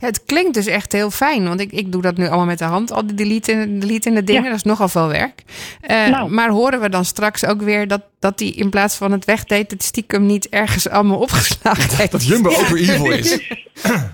Ja, 0.00 0.06
het 0.06 0.24
klinkt 0.24 0.54
dus 0.54 0.66
echt 0.66 0.92
heel 0.92 1.10
fijn, 1.10 1.44
want 1.44 1.60
ik, 1.60 1.72
ik 1.72 1.92
doe 1.92 2.02
dat 2.02 2.16
nu 2.16 2.26
allemaal 2.26 2.46
met 2.46 2.58
de 2.58 2.64
hand, 2.64 2.92
al 2.92 3.06
die 3.06 3.16
delete, 3.16 3.78
deletende 3.78 4.24
dingen. 4.24 4.42
Ja. 4.42 4.48
Dat 4.48 4.56
is 4.56 4.62
nogal 4.62 4.88
veel 4.88 5.08
werk. 5.08 5.42
Eh, 5.80 6.08
Nou. 6.08 6.30
Maar 6.30 6.50
horen 6.50 6.80
we 6.80 6.88
dan 6.88 7.04
straks 7.04 7.46
ook 7.46 7.62
weer 7.62 7.88
dat, 7.88 8.02
dat 8.18 8.38
die 8.38 8.54
in 8.54 8.70
plaats 8.70 8.96
van 8.96 9.12
het 9.12 9.24
wegdeed, 9.24 9.70
het 9.70 9.82
stiekem 9.82 10.26
niet 10.26 10.48
ergens 10.48 10.88
allemaal 10.88 11.18
opgeslagen 11.26 11.96
heeft? 11.96 12.12
Dat 12.12 12.26
Jumbo 12.26 12.48
ook 12.48 12.66
weer 12.66 12.90
evil 12.90 13.10
is. 13.12 13.48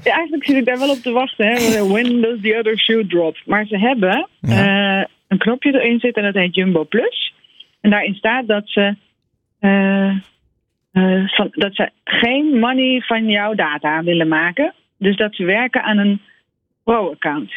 Ja, 0.04 0.12
eigenlijk 0.14 0.44
zit 0.44 0.56
ik 0.56 0.64
daar 0.64 0.78
wel 0.78 0.90
op 0.90 1.02
te 1.02 1.10
wachten. 1.10 1.46
Hè. 1.46 1.86
When 1.88 2.20
does 2.20 2.40
the 2.42 2.56
other 2.58 2.78
shoe 2.78 3.06
drop? 3.06 3.36
Maar 3.46 3.66
ze 3.66 3.78
hebben 3.78 4.28
Ja. 4.40 5.08
Een 5.32 5.38
knopje 5.38 5.74
erin 5.74 6.00
zitten 6.00 6.22
en 6.22 6.32
dat 6.32 6.42
heet 6.42 6.54
Jumbo 6.54 6.84
Plus. 6.84 7.34
En 7.80 7.90
daarin 7.90 8.14
staat 8.14 8.46
dat 8.46 8.62
ze, 8.68 8.94
eh, 9.60 10.08
eh, 10.92 11.28
van, 11.28 11.48
dat 11.50 11.74
ze 11.74 11.90
geen 12.04 12.58
money 12.58 13.00
van 13.00 13.28
jouw 13.28 13.54
data 13.54 14.02
willen 14.02 14.28
maken. 14.28 14.74
Dus 14.98 15.16
dat 15.16 15.34
ze 15.34 15.44
werken 15.44 15.82
aan 15.82 15.98
een 15.98 16.20
pro-account. 16.84 17.52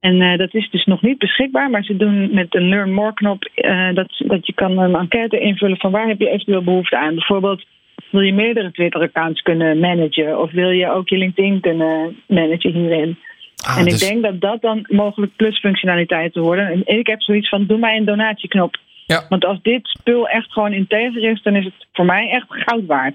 En 0.00 0.20
eh, 0.20 0.38
dat 0.38 0.54
is 0.54 0.70
dus 0.70 0.84
nog 0.84 1.02
niet 1.02 1.18
beschikbaar, 1.18 1.70
maar 1.70 1.84
ze 1.84 1.96
doen 1.96 2.34
met 2.34 2.54
een 2.54 2.68
Learn 2.68 2.92
More 2.92 3.14
knop 3.14 3.50
dat, 3.94 4.08
dat 4.18 4.46
je 4.46 4.52
kan 4.54 4.78
een 4.78 4.94
enquête 4.94 5.38
invullen 5.38 5.78
van 5.78 5.90
waar 5.90 6.08
heb 6.08 6.20
je 6.20 6.30
eventueel 6.30 6.62
behoefte 6.62 6.98
aan. 6.98 7.14
Bijvoorbeeld 7.14 7.64
wil 8.10 8.20
je 8.20 8.34
meerdere 8.34 8.70
Twitter-accounts 8.70 9.42
kunnen 9.42 9.78
managen 9.78 10.40
of 10.40 10.50
wil 10.50 10.70
je 10.70 10.90
ook 10.90 11.08
je 11.08 11.16
LinkedIn 11.16 11.60
kunnen 11.60 12.16
managen 12.26 12.72
hierin. 12.72 13.18
Ah, 13.66 13.78
en 13.78 13.84
ik 13.84 13.90
dus- 13.90 14.08
denk 14.08 14.22
dat 14.22 14.40
dat 14.40 14.60
dan 14.60 14.86
mogelijk 14.88 15.36
plusfunctionaliteiten 15.36 16.42
worden. 16.42 16.66
En 16.68 16.98
ik 16.98 17.06
heb 17.06 17.22
zoiets 17.22 17.48
van 17.48 17.66
doe 17.66 17.78
mij 17.78 17.96
een 17.96 18.04
donatieknop. 18.04 18.76
Ja. 19.06 19.26
Want 19.28 19.44
als 19.44 19.62
dit 19.62 19.80
spul 19.82 20.28
echt 20.28 20.52
gewoon 20.52 20.72
integer 20.72 21.30
is, 21.30 21.42
dan 21.42 21.56
is 21.56 21.64
het 21.64 21.86
voor 21.92 22.04
mij 22.04 22.30
echt 22.30 22.46
goud 22.48 22.86
waard. 22.86 23.14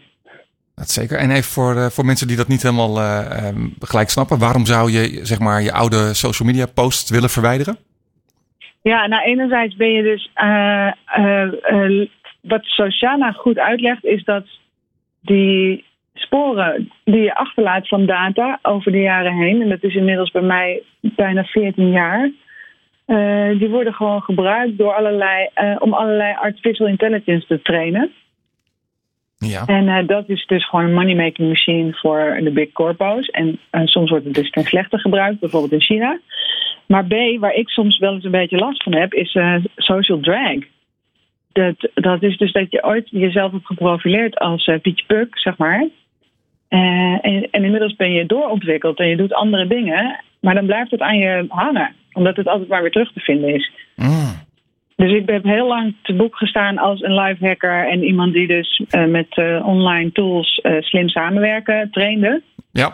Dat 0.75 0.89
zeker. 0.89 1.17
En 1.17 1.31
even 1.31 1.51
voor, 1.51 1.75
eh, 1.75 1.85
voor 1.85 2.05
mensen 2.05 2.27
die 2.27 2.37
dat 2.37 2.47
niet 2.47 2.61
helemaal 2.61 2.97
eh, 2.97 3.47
ehm, 3.47 3.67
gelijk 3.79 4.09
snappen. 4.09 4.39
Waarom 4.39 4.65
zou 4.65 4.91
je 4.91 5.25
zeg 5.25 5.39
maar, 5.39 5.61
je 5.61 5.71
oude 5.71 6.13
social 6.13 6.47
media 6.47 6.65
posts 6.65 7.09
willen 7.09 7.29
verwijderen? 7.29 7.77
Ja, 8.81 9.07
nou 9.07 9.23
enerzijds 9.23 9.75
ben 9.75 9.91
je 9.91 10.03
dus... 10.03 10.29
eh, 10.33 10.91
wat 12.41 12.63
Sociana 12.63 13.31
goed 13.31 13.57
uitlegt 13.57 14.05
is 14.05 14.23
dat 14.23 14.45
die 15.21 15.85
sporen 16.13 16.91
die 17.03 17.21
je 17.21 17.35
achterlaat 17.35 17.87
van 17.87 18.05
data 18.05 18.59
over 18.61 18.91
de 18.91 19.01
jaren 19.01 19.33
heen... 19.33 19.61
en 19.61 19.69
dat 19.69 19.83
is 19.83 19.95
inmiddels 19.95 20.31
bij 20.31 20.41
mij 20.41 20.83
bijna 21.01 21.43
14 21.43 21.91
jaar... 21.91 22.31
eh, 23.05 23.59
die 23.59 23.69
worden 23.69 23.93
gewoon 23.93 24.21
gebruikt 24.21 24.77
door 24.77 24.93
allerlei, 24.93 25.49
eh, 25.53 25.75
om 25.79 25.93
allerlei 25.93 26.35
artificial 26.41 26.87
intelligence 26.87 27.47
te 27.47 27.61
trainen. 27.61 28.11
Ja. 29.37 29.65
En 29.65 29.87
eh, 29.87 30.07
dat 30.07 30.29
is 30.29 30.45
dus 30.45 30.69
gewoon 30.69 30.85
een 30.85 30.93
money-making 30.93 31.47
machine 31.47 31.93
voor 31.93 32.39
de 32.43 32.51
big 32.51 32.71
corpo's. 32.71 33.27
En 33.27 33.59
soms 33.71 34.09
wordt 34.09 34.25
het 34.25 34.33
dus 34.33 34.49
ten 34.49 34.63
slechte 34.63 34.97
gebruikt, 34.97 35.39
bijvoorbeeld 35.39 35.71
in 35.71 35.81
China. 35.81 36.19
Maar 36.85 37.05
B, 37.05 37.13
waar 37.39 37.53
ik 37.53 37.69
soms 37.69 37.97
wel 37.97 38.13
eens 38.13 38.23
een 38.23 38.31
beetje 38.31 38.57
last 38.57 38.83
van 38.83 38.93
heb, 38.93 39.13
is 39.13 39.37
social 39.75 40.19
drag. 40.19 40.57
Dat, 41.51 41.89
dat 41.93 42.23
is 42.23 42.37
dus 42.37 42.51
dat 42.51 42.71
je 42.71 42.83
ooit 42.83 43.09
jezelf 43.09 43.51
hebt 43.51 43.65
geprofileerd 43.65 44.37
als 44.37 44.71
Pietje 44.81 45.05
Puk, 45.05 45.37
zeg 45.39 45.57
maar. 45.57 45.89
Eh, 46.73 46.79
en, 47.21 47.47
en 47.51 47.63
inmiddels 47.63 47.95
ben 47.95 48.11
je 48.11 48.25
doorontwikkeld 48.25 48.99
en 48.99 49.07
je 49.07 49.15
doet 49.15 49.33
andere 49.33 49.67
dingen. 49.67 50.19
Maar 50.39 50.53
dan 50.55 50.65
blijft 50.65 50.91
het 50.91 50.99
aan 50.99 51.17
je 51.17 51.45
hangen, 51.47 51.95
omdat 52.13 52.35
het 52.35 52.47
altijd 52.47 52.69
maar 52.69 52.81
weer 52.81 52.91
terug 52.91 53.13
te 53.13 53.19
vinden 53.19 53.53
is. 53.53 53.71
Mm. 53.95 54.41
Dus 54.95 55.11
ik 55.11 55.29
heb 55.29 55.43
heel 55.43 55.67
lang 55.67 55.95
te 56.01 56.13
boek 56.13 56.35
gestaan 56.35 56.77
als 56.77 57.01
een 57.01 57.19
live 57.19 57.47
hacker 57.47 57.87
en 57.87 58.03
iemand 58.03 58.33
die 58.33 58.47
dus 58.47 58.83
eh, 58.89 59.05
met 59.05 59.27
eh, 59.29 59.67
online 59.67 60.11
tools 60.11 60.61
slim 60.79 61.09
samenwerken 61.09 61.89
trainde. 61.91 62.41
Ja. 62.71 62.85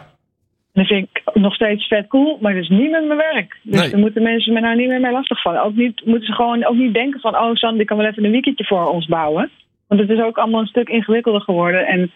En 0.73 0.81
dat 0.81 0.87
vind 0.87 1.07
ik 1.11 1.23
nog 1.33 1.53
steeds 1.53 1.87
vet 1.87 2.07
cool, 2.07 2.37
maar 2.41 2.53
dat 2.53 2.63
is 2.63 2.69
niet 2.69 2.91
met 2.91 3.05
mijn 3.05 3.19
werk. 3.33 3.59
Dus 3.63 3.79
Nee. 3.79 3.89
daar 3.89 3.99
moeten 3.99 4.23
mensen 4.23 4.53
me 4.53 4.59
nou 4.59 4.75
niet 4.75 4.87
meer 4.87 4.99
mee 4.99 5.11
lastigvallen. 5.11 5.63
Ook 5.63 5.75
niet, 5.75 6.01
moeten 6.05 6.25
ze 6.25 6.33
gewoon 6.33 6.65
ook 6.65 6.75
niet 6.75 6.93
denken 6.93 7.19
van, 7.19 7.37
oh 7.37 7.53
Sandy 7.53 7.83
kan 7.83 7.97
wel 7.97 8.05
even 8.05 8.25
een 8.25 8.31
weekendje 8.31 8.65
voor 8.65 8.87
ons 8.89 9.05
bouwen. 9.05 9.49
Want 9.87 10.01
het 10.01 10.09
is 10.09 10.21
ook 10.21 10.37
allemaal 10.37 10.61
een 10.61 10.67
stuk 10.67 10.89
ingewikkelder 10.89 11.41
geworden 11.41 11.87
en 11.87 12.11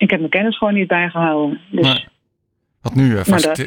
ik 0.00 0.10
heb 0.10 0.18
mijn 0.18 0.30
kennis 0.30 0.58
gewoon 0.58 0.74
niet 0.74 0.88
bijgehouden. 0.88 1.60
Dus 1.70 1.86
Nee. 1.86 2.08
Want 2.82 2.94
nu 2.94 3.10
uh, 3.10 3.20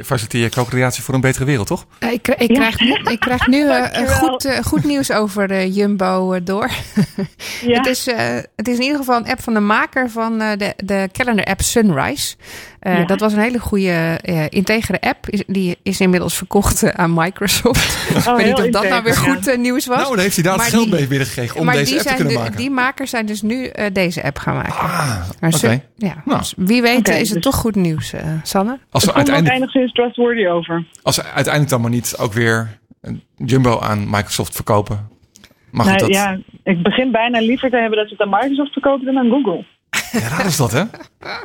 faciliteer 0.03 0.41
je 0.41 0.49
co-creatie 0.49 1.03
voor 1.03 1.13
een 1.13 1.21
betere 1.21 1.45
wereld, 1.45 1.67
toch? 1.67 1.85
Ik, 1.99 2.27
ik, 2.27 2.39
Ja. 2.51 2.55
krijg, 2.55 2.79
nu- 2.79 3.11
ik 3.11 3.19
krijg 3.19 3.47
nu 3.47 3.69
eh, 3.69 4.09
goed, 4.09 4.45
eh, 4.45 4.57
goed 4.57 4.83
nieuws 4.83 5.11
over 5.11 5.65
Jumbo 5.67 6.43
door. 6.43 6.69
ja. 7.61 7.77
Het, 7.77 7.85
is, 7.85 8.07
eh, 8.07 8.35
het 8.55 8.67
is 8.67 8.75
in 8.75 8.81
ieder 8.81 8.97
geval 8.97 9.17
een 9.17 9.27
app 9.27 9.41
van 9.41 9.53
de 9.53 9.59
maker 9.59 10.09
van 10.09 10.41
eh, 10.41 10.57
de, 10.57 10.73
de 10.85 11.09
calendar 11.11 11.45
app 11.45 11.61
Sunrise. 11.61 12.35
Eh, 12.83 12.97
Ja. 12.99 13.05
Dat 13.05 13.19
was 13.19 13.33
een 13.33 13.39
hele 13.39 13.59
goede 13.59 14.19
eh, 14.21 14.45
integere 14.49 14.99
app. 15.01 15.29
Is, 15.29 15.43
die 15.47 15.77
is 15.83 16.01
inmiddels 16.01 16.35
verkocht 16.37 16.83
eh, 16.83 16.89
aan 16.89 17.13
Microsoft. 17.13 18.07
ik 18.17 18.35
weet 18.35 18.45
niet 18.45 18.53
of 18.55 18.67
dat 18.69 18.89
nou 18.89 19.03
weer 19.03 19.15
goed 19.15 19.57
nieuws 19.57 19.85
was. 19.85 19.97
Nou, 19.97 20.09
dan 20.09 20.19
heeft 20.19 20.35
hij 20.35 20.43
daar 20.43 20.53
het 20.53 20.63
geld 20.63 20.83
die- 20.83 20.93
mee 20.93 21.07
binnengekregen 21.07 21.59
om 21.59 21.65
maar 21.65 21.75
deze 21.75 21.89
die, 21.89 21.99
app 21.99 22.07
te 22.07 22.15
kunnen 22.15 22.33
de- 22.33 22.39
maken. 22.39 22.57
die 22.57 22.69
makers 22.69 23.09
zijn 23.09 23.25
dus 23.25 23.41
nu 23.41 23.71
deze 23.93 24.23
app 24.23 24.37
gaan 24.37 24.55
maken. 24.55 24.73
Ah, 24.79 25.29
oké. 25.41 25.81
Ja, 25.97 26.21
Nou. 26.25 26.39
dus 26.39 26.53
wie 26.57 26.81
weet 26.81 27.09
is 27.09 27.17
het 27.17 27.33
dus- 27.33 27.43
toch 27.43 27.55
goed 27.55 27.75
nieuws, 27.75 28.13
eh, 28.13 28.21
Sanne? 28.43 28.79
Als 28.91 29.09
ook 29.09 29.15
uiteindelijk, 29.15 29.55
enigszins 29.55 29.91
trustworthy 29.93 30.45
over. 30.47 30.85
als 31.03 31.15
we 31.15 31.23
uiteindelijk 31.23 31.69
dan 31.69 31.81
maar 31.81 31.89
niet 31.91 32.15
ook 32.19 32.33
weer 32.33 32.77
een 33.01 33.23
Jumbo 33.37 33.79
aan 33.79 34.09
Microsoft 34.09 34.55
verkopen, 34.55 35.07
mag 35.71 35.85
Nou, 35.85 35.97
dat? 35.97 36.07
ja, 36.09 36.37
ik 36.63 36.83
begin 36.83 37.11
bijna 37.11 37.39
liever 37.39 37.69
te 37.69 37.77
hebben 37.77 37.97
dat 37.97 38.07
ze 38.07 38.13
het 38.17 38.21
aan 38.23 38.39
Microsoft 38.39 38.71
verkopen 38.73 39.05
dan 39.05 39.17
aan 39.17 39.29
Google. 39.29 39.65
Ja, 40.21 40.27
raar 40.27 40.45
is 40.45 40.57
dat, 40.57 40.71
hè? 40.71 40.79
Een 40.79 40.89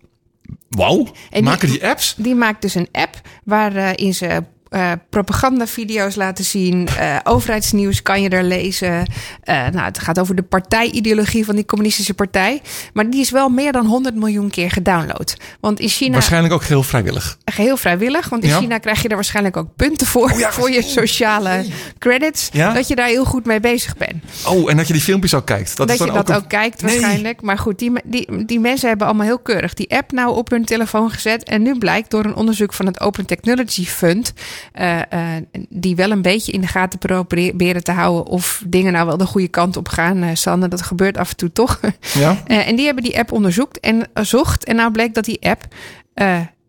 Wauw. 0.68 1.06
die- 1.30 1.42
Maken 1.42 1.68
die 1.68 1.86
apps? 1.86 2.14
Die 2.16 2.34
maakt 2.34 2.62
dus 2.62 2.74
een 2.74 2.88
app 2.92 3.20
waarin 3.44 4.14
ze 4.14 4.42
eh, 4.70 4.92
propagandavideo's 5.10 6.14
laten 6.14 6.44
zien. 6.44 6.88
eh, 6.98 7.16
overheidsnieuws 7.24 8.02
kan 8.02 8.22
je 8.22 8.28
er 8.28 8.42
lezen. 8.44 9.06
Eh, 9.42 9.54
nou, 9.68 9.84
het 9.84 9.98
gaat 9.98 10.18
over 10.18 10.34
de 10.34 10.42
partijideologie 10.42 11.44
van 11.44 11.54
die 11.54 11.64
communistische 11.64 12.14
partij. 12.14 12.62
Maar 12.92 13.10
die 13.10 13.20
is 13.20 13.30
wel 13.30 13.48
meer 13.48 13.72
dan 13.72 13.86
100 13.86 14.14
miljoen 14.14 14.50
keer 14.50 14.70
gedownload. 14.70 15.36
Want 15.60 15.80
in 15.80 15.88
China 15.88 16.12
Waarschijnlijk 16.12 16.54
ook 16.54 16.64
heel 16.64 16.82
vrijwillig. 16.82 17.38
geheel 17.44 17.76
vrijwillig. 17.76 18.28
Want 18.28 18.42
in 18.42 18.48
Ja. 18.48 18.58
China 18.58 18.78
krijg 18.78 19.02
je 19.02 19.08
er 19.08 19.14
waarschijnlijk 19.14 19.56
ook 19.56 19.68
punten 19.76 20.06
voor. 20.06 20.38
ja, 20.38 20.52
voor 20.52 20.70
je 20.70 20.82
sociale 20.82 21.64
credits. 21.98 22.48
Ja? 22.52 22.72
Dat 22.72 22.88
je 22.88 22.94
daar 22.96 23.06
heel 23.08 23.24
goed 23.24 23.44
mee 23.46 23.60
bezig 23.60 23.96
bent. 23.96 24.24
Oh, 24.46 24.70
en 24.70 24.76
dat 24.76 24.86
je 24.86 24.92
die 24.92 25.02
filmpjes 25.02 25.34
ook 25.34 25.46
kijkt. 25.46 25.76
Dat, 25.76 25.76
Dat, 25.76 25.90
is 25.90 25.98
dan 25.98 26.06
je 26.06 26.12
dat 26.12 26.28
een- 26.28 26.34
ook 26.36 26.48
kijkt 26.48 26.82
Nee. 26.82 26.90
waarschijnlijk. 26.92 27.42
Maar 27.42 27.58
goed, 27.58 27.78
die, 27.78 27.92
die, 28.04 28.44
die 28.44 28.60
mensen 28.60 28.88
hebben 28.88 29.06
allemaal 29.06 29.26
heel 29.26 29.38
keurig 29.38 29.74
die 29.74 29.90
app 29.96 30.12
nou 30.12 30.36
op 30.36 30.50
hun 30.50 30.64
telefoon 30.64 31.10
gezet. 31.10 31.44
En 31.44 31.62
nu 31.62 31.78
blijkt 31.78 32.10
door 32.10 32.24
een 32.24 32.34
onderzoek 32.34 32.72
van 32.72 32.86
het 32.86 33.00
Open 33.00 33.26
Technology 33.26 33.84
Fund... 33.84 34.32
eh, 34.72 35.00
eh, 35.00 35.42
die 35.68 35.96
wel 35.96 36.10
een 36.10 36.22
beetje 36.22 36.52
in 36.52 36.60
de 36.60 36.66
gaten 36.66 36.98
proberen 36.98 37.84
te 37.84 37.92
houden... 37.92 38.26
of 38.26 38.62
dingen 38.66 38.92
nou 38.92 39.06
wel 39.06 39.16
de 39.16 39.26
goede 39.26 39.48
kant 39.48 39.76
op 39.76 39.88
gaan. 39.88 40.22
Eh 40.22 40.30
Sanne, 40.34 40.68
dat 40.68 40.82
gebeurt 40.82 41.16
af 41.16 41.30
en 41.30 41.36
toe 41.36 41.52
toch. 41.52 41.80
Ja? 42.14 42.36
En 42.70 42.76
die 42.76 42.84
hebben 42.84 43.04
die 43.04 43.18
app 43.18 43.32
onderzocht 43.32 43.80
en 43.80 44.08
zocht. 44.14 44.64
En 44.64 44.76
nou 44.76 44.92
bleek 44.92 45.14
dat 45.14 45.24
die 45.24 45.40
app 45.40 45.66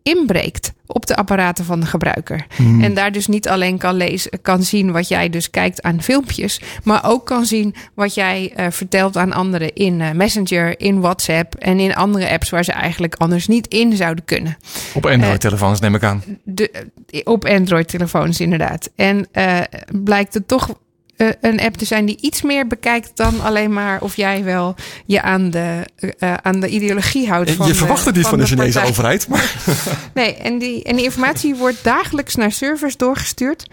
inbreekt 0.02 0.72
op 0.86 1.06
de 1.06 1.16
apparaten 1.16 1.64
van 1.64 1.80
de 1.80 1.86
gebruiker. 1.86 2.46
En 2.80 2.94
daar 2.94 3.12
dus 3.12 3.26
niet 3.26 3.48
alleen 3.48 3.78
kan, 3.78 3.94
lezen, 3.94 4.30
kan 4.42 4.62
zien 4.62 4.92
wat 4.92 5.08
jij 5.08 5.28
dus 5.30 5.50
kijkt 5.50 5.82
aan 5.82 6.02
filmpjes, 6.02 6.60
maar 6.84 7.04
ook 7.04 7.26
kan 7.26 7.44
zien 7.44 7.74
wat 7.94 8.14
jij 8.14 8.52
eh, 8.54 8.66
vertelt 8.70 9.16
aan 9.16 9.32
anderen 9.32 9.74
in 9.74 10.00
eh, 10.00 10.10
Messenger, 10.10 10.80
in 10.80 11.00
WhatsApp 11.00 11.54
en 11.54 11.80
in 11.80 11.94
andere 11.94 12.30
apps 12.30 12.50
waar 12.50 12.64
ze 12.64 12.72
eigenlijk 12.72 13.14
anders 13.14 13.46
niet 13.46 13.66
in 13.66 13.96
zouden 13.96 14.24
kunnen. 14.24 14.56
Op 14.94 15.06
Android-telefoons 15.06 15.80
neem 15.80 15.94
ik 15.94 16.02
aan. 16.02 16.22
De, 16.42 16.70
eh, 16.70 17.20
op 17.24 17.44
Android-telefoons 17.44 18.40
inderdaad. 18.40 18.90
En 18.96 19.26
eh, 19.32 19.60
blijkt 20.02 20.34
het 20.34 20.48
toch 20.48 20.68
eh, 20.68 20.74
een 21.16 21.60
app 21.60 21.76
te 21.76 21.84
zijn 21.84 22.06
die 22.06 22.18
iets 22.20 22.42
meer 22.42 22.66
bekijkt 22.66 23.10
dan 23.14 23.40
alleen 23.40 23.72
maar 23.72 24.02
of 24.02 24.16
jij 24.16 24.44
wel 24.44 24.74
je 25.06 25.22
aan 25.22 25.50
de, 25.50 25.86
eh, 26.18 26.34
aan 26.34 26.60
de 26.60 26.68
ideologie 26.68 27.28
houdt. 27.28 27.50
Van 27.50 27.66
je 27.66 27.74
verwacht 27.74 28.04
het 28.04 28.14
niet 28.14 28.26
van 28.26 28.38
de, 28.38 28.46
Chinese 28.46 28.72
partij. 28.72 28.90
overheid, 28.90 29.28
maar 29.28 29.54
Nee, 30.14 30.36
en 30.36 30.58
die, 30.58 30.84
en 30.84 30.96
die 30.96 31.04
informatie 31.04 31.54
wordt 31.54 31.84
dagelijks 31.84 32.34
naar 32.34 32.52
servers 32.52 32.96
doorgestuurd. 32.96 33.66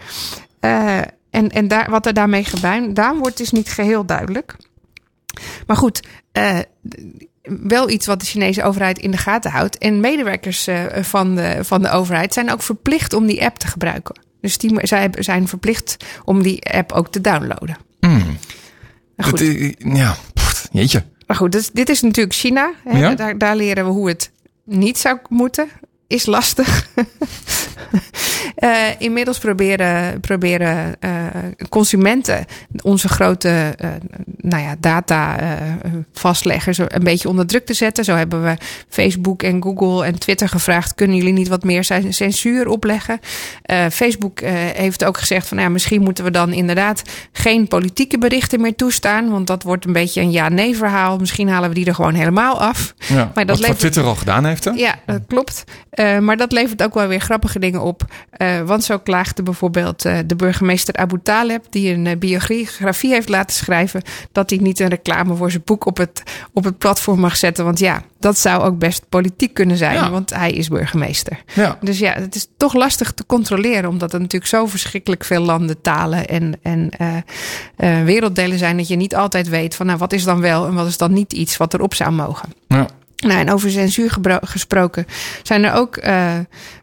Eh, 0.60 0.98
en 1.30 1.48
en 1.48 1.68
daar, 1.68 1.90
wat 1.90 2.06
er 2.06 2.14
daarmee 2.14 2.44
gedaan 2.44 3.18
wordt, 3.18 3.40
is 3.40 3.50
niet 3.50 3.68
geheel 3.68 4.04
duidelijk. 4.04 4.56
Maar 5.66 5.76
goed, 5.76 6.02
eh, 6.32 6.58
wel 7.42 7.90
iets 7.90 8.06
wat 8.06 8.20
de 8.20 8.26
Chinese 8.26 8.62
overheid 8.62 8.98
in 8.98 9.10
de 9.10 9.16
gaten 9.16 9.50
houdt. 9.50 9.78
En 9.78 10.00
medewerkers 10.00 10.66
eh, 10.66 10.84
van, 11.02 11.34
de, 11.34 11.58
van 11.62 11.82
de 11.82 11.90
overheid 11.90 12.32
zijn 12.32 12.52
ook 12.52 12.62
verplicht 12.62 13.12
om 13.12 13.26
die 13.26 13.44
app 13.44 13.58
te 13.58 13.66
gebruiken. 13.66 14.20
Dus 14.40 14.58
die, 14.58 14.86
zij 14.86 15.10
zijn 15.18 15.48
verplicht 15.48 15.96
om 16.24 16.42
die 16.42 16.62
app 16.72 16.92
ook 16.92 17.08
te 17.08 17.20
downloaden. 17.20 17.76
Maar 18.00 19.28
goed, 19.28 19.38
Het, 19.38 19.48
eh, 19.48 19.72
ja, 19.94 20.16
pff, 20.34 20.68
jeetje. 20.72 21.04
maar 21.26 21.36
goed 21.36 21.52
dus 21.52 21.70
dit 21.70 21.88
is 21.88 22.00
natuurlijk 22.02 22.34
China. 22.34 22.72
Hè? 22.84 22.98
Ja. 22.98 23.14
Daar, 23.14 23.38
daar 23.38 23.56
leren 23.56 23.84
we 23.84 23.90
hoe 23.90 24.08
het 24.08 24.30
niet 24.64 24.98
zou 24.98 25.18
moeten. 25.28 25.68
Is 26.06 26.26
lastig. 26.26 26.88
Eh, 28.60 28.70
inmiddels 28.98 29.38
proberen, 29.38 30.20
proberen 30.20 30.96
eh, 31.00 31.10
consumenten 31.68 32.44
onze 32.82 33.08
grote 33.08 33.74
eh, 33.78 33.88
nou 34.36 34.62
ja, 34.62 34.74
data 34.80 35.38
vastleggers 36.12 36.78
een 36.78 37.04
beetje 37.04 37.28
onder 37.28 37.46
druk 37.46 37.66
te 37.66 37.74
zetten. 37.74 38.04
Zo 38.04 38.14
hebben 38.14 38.42
we 38.42 38.56
Facebook 38.88 39.42
en 39.42 39.62
Google 39.62 40.04
en 40.04 40.18
Twitter 40.18 40.48
gevraagd: 40.48 40.94
kunnen 40.94 41.16
jullie 41.16 41.32
niet 41.32 41.48
wat 41.48 41.64
meer 41.64 41.84
cen- 41.84 42.12
censuur 42.12 42.68
opleggen? 42.68 43.18
Facebook 43.92 44.40
heeft 44.74 45.04
ook 45.04 45.18
gezegd 45.18 45.46
van 45.48 45.56
nou 45.56 45.68
ja, 45.68 45.74
misschien 45.74 46.02
moeten 46.02 46.24
we 46.24 46.30
dan 46.30 46.52
inderdaad 46.52 47.02
geen 47.32 47.68
politieke 47.68 48.18
berichten 48.18 48.60
meer 48.60 48.74
toestaan. 48.74 49.30
Want 49.30 49.46
dat 49.46 49.62
wordt 49.62 49.84
een 49.84 49.92
beetje 49.92 50.20
een 50.20 50.30
ja-nee 50.30 50.76
verhaal. 50.76 51.18
Misschien 51.18 51.48
halen 51.48 51.68
we 51.68 51.74
die 51.74 51.86
er 51.86 51.94
gewoon 51.94 52.14
helemaal 52.14 52.60
af. 52.60 52.94
Ja. 53.08 53.30
Maar 53.34 53.46
dat 53.46 53.46
Wat 53.46 53.58
levert- 53.58 53.78
Twitter 53.78 54.04
al 54.04 54.14
gedaan 54.14 54.44
heeft, 54.44 54.64
hè? 54.64 54.70
Ja, 54.70 54.94
dat 55.06 55.20
klopt. 55.26 55.64
Maar 56.20 56.36
dat 56.36 56.52
levert 56.52 56.82
ook 56.82 56.94
wel 56.94 57.06
weer 57.06 57.20
grappige 57.20 57.58
dingen 57.58 57.80
op. 57.82 58.02
Eh, 58.50 58.66
want 58.66 58.84
zo 58.84 58.98
klaagde 58.98 59.42
bijvoorbeeld 59.42 60.04
eh, 60.04 60.18
de 60.26 60.36
burgemeester 60.36 60.96
Abu 60.96 61.18
Taleb, 61.22 61.64
die 61.70 61.94
een 61.94 62.06
eh, 62.06 62.16
biografie 62.18 63.10
heeft 63.12 63.28
laten 63.28 63.56
schrijven, 63.56 64.02
dat 64.32 64.50
hij 64.50 64.58
niet 64.58 64.80
een 64.80 64.88
reclame 64.88 65.34
voor 65.34 65.50
zijn 65.50 65.62
boek 65.64 65.86
op 65.86 65.96
het, 65.96 66.22
op 66.52 66.64
het 66.64 66.78
platform 66.78 67.20
mag 67.20 67.36
zetten. 67.36 67.64
Want 67.64 67.78
ja, 67.78 68.02
dat 68.18 68.38
zou 68.38 68.62
ook 68.62 68.78
best 68.78 69.08
politiek 69.08 69.54
kunnen 69.54 69.76
zijn, 69.76 69.94
Ja. 69.94 70.10
want 70.10 70.30
hij 70.34 70.50
is 70.52 70.68
burgemeester. 70.68 71.42
Ja. 71.54 71.78
Dus 71.80 71.98
ja, 71.98 72.12
het 72.12 72.34
is 72.34 72.46
toch 72.56 72.74
lastig 72.74 73.12
te 73.12 73.26
controleren, 73.26 73.90
omdat 73.90 74.12
er 74.12 74.20
natuurlijk 74.20 74.50
zo 74.50 74.66
verschrikkelijk 74.66 75.24
veel 75.24 75.42
landen, 75.42 75.80
talen 75.80 76.26
en, 76.26 76.58
en 76.62 76.90
werelddelen 78.04 78.58
zijn 78.58 78.76
dat 78.76 78.88
je 78.88 78.96
niet 78.96 79.16
altijd 79.16 79.48
weet 79.48 79.74
van 79.74 79.86
nou, 79.86 79.98
wat 79.98 80.12
is 80.12 80.24
dan 80.24 80.40
wel 80.40 80.66
en 80.66 80.74
wat 80.74 80.86
is 80.86 80.96
dan 80.96 81.12
niet 81.12 81.32
iets 81.32 81.56
wat 81.56 81.74
erop 81.74 81.94
zou 81.94 82.10
mogen. 82.10 82.48
Ja. 82.68 82.86
Nou, 83.16 83.40
en 83.40 83.52
over 83.52 83.70
censuur 83.70 84.16
gesproken 84.40 85.06
zijn 85.42 85.64
er 85.64 85.72
ook 85.72 85.96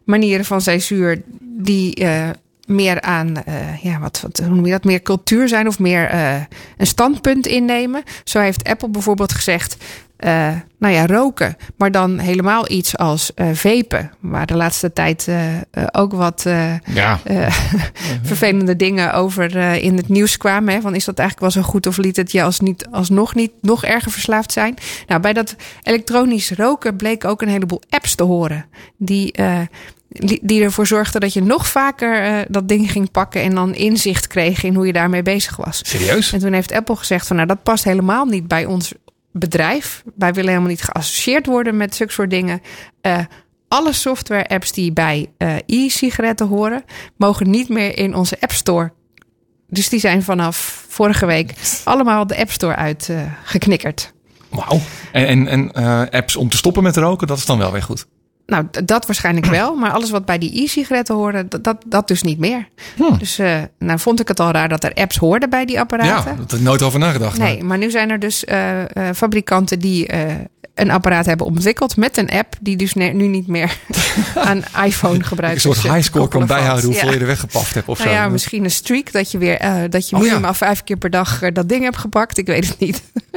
manieren 0.07 0.45
van 0.45 0.61
censuur 0.61 1.21
die 1.41 1.95
eh, 1.95 2.29
meer 2.65 3.01
aan, 3.01 3.43
eh, 3.43 3.83
ja, 3.83 3.99
wat, 3.99 4.23
hoe 4.43 4.55
noem 4.55 4.65
je 4.65 4.71
dat, 4.71 4.83
meer 4.83 5.01
cultuur 5.01 5.47
zijn 5.47 5.67
of 5.67 5.79
meer 5.79 6.05
eh, 6.05 6.41
een 6.77 6.87
standpunt 6.87 7.47
innemen. 7.47 8.03
Zo 8.23 8.39
heeft 8.39 8.63
Apple 8.63 8.89
bijvoorbeeld 8.89 9.33
gezegd, 9.33 9.77
eh, 10.17 10.53
nou 10.79 10.93
ja, 10.93 11.05
roken, 11.05 11.57
maar 11.77 11.91
dan 11.91 12.17
helemaal 12.17 12.71
iets 12.71 12.97
als 12.97 13.33
eh 13.33 13.47
vapen, 13.53 14.11
waar 14.19 14.45
de 14.45 14.55
laatste 14.55 14.93
tijd 14.93 15.27
eh, 15.27 15.55
eh, 15.55 15.61
ook 15.91 16.13
wat 16.13 16.45
eh, 16.45 16.73
Ja. 16.93 17.19
vervelende 18.23 18.75
dingen 18.75 19.13
over 19.13 19.55
in 19.55 19.97
het 19.97 20.09
nieuws 20.09 20.37
kwamen. 20.37 20.73
Hè, 20.73 20.81
van 20.81 20.95
is 20.95 21.05
dat 21.05 21.19
eigenlijk 21.19 21.53
wel 21.53 21.63
zo 21.63 21.69
goed 21.69 21.87
of 21.87 21.97
liet 21.97 22.15
het 22.15 22.31
je 22.31 22.43
als 22.43 22.59
niet, 22.59 22.87
alsnog 22.91 23.35
niet 23.35 23.51
nog 23.61 23.83
erger 23.83 24.11
verslaafd 24.11 24.51
zijn? 24.51 24.75
Nou, 25.07 25.21
bij 25.21 25.33
dat 25.33 25.55
elektronisch 25.81 26.51
roken 26.51 26.95
bleek 26.95 27.25
ook 27.25 27.41
een 27.41 27.47
heleboel 27.47 27.81
apps 27.89 28.15
te 28.15 28.23
horen. 28.23 28.65
Die, 28.97 29.31
eh, 29.31 29.59
die 30.41 30.63
ervoor 30.63 30.87
zorgden 30.87 31.21
dat 31.21 31.33
je 31.33 31.41
nog 31.41 31.67
vaker 31.67 32.45
dat 32.49 32.67
ding 32.67 32.91
ging 32.91 33.11
pakken 33.11 33.41
en 33.41 33.55
dan 33.55 33.75
inzicht 33.75 34.27
kreeg 34.27 34.63
in 34.63 34.75
hoe 34.75 34.85
je 34.85 34.93
daarmee 34.93 35.23
bezig 35.23 35.55
was. 35.55 35.79
Serieus? 35.83 36.33
En 36.33 36.39
toen 36.39 36.53
heeft 36.53 36.71
Apple 36.71 36.95
gezegd 36.95 37.27
van 37.27 37.35
nou 37.35 37.47
dat 37.47 37.63
past 37.63 37.83
helemaal 37.83 38.25
niet 38.25 38.47
bij 38.47 38.65
ons 38.65 38.93
bedrijf. 39.37 40.03
Wij 40.15 40.33
willen 40.33 40.49
helemaal 40.49 40.69
niet 40.69 40.83
geassocieerd 40.83 41.45
worden 41.45 41.77
met 41.77 41.95
zulke 41.95 42.13
soort 42.13 42.29
dingen. 42.29 42.61
Eh, 43.01 43.19
alle 43.67 43.93
software 43.93 44.47
apps 44.47 44.71
die 44.71 44.93
bij 44.93 45.31
eh, 45.37 45.55
e-sigaretten 45.65 46.47
horen, 46.47 46.83
mogen 47.17 47.49
niet 47.49 47.69
meer 47.69 47.97
in 47.97 48.15
onze 48.15 48.37
App 48.39 48.51
Store. 48.51 48.91
Dus 49.67 49.89
die 49.89 49.99
zijn 49.99 50.23
vanaf 50.23 50.85
vorige 50.87 51.25
week 51.25 51.53
allemaal 51.83 52.27
de 52.27 52.37
App 52.37 52.51
Store 52.51 52.75
uitgeknikkerd. 52.75 54.13
Wauw. 54.49 54.79
En, 55.11 55.27
en, 55.27 55.47
en 55.47 55.71
eh, 55.71 56.19
apps 56.19 56.35
om 56.35 56.49
te 56.49 56.57
stoppen 56.57 56.83
met 56.83 56.97
roken, 56.97 57.27
dat 57.27 57.37
is 57.37 57.45
dan 57.45 57.57
wel 57.57 57.71
weer 57.71 57.83
goed. 57.83 58.07
Nou, 58.47 58.65
dat 58.85 59.05
waarschijnlijk 59.05 59.45
wel. 59.45 59.75
Maar 59.75 59.91
alles 59.91 60.09
wat 60.09 60.25
bij 60.25 60.37
die 60.37 60.63
e-sigaretten 60.63 61.15
horen, 61.15 61.49
dat, 61.49 61.63
dat, 61.63 61.77
dat 61.87 62.07
dus 62.07 62.21
niet 62.21 62.39
meer. 62.39 62.67
Dus 63.19 63.39
eh, 63.39 63.57
nou 63.79 63.99
vond 63.99 64.19
ik 64.19 64.27
het 64.27 64.39
al 64.39 64.51
raar 64.51 64.69
dat 64.69 64.83
er 64.83 64.93
apps 64.93 65.17
hoorden 65.17 65.49
bij 65.49 65.65
die 65.65 65.79
apparaten. 65.79 66.31
Ja, 66.31 66.37
heb 66.39 66.51
ik 66.53 66.59
nooit 66.59 66.81
over 66.81 66.99
nagedacht. 66.99 67.37
Nee, 67.37 67.63
maar 67.63 67.77
nu 67.77 67.91
zijn 67.91 68.09
er 68.09 68.19
dus 68.19 68.45
eh, 68.45 68.81
eh, 68.81 69.15
fabrikanten 69.15 69.79
die 69.79 70.09
een 70.73 70.91
apparaat 70.91 71.25
hebben 71.25 71.45
ontwikkeld 71.45 71.97
met 71.97 72.17
een 72.17 72.29
app 72.29 72.53
die 72.61 72.75
dus 72.75 72.93
ne- 72.93 73.09
nu 73.13 73.27
niet 73.27 73.47
meer 73.47 73.77
aan 74.35 74.63
iPhone 74.85 75.13
Een 75.15 75.23
gebruikt. 75.25 75.61
soort 75.61 75.81
highscore 75.81 76.27
kan 76.27 76.45
bijhouden 76.45 76.85
hoeveel 76.85 77.11
je 77.13 77.19
er 77.19 77.25
weggepast 77.25 77.73
hebt 77.73 77.87
of 77.87 77.97
Nou 77.97 78.09
zo. 78.09 78.15
ja, 78.15 78.27
misschien 78.29 78.63
een 78.63 78.71
streak 78.71 79.11
dat 79.11 79.31
je 79.31 79.37
weer 79.37 79.89
dat 79.89 80.09
je 80.09 80.15
Oh 80.15 80.21
ja. 80.21 80.27
minimaal 80.27 80.53
vijf 80.53 80.83
keer 80.83 80.97
per 80.97 81.09
dag 81.09 81.39
dat 81.51 81.69
ding 81.69 81.83
hebt 81.83 81.97
gepakt. 81.97 82.37
Ik 82.37 82.45
weet 82.45 82.67
het 82.67 82.79
niet. 82.79 83.01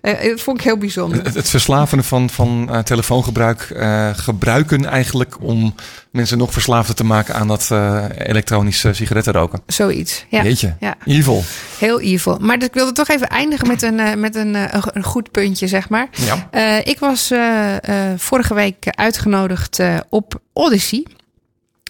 Eh, 0.00 0.22
dat 0.28 0.40
vond 0.40 0.58
ik 0.58 0.64
heel 0.64 0.76
bijzonder. 0.76 1.24
Het, 1.24 1.34
het 1.34 1.48
verslavende 1.50 2.04
van, 2.04 2.30
van 2.30 2.68
eh, 2.70 2.78
telefoongebruik 2.78 3.60
eh, 3.60 4.10
gebruiken 4.14 4.84
eigenlijk 4.84 5.36
om 5.40 5.74
mensen 6.10 6.38
nog 6.38 6.52
verslaafder 6.52 6.94
te 6.94 7.04
maken 7.04 7.34
aan 7.34 7.48
dat 7.48 7.68
eh, 7.70 8.04
elektronische 8.18 8.92
sigaretten 8.92 9.32
roken. 9.32 9.60
Zoiets. 9.66 10.26
Ja. 10.28 10.42
Jeetje, 10.42 10.76
Ja. 10.80 10.94
evil. 11.04 11.42
Heel 11.78 12.00
evil. 12.00 12.38
Maar 12.40 12.58
dus 12.58 12.68
ik 12.68 12.74
wilde 12.74 12.92
toch 12.92 13.08
even 13.08 13.28
eindigen 13.28 13.66
met 13.66 13.82
een, 13.82 14.00
eh, 14.00 14.14
met 14.14 14.34
een, 14.34 14.54
eh, 14.54 14.82
een, 14.92 15.02
goed 15.04 15.30
puntje, 15.30 15.66
zeg 15.66 15.88
maar. 15.88 16.08
Ja. 16.12 16.48
Eh, 16.50 16.78
ik 16.92 16.98
was 16.98 17.30
eh, 17.30 17.76
eh, 18.12 18.18
vorige 18.18 18.54
week 18.54 18.86
uitgenodigd 18.90 19.78
eh, 19.78 19.96
op 20.08 20.40
Odyssey. 20.52 21.06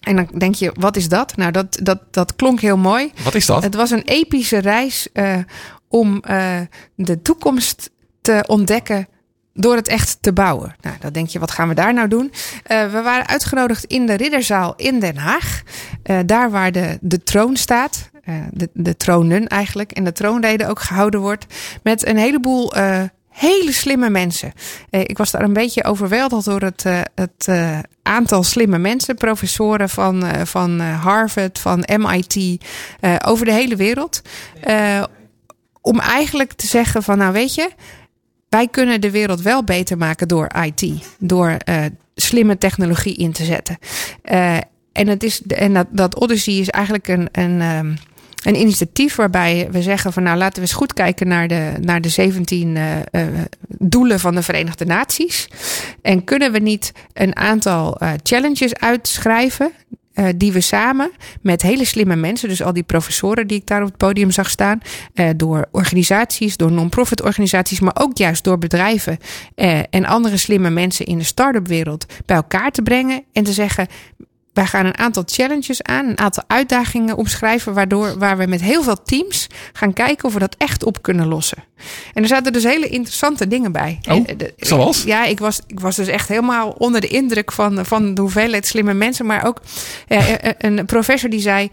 En 0.03 0.17
dan 0.17 0.29
denk 0.39 0.55
je, 0.55 0.71
wat 0.75 0.97
is 0.97 1.09
dat? 1.09 1.37
Nou, 1.37 1.51
dat, 1.53 1.79
dat, 1.83 1.99
dat 2.11 2.37
klonk 2.37 2.61
heel 2.61 2.77
mooi. 2.77 3.13
Wat 3.25 3.35
is 3.35 3.47
dat? 3.47 3.63
Het 3.63 3.75
was 3.75 3.91
een 3.91 4.03
epische 4.05 4.59
reis 4.59 5.09
eh, 5.13 5.35
om 5.93 6.21
eh, 6.23 6.61
de 6.95 7.23
toekomst 7.23 7.91
te 8.21 8.45
ontdekken 8.47 9.09
door 9.55 9.77
het 9.77 9.89
echt 9.89 10.19
te 10.21 10.33
bouwen. 10.33 10.75
Nou, 10.81 10.97
dan 11.01 11.13
denk 11.13 11.29
je, 11.29 11.39
wat 11.39 11.51
gaan 11.51 11.69
we 11.69 11.75
daar 11.75 11.95
nou 11.95 12.09
doen? 12.09 12.33
Eh, 12.63 12.93
we 12.93 13.03
waren 13.03 13.27
uitgenodigd 13.27 13.85
in 13.85 14.07
de 14.07 14.15
Ridderzaal 14.15 14.75
in 14.77 15.01
Den 15.01 15.17
Haag. 15.17 15.63
Eh, 16.03 16.19
daar 16.27 16.51
waar 16.51 16.73
de, 16.73 16.99
de 17.01 17.23
troon 17.23 17.57
staat. 17.57 18.11
De, 18.51 18.69
de 18.73 18.97
tronen 18.97 19.47
eigenlijk. 19.47 19.93
En 19.93 20.05
de 20.05 20.13
troonrede 20.13 20.69
ook 20.69 20.81
gehouden 20.81 21.21
wordt. 21.21 21.47
Met 21.83 22.07
een 22.07 22.17
heleboel 22.17 22.73
hele 23.29 23.73
slimme 23.73 24.11
mensen. 24.11 24.53
Ik 24.91 25.19
was 25.19 25.31
daar 25.31 25.43
een 25.43 25.53
beetje 25.53 25.85
overweldigd 25.85 26.45
door 26.45 26.61
het, 26.61 26.85
het 27.15 27.49
aantal 28.03 28.43
slimme 28.43 28.79
mensen. 28.79 29.15
Professoren 29.15 29.89
van, 29.89 30.25
van 30.47 30.81
Harvard, 30.81 31.59
van 31.59 31.85
MIT. 31.97 32.65
over 33.25 33.45
de 33.45 33.53
hele 33.53 33.77
wereld. 33.77 34.23
Om 35.83 36.01
eigenlijk 36.01 36.53
te 36.53 36.67
zeggen 36.67 37.03
van, 37.03 37.19
nou 37.19 37.33
weet 37.33 37.55
je... 37.55 37.71
Wij 38.53 38.69
kunnen 38.69 39.01
de 39.01 39.11
wereld 39.11 39.41
wel 39.41 39.65
beter 39.65 39.97
maken 39.99 40.29
door 40.29 40.51
IT. 40.65 41.05
Door 41.19 41.51
eh, 41.51 41.85
slimme 42.15 42.59
technologie 42.59 43.17
in 43.17 43.33
te 43.33 43.45
zetten. 43.45 43.79
Eh, 44.23 44.57
en 44.93 45.09
het 45.09 45.23
is, 45.23 45.43
en 45.43 45.75
dat, 45.75 45.87
dat 45.91 46.21
Odyssey 46.21 46.55
is 46.55 46.69
eigenlijk 46.69 47.09
een, 47.09 47.29
een, 47.33 47.61
ehm, 47.61 47.95
een 48.45 48.61
initiatief 48.61 49.15
waarbij 49.15 49.69
we 49.71 49.83
zeggen 49.83 50.13
van 50.13 50.23
nou 50.23 50.39
laten 50.39 50.55
we 50.55 50.61
eens 50.61 50.73
goed 50.73 50.93
kijken 50.93 51.29
naar 51.29 51.49
de, 51.49 51.73
naar 51.81 52.01
de 52.01 52.09
17 52.09 52.77
eh, 52.77 53.23
doelen 53.69 54.21
van 54.21 54.35
de 54.35 54.43
Verenigde 54.43 54.85
Naties. 54.85 55.49
En 56.03 56.25
kunnen 56.25 56.53
we 56.53 56.59
niet 56.59 56.93
een 57.13 57.37
aantal 57.37 58.01
challenges 58.23 58.75
uitschrijven 58.75 59.73
eh, 60.15 60.27
die 60.37 60.53
we 60.53 60.61
samen 60.61 61.11
met 61.41 61.63
hele 61.63 61.85
slimme 61.85 62.17
mensen, 62.17 62.49
dus 62.49 62.63
al 62.63 62.73
die 62.73 62.83
professoren 62.83 63.47
die 63.47 63.59
ik 63.59 63.67
daar 63.67 63.81
op 63.81 63.87
het 63.87 63.97
podium 63.97 64.31
zag 64.31 64.51
staan, 64.51 64.81
eh, 65.15 65.29
door 65.37 65.67
organisaties, 65.71 66.57
door 66.57 66.73
non-profit 66.73 67.23
organisaties, 67.23 67.81
maar 67.81 67.97
ook 68.01 68.17
juist 68.17 68.45
door 68.45 68.59
bedrijven 68.59 69.19
eh, 69.55 69.81
en 69.91 70.05
andere 70.05 70.37
slimme 70.37 70.71
mensen 70.71 71.07
in 71.07 71.19
de 71.19 71.25
start-up 71.25 71.67
wereld 71.67 72.07
bij 72.27 72.37
elkaar 72.37 72.71
te 72.71 72.83
brengen 72.83 73.25
en 73.33 73.45
te 73.45 73.53
zeggen. 73.53 73.87
Wij 74.53 74.67
gaan 74.67 74.87
een 74.87 74.99
aantal 74.99 75.23
challenges 75.27 75.83
aan, 75.83 76.07
een 76.09 76.19
aantal 76.19 76.45
uitdagingen 76.47 77.17
omschrijven, 77.17 77.75
waardoor 77.75 78.19
waar 78.19 78.37
we 78.37 78.47
met 78.47 78.61
heel 78.61 78.83
veel 78.83 79.03
teams 79.03 79.47
gaan 79.73 79.93
kijken 79.93 80.25
of 80.25 80.33
we 80.33 80.39
dat 80.39 80.55
echt 80.59 80.85
op 80.85 81.03
kunnen 81.03 81.27
lossen. 81.27 81.65
En 82.15 82.23
er 82.23 82.29
zaten 82.29 82.53
dus 82.53 82.65
hele 82.65 82.89
interessante 82.89 83.49
dingen 83.49 83.73
bij. 83.73 83.99
Oh, 84.11 84.17
Eh, 84.27 84.49
zoals? 84.57 85.03
Ja, 85.03 85.25
ik 85.25 85.39
was, 85.39 85.61
ik 85.67 85.81
was 85.81 85.97
dus 85.97 86.09
echt 86.09 86.29
helemaal 86.29 86.71
onder 86.71 87.01
de 87.01 87.09
indruk 87.09 87.53
van, 87.53 87.87
van 87.87 88.15
de 88.15 88.21
hoeveelheid 88.21 88.67
slimme 88.67 88.95
mensen. 88.95 89.27
Maar 89.27 89.47
ook 89.47 89.61
eh, 90.09 90.33
eh, 90.33 90.55
een 90.59 90.87
professor 90.87 91.31
die 91.31 91.41
zei: 91.41 91.71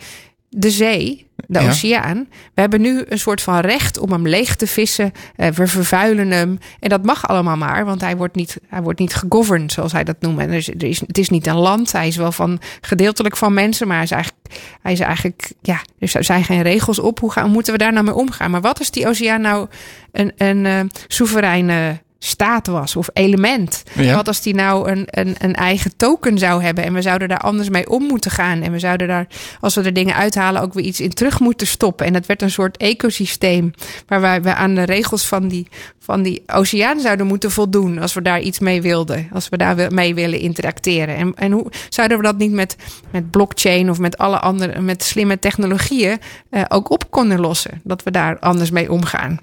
de 0.49 0.69
zee, 0.69 1.27
de 1.47 1.59
Ja. 1.59 1.67
oceaan. 1.67 2.27
We 2.53 2.61
hebben 2.61 2.81
nu 2.81 3.03
een 3.07 3.19
soort 3.19 3.41
van 3.41 3.59
recht 3.59 3.97
om 3.97 4.11
hem 4.11 4.27
leeg 4.27 4.55
te 4.55 4.67
vissen. 4.67 5.11
Eh, 5.35 5.49
we 5.51 5.67
vervuilen 5.67 6.31
hem. 6.31 6.57
En 6.79 6.89
dat 6.89 7.03
mag 7.05 7.27
allemaal 7.27 7.57
maar, 7.57 7.85
want 7.85 8.01
hij 8.01 8.17
wordt 8.17 8.35
niet, 8.35 8.57
hij 8.67 8.81
wordt 8.81 8.99
niet 8.99 9.15
gegoverned, 9.15 9.71
zoals 9.71 9.91
hij 9.91 10.03
dat 10.03 10.15
noemt. 10.19 10.39
En 10.39 10.49
er 10.49 10.55
is, 10.55 10.67
er 10.69 10.83
is, 10.83 10.99
het 10.99 11.17
is 11.17 11.29
niet 11.29 11.47
een 11.47 11.55
land. 11.55 11.91
Hij 11.91 12.07
is 12.07 12.15
wel 12.15 12.31
van, 12.31 12.59
gedeeltelijk 12.81 13.37
van 13.37 13.53
mensen, 13.53 13.87
maar 13.87 13.95
hij 13.95 14.05
is 14.05 14.11
eigenlijk, 14.11 14.55
hij 14.81 14.91
is 14.91 14.99
eigenlijk 14.99 15.51
ja, 15.61 15.81
er 15.99 16.23
zijn 16.23 16.43
geen 16.43 16.61
regels 16.61 16.99
op. 16.99 17.19
Hoe, 17.19 17.31
gaan, 17.31 17.43
hoe 17.43 17.53
moeten 17.53 17.73
we 17.73 17.79
daar 17.79 17.93
nou 17.93 18.05
mee 18.05 18.15
omgaan? 18.15 18.51
Maar 18.51 18.61
wat 18.61 18.79
als 18.79 18.91
die 18.91 19.07
oceaan 19.07 19.41
nou 19.41 19.67
een, 20.11 20.31
een 20.37 20.65
eh, 20.65 20.79
soevereine 21.07 22.01
staat 22.19 22.67
was 22.67 22.95
of 22.95 23.09
element. 23.13 23.83
Ja. 23.93 24.15
Wat 24.15 24.27
als 24.27 24.41
die 24.41 24.53
nou 24.53 24.91
een, 24.91 25.03
een, 25.05 25.35
een 25.37 25.55
eigen 25.55 25.95
token 25.97 26.37
zou 26.37 26.63
hebben 26.63 26.83
en 26.83 26.93
we 26.93 27.01
zouden 27.01 27.27
daar 27.27 27.39
anders 27.39 27.69
mee 27.69 27.89
om 27.89 28.03
moeten 28.03 28.31
gaan 28.31 28.61
en 28.61 28.71
we 28.71 28.79
zouden 28.79 29.07
daar, 29.07 29.27
als 29.59 29.75
we 29.75 29.81
er 29.81 29.93
dingen 29.93 30.15
uithalen, 30.15 30.61
ook 30.61 30.73
weer 30.73 30.85
iets 30.85 30.99
in 30.99 31.13
terug 31.13 31.39
moeten 31.39 31.67
stoppen. 31.67 32.05
En 32.05 32.13
het 32.13 32.25
werd 32.25 32.41
een 32.41 32.51
soort 32.51 32.77
ecosysteem 32.77 33.71
waar 34.07 34.21
wij, 34.21 34.41
we 34.41 34.53
aan 34.53 34.75
de 34.75 34.83
regels 34.83 35.27
van 35.27 35.47
die, 35.47 35.67
van 35.99 36.21
die 36.21 36.43
oceaan 36.47 36.99
zouden 36.99 37.27
moeten 37.27 37.51
voldoen 37.51 37.99
als 37.99 38.13
we 38.13 38.21
daar 38.21 38.41
iets 38.41 38.59
mee 38.59 38.81
wilden, 38.81 39.27
als 39.33 39.49
we 39.49 39.57
daar 39.57 39.93
mee 39.93 40.15
willen 40.15 40.39
interacteren. 40.39 41.15
En, 41.15 41.33
en 41.35 41.51
hoe 41.51 41.71
zouden 41.89 42.17
we 42.17 42.23
dat 42.23 42.37
niet 42.37 42.51
met, 42.51 42.75
met 43.11 43.31
blockchain 43.31 43.89
of 43.89 43.99
met 43.99 44.17
alle 44.17 44.39
andere, 44.39 44.81
met 44.81 45.03
slimme 45.03 45.39
technologieën 45.39 46.17
eh, 46.49 46.63
ook 46.67 46.89
op 46.89 47.11
kunnen 47.11 47.39
lossen? 47.39 47.81
Dat 47.83 48.03
we 48.03 48.11
daar 48.11 48.39
anders 48.39 48.71
mee 48.71 48.91
omgaan. 48.91 49.39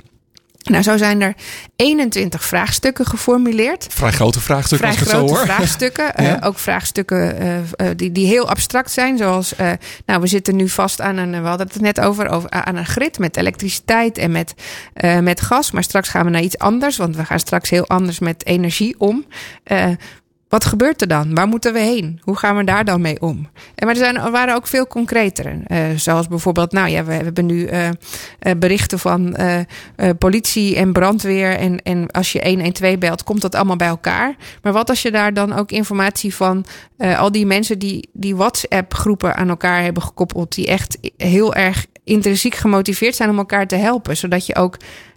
Nou, 0.71 0.83
zo 0.83 0.97
zijn 0.97 1.21
er 1.21 1.35
21 1.77 2.45
vraagstukken 2.45 3.07
geformuleerd. 3.07 3.87
Vrij 3.91 4.13
grote 4.13 4.41
vraagstuk 4.41 4.79
Vrij 4.79 4.91
het 4.91 4.99
zo 4.99 5.05
grote 5.09 5.33
hoor. 5.35 5.45
vraagstukken. 5.55 6.15
eh, 6.15 6.27
Ja. 6.27 6.39
ook 6.43 6.59
vraagstukken 6.59 7.39
eh, 7.77 7.87
die, 7.97 8.13
die 8.13 8.27
heel 8.27 8.49
abstract 8.49 8.91
zijn. 8.91 9.19
Zoals, 9.19 9.55
nou, 10.07 10.21
we 10.21 10.27
zitten 10.27 10.57
nu 10.57 10.69
vast 10.69 11.01
aan 11.01 11.17
een, 11.17 11.43
we 11.43 11.49
hadden 11.49 11.67
het 11.67 11.81
net 11.81 12.01
over, 12.01 12.29
over 12.29 12.51
aan 12.51 12.77
een 12.77 12.87
grid 12.87 13.19
met 13.19 13.37
elektriciteit 13.37 14.19
en 14.19 14.31
met, 14.33 14.55
met 15.21 15.41
gas. 15.41 15.71
Maar 15.71 15.83
straks 15.83 16.09
gaan 16.09 16.25
we 16.25 16.31
naar 16.31 16.43
iets 16.43 16.59
anders, 16.59 16.97
want 16.97 17.17
we 17.17 17.25
gaan 17.25 17.39
straks 17.39 17.71
heel 17.71 17.87
anders 17.89 18.19
met 18.19 18.47
energie 18.47 18.95
om. 19.01 19.25
Wat 20.49 20.65
gebeurt 20.65 21.01
er 21.01 21.09
dan? 21.09 21.35
Waar 21.35 21.47
moeten 21.47 21.73
we 21.73 21.79
heen? 21.79 22.21
Hoe 22.23 22.37
gaan 22.37 22.57
we 22.57 22.65
daar 22.65 22.85
dan 22.85 23.01
mee 23.01 23.21
om? 23.21 23.49
En 23.75 23.87
maar 23.87 23.97
er, 23.97 23.97
zijn, 23.97 24.31
waren 24.31 24.55
ook 24.55 24.67
veel 24.67 24.87
concretere. 24.87 25.61
eh, 25.67 25.79
zoals 25.97 26.29
bijvoorbeeld, 26.29 26.73
nou 26.73 26.89
ja, 26.89 27.05
we, 27.05 27.13
hebben 27.13 27.47
nu 27.47 27.65
eh, 27.65 27.89
eh, 27.89 27.95
berichten 28.59 28.99
van 28.99 29.37
politie 30.19 30.77
en 30.77 30.93
brandweer. 30.93 31.57
En, 31.57 31.83
en 31.83 32.11
als 32.11 32.33
je 32.33 32.49
112 32.49 32.99
belt, 32.99 33.25
komt 33.25 33.41
dat 33.41 33.55
allemaal 33.55 33.77
bij 33.77 33.87
elkaar. 33.87 34.37
Maar 34.63 34.73
wat 34.73 34.89
als 34.89 35.03
je 35.03 35.11
daar 35.11 35.35
dan 35.35 35.53
ook 35.53 35.71
informatie 35.71 36.35
van 36.35 36.65
al 36.99 37.33
die 37.33 37.47
mensen 37.47 37.79
die, 37.79 38.09
die 38.13 38.37
WhatsApp-groepen 38.37 39.37
aan 39.37 39.49
elkaar 39.49 39.83
hebben 39.83 40.03
gekoppeld, 40.03 40.55
die 40.55 40.67
echt 40.67 40.99
heel 41.17 41.55
erg 41.55 41.87
intrinsiek 42.05 42.55
gemotiveerd 42.55 43.17
zijn 43.17 43.31
om 43.31 43.39
elkaar 43.39 43.67
te 43.67 43.77
helpen, 43.77 44.17
zodat 44.17 44.47
je 44.47 44.57
ook 44.57 44.77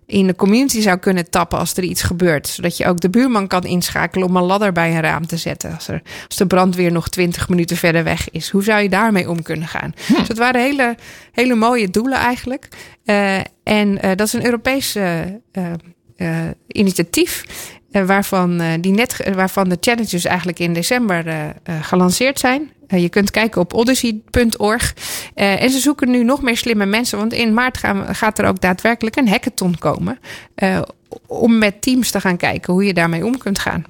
in 0.10 0.28
de 0.28 0.36
community 0.36 0.82
zou 0.82 0.98
kunnen 0.98 1.30
tappen 1.30 1.60
als 1.60 1.74
er 1.78 1.84
iets 1.84 2.02
gebeurt. 2.02 2.48
Zodat 2.48 2.78
je 2.78 2.86
ook 2.86 3.00
de 3.00 3.10
buurman 3.10 3.48
kan 3.48 3.64
inschakelen 3.64 4.28
om 4.28 4.36
een 4.36 4.44
ladder 4.44 4.72
bij 4.72 4.96
een 4.96 5.02
raam 5.02 5.28
te 5.28 5.38
zetten. 5.38 5.74
Als, 5.74 5.88
er, 5.88 6.02
als 6.28 6.38
de 6.38 6.48
brandweer 6.48 6.92
nog 6.92 7.10
twintig 7.10 7.50
minuten 7.50 7.78
verder 7.78 8.04
weg 8.04 8.32
is. 8.32 8.50
Hoe 8.50 8.64
zou 8.64 8.82
je 8.82 8.90
daarmee 8.90 9.30
om 9.30 9.42
kunnen 9.42 9.68
gaan? 9.68 9.94
Dus 10.18 10.28
het 10.28 10.38
waren 10.38 10.62
hele, 10.62 10.96
hele 11.32 11.56
mooie 11.56 11.90
doelen 11.90 12.18
eigenlijk. 12.18 12.68
Eh, 13.06 13.38
en 13.64 14.02
eh, 14.02 14.16
dat 14.16 14.28
is 14.28 14.34
een 14.34 14.46
Europees 14.46 14.96
eh, 14.96 16.46
initiatief. 16.68 17.44
waarvan, 17.92 18.62
die 18.82 18.92
net, 18.92 19.30
waarvan 19.34 19.70
de 19.70 19.78
challenges 19.80 20.26
eigenlijk 20.26 20.60
in 20.60 20.74
december 20.74 21.54
gelanceerd 21.82 22.40
zijn. 22.40 22.72
Eh, 22.90 23.02
je 23.02 23.10
kunt 23.10 23.32
kijken 23.32 23.62
op 23.62 23.74
odyssey.org. 23.74 24.96
Eh, 25.36 25.62
en 25.64 25.70
ze 25.70 25.80
zoeken 25.80 26.10
nu 26.10 26.24
nog 26.24 26.42
meer 26.42 26.58
slimme 26.58 26.86
mensen. 26.86 27.18
Want 27.18 27.34
in 27.34 27.54
maart 27.54 27.78
gaan, 27.78 28.16
gaat 28.16 28.40
er 28.40 28.46
ook 28.46 28.62
daadwerkelijk 28.62 29.16
een 29.16 29.30
hackathon 29.30 29.78
komen. 29.78 30.20
eh, 30.56 30.82
om 31.28 31.58
met 31.58 31.82
teams 31.82 32.12
te 32.12 32.20
gaan 32.20 32.38
kijken 32.38 32.74
hoe 32.74 32.86
je 32.86 32.94
daarmee 32.94 33.26
om 33.26 33.38
kunt 33.38 33.60
gaan. 33.60 33.84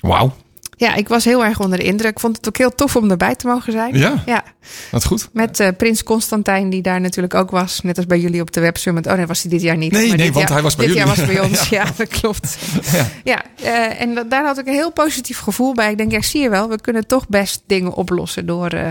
Wauw, 0.00 0.32
Ja, 0.76 0.94
ik 0.94 1.08
was 1.08 1.24
heel 1.24 1.44
erg 1.44 1.60
onder 1.60 1.78
de 1.78 1.84
indruk. 1.84 2.10
Ik 2.10 2.20
vond 2.20 2.36
het 2.36 2.48
ook 2.48 2.56
heel 2.56 2.74
tof 2.74 2.96
om 2.96 3.10
erbij 3.10 3.34
te 3.34 3.46
mogen 3.46 3.72
zijn. 3.72 3.98
Ja? 3.98 4.22
ja. 4.26 4.44
dat 4.90 5.00
is 5.00 5.06
goed. 5.06 5.28
Met 5.32 5.60
eh, 5.60 5.68
Prins 5.76 6.02
Constantijn, 6.02 6.70
die 6.70 6.82
daar 6.82 7.00
natuurlijk 7.00 7.34
ook 7.34 7.50
was. 7.50 7.80
Net 7.80 7.96
als 7.96 8.06
bij 8.06 8.20
jullie 8.20 8.40
op 8.40 8.52
de 8.52 8.60
Web 8.60 8.76
Summit. 8.76 9.06
Oh 9.06 9.14
nee, 9.14 9.26
was 9.26 9.42
hij 9.42 9.50
dit 9.50 9.62
jaar 9.62 9.76
niet. 9.76 9.92
Nee, 9.92 10.08
Maar 10.08 10.16
nee, 10.16 10.26
dit 10.26 10.34
want 10.34 10.46
jaar- 10.46 10.54
hij 10.54 10.62
was 10.62 10.74
bij 10.76 10.86
dit 10.86 10.94
jullie. 10.96 11.08
jaar 11.10 11.16
was 11.26 11.34
bij 11.34 11.44
ons, 11.48 11.68
ja, 11.68 11.84
dat 11.96 12.08
klopt. 12.08 12.56
Ja. 12.92 13.06
Ja, 13.24 13.42
eh, 13.62 14.00
en 14.00 14.14
dat- 14.14 14.30
daar 14.30 14.44
had 14.44 14.58
ik 14.58 14.66
een 14.66 14.72
heel 14.72 14.92
positief 14.92 15.38
gevoel 15.38 15.74
bij. 15.74 15.90
Ik 15.90 15.96
denk, 15.98 16.10
ja, 16.12 16.22
zie 16.22 16.40
je 16.42 16.48
wel, 16.48 16.68
we 16.68 16.80
kunnen 16.80 17.06
toch 17.06 17.28
best 17.28 17.62
dingen 17.66 17.92
oplossen 17.92 18.46
door 18.46 18.68
eh, 18.68 18.90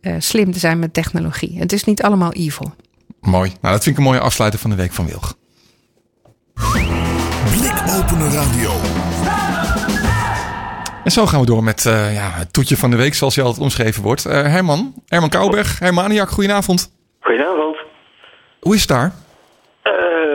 eh, 0.00 0.14
slim 0.18 0.52
te 0.52 0.58
zijn 0.58 0.78
met 0.78 0.94
technologie. 0.94 1.58
Het 1.58 1.72
is 1.72 1.84
niet 1.84 2.02
allemaal 2.02 2.32
evil. 2.32 2.74
Mooi. 3.20 3.52
Nou, 3.60 3.74
dat 3.74 3.82
vind 3.82 3.96
ik 3.96 4.02
een 4.02 4.08
mooie 4.08 4.20
afsluiter 4.20 4.60
van 4.60 4.70
de 4.70 4.76
week 4.76 4.92
van 4.92 5.06
Wilg. 5.06 5.36
Blikopener 7.50 8.30
Radio. 8.32 8.70
En 11.04 11.10
zo 11.10 11.26
gaan 11.26 11.40
we 11.40 11.46
door 11.46 11.62
met 11.64 11.86
eh, 11.86 12.14
ja, 12.14 12.30
het 12.30 12.52
toetje 12.52 12.76
van 12.76 12.90
de 12.90 12.96
week, 12.96 13.14
zoals 13.14 13.34
hij 13.36 13.44
altijd 13.44 13.62
omschreven 13.62 14.02
wordt. 14.02 14.24
Eh, 14.26 14.32
Herman, 14.42 14.94
Herman 15.08 15.28
Kouwberg, 15.28 15.78
Hermaniak, 15.78 16.28
goedenavond. 16.28 16.90
Goedenavond. 17.20 17.76
Hoe 18.60 18.74
is 18.74 18.80
het 18.80 18.88
daar? 18.88 19.12
Eh, 19.82 19.92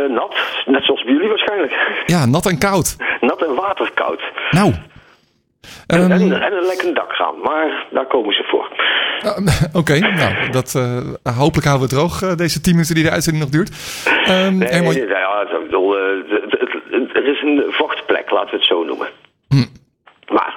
nat, 0.10 0.36
net 0.66 0.84
zoals 0.84 1.04
bij 1.04 1.14
jullie 1.14 1.28
waarschijnlijk. 1.28 2.04
Ja, 2.06 2.26
nat 2.26 2.46
en 2.46 2.58
koud. 2.58 2.96
Nat 3.22 3.44
en 3.48 3.56
waterkoud. 3.56 4.22
Nou. 4.52 4.74
En, 5.88 6.00
Ehm, 6.02 6.12
en, 6.12 6.42
en 6.42 6.54
een 6.54 6.66
lekker 6.66 6.94
dakgaan, 6.94 7.40
maar 7.44 7.88
daar 7.92 8.08
komen 8.08 8.34
ze 8.34 8.44
voor. 8.44 8.72
eh, 9.22 9.64
Oké, 9.82 10.00
nou, 10.00 10.50
dat, 10.52 10.72
hopelijk 11.38 11.68
houden 11.68 11.90
we 11.90 11.96
het 11.96 12.20
droog 12.20 12.36
deze 12.36 12.62
10 12.62 12.74
minuten 12.74 12.96
die 12.96 13.04
de 13.04 13.12
uitzending 13.12 13.44
nog 13.44 13.54
duurt. 13.54 13.72
Ehm, 14.06 14.58
Nee, 14.58 14.70
Herman, 14.70 14.94
nee, 14.94 15.08
ja, 15.08 15.42
ik 15.42 15.64
bedoel, 15.66 15.92
het, 15.92 16.30
het- 16.52 16.72
het- 16.92 17.16
er 17.16 17.26
is 17.28 17.42
een 17.42 17.74
wachtplek, 17.78 18.32
laten 18.32 18.50
we 18.50 18.56
het 18.56 18.66
zo 18.66 18.84
noemen. 18.84 19.08
Maar 20.30 20.56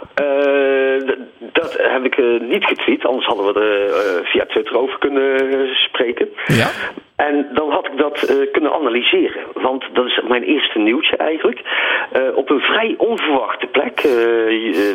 d- 1.06 1.16
dat 1.52 1.76
heb 1.78 2.04
ik 2.04 2.16
eh, 2.18 2.40
niet 2.40 2.64
getweet, 2.64 3.06
anders 3.06 3.26
hadden 3.26 3.54
we 3.54 3.60
er 3.60 3.86
eh, 3.86 4.24
via 4.30 4.44
Twitter 4.46 4.78
over 4.78 4.98
kunnen 4.98 5.74
spreken. 5.74 6.28
Ja? 6.46 6.68
En 7.16 7.48
dan 7.52 7.70
had 7.70 7.86
ik 7.86 7.96
dat 7.96 8.22
eh, 8.22 8.36
kunnen 8.52 8.72
analyseren. 8.72 9.42
Want 9.54 9.84
dat 9.92 10.06
is 10.06 10.20
mijn 10.28 10.42
eerste 10.42 10.78
nieuwtje 10.78 11.16
eigenlijk. 11.16 11.60
Eh, 12.12 12.22
op 12.34 12.50
een 12.50 12.60
vrij 12.60 12.94
onverwachte 12.98 13.66
plek. 13.66 13.98
eh, 13.98 14.12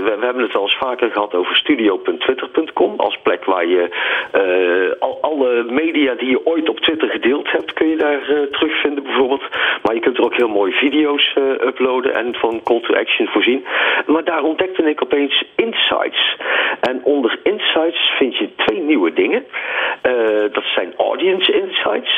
we, 0.06 0.18
hebben 0.22 0.44
het 0.44 0.54
wel 0.54 0.62
eens 0.62 0.78
vaker 0.80 1.12
gehad 1.12 1.34
over 1.34 1.56
studio.twitter.com. 1.56 2.94
Als 2.98 3.20
plek 3.24 3.46
waar 3.46 3.66
je 3.66 3.90
al, 5.00 5.18
alle 5.22 5.64
media 5.64 6.14
die 6.14 6.30
je 6.30 6.46
ooit 6.46 6.70
op 6.70 6.80
Twitter 6.80 7.10
gedeeld 7.10 7.52
hebt, 7.52 7.74
kun 7.74 7.88
je 7.88 7.98
daar 7.98 8.22
terugvinden 8.52 9.04
bijvoorbeeld. 9.04 9.44
Maar 9.84 9.96
je 9.96 10.02
kunt 10.02 10.18
er 10.18 10.24
ook 10.24 10.36
heel 10.36 10.50
mooi 10.50 10.72
video's 10.72 11.36
uploaden 11.62 12.14
en 12.14 12.36
van 12.36 12.62
call 12.64 12.80
to 12.80 12.94
action 12.94 13.28
voorzien. 13.28 13.66
Maar 14.06 14.24
daar 14.24 14.44
ontdekte 14.44 14.84
ik 14.84 15.04
opeens 15.04 15.44
insights. 15.56 16.36
En 16.82 17.02
onder 17.04 17.40
insights 17.44 18.12
vind 18.18 18.38
je 18.38 18.56
twee 18.56 18.80
nieuwe 18.80 19.14
dingen. 19.14 19.46
Dat 20.52 20.64
zijn 20.76 20.94
audience 20.98 21.52
insights. 21.52 22.17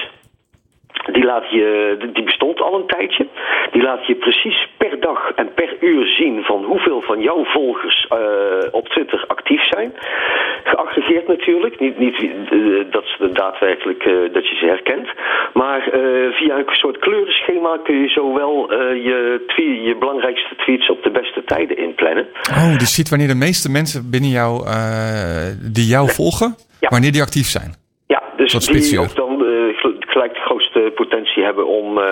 Die, 1.05 1.23
laat 1.23 1.49
je, 1.49 1.97
die 2.13 2.23
bestond 2.23 2.61
al 2.61 2.75
een 2.75 2.87
tijdje. 2.87 3.27
Die 3.71 3.81
laat 3.81 4.05
je 4.07 4.15
precies 4.15 4.67
per 4.77 4.99
dag 4.99 5.31
en 5.35 5.53
per 5.53 5.77
uur 5.79 6.07
zien 6.07 6.43
van 6.43 6.63
hoeveel 6.63 7.01
van 7.01 7.21
jouw 7.21 7.45
volgers 7.45 8.07
eh, 8.09 8.17
op 8.71 8.87
Twitter 8.87 9.23
actief 9.27 9.67
zijn. 9.67 9.93
Geaggregeerd 10.63 11.27
natuurlijk. 11.27 11.79
Niet, 11.79 11.99
niet 11.99 12.15
eh, 12.21 12.91
dat 12.91 13.03
ze 13.05 13.29
daadwerkelijk 13.33 14.03
eh, 14.03 14.13
dat 14.33 14.47
je 14.47 14.55
ze 14.55 14.65
herkent. 14.65 15.07
Maar 15.53 15.81
via 16.31 16.57
een 16.57 16.65
soort 16.67 16.97
kleurenschema 16.97 17.77
kun 17.83 18.01
je 18.01 18.09
zowel 18.09 18.73
je, 18.93 19.43
tweet, 19.47 19.83
je 19.83 19.95
belangrijkste 19.99 20.55
tweets 20.55 20.89
op 20.89 21.03
de 21.03 21.11
beste 21.11 21.43
tijden 21.45 21.77
inplannen. 21.77 22.27
Oh, 22.49 22.71
dus 22.71 22.79
je 22.79 22.95
ziet 22.95 23.09
wanneer 23.09 23.27
de 23.27 23.35
meeste 23.35 23.69
mensen 23.69 24.09
binnen 24.11 24.29
jou, 24.29 24.65
die 25.73 25.87
jou 25.87 26.09
volgen, 26.09 26.55
wanneer 26.79 27.11
die 27.11 27.21
actief 27.21 27.47
zijn. 27.47 27.73
Ja, 28.07 28.23
dus 28.37 28.67
die 28.67 28.99
ook 28.99 29.15
dan 29.15 29.28
gelijk 30.11 30.33
de 30.33 30.39
grootste 30.39 30.91
potentie 30.95 31.43
hebben 31.43 31.67
om 31.67 31.97
eh, 31.97 32.05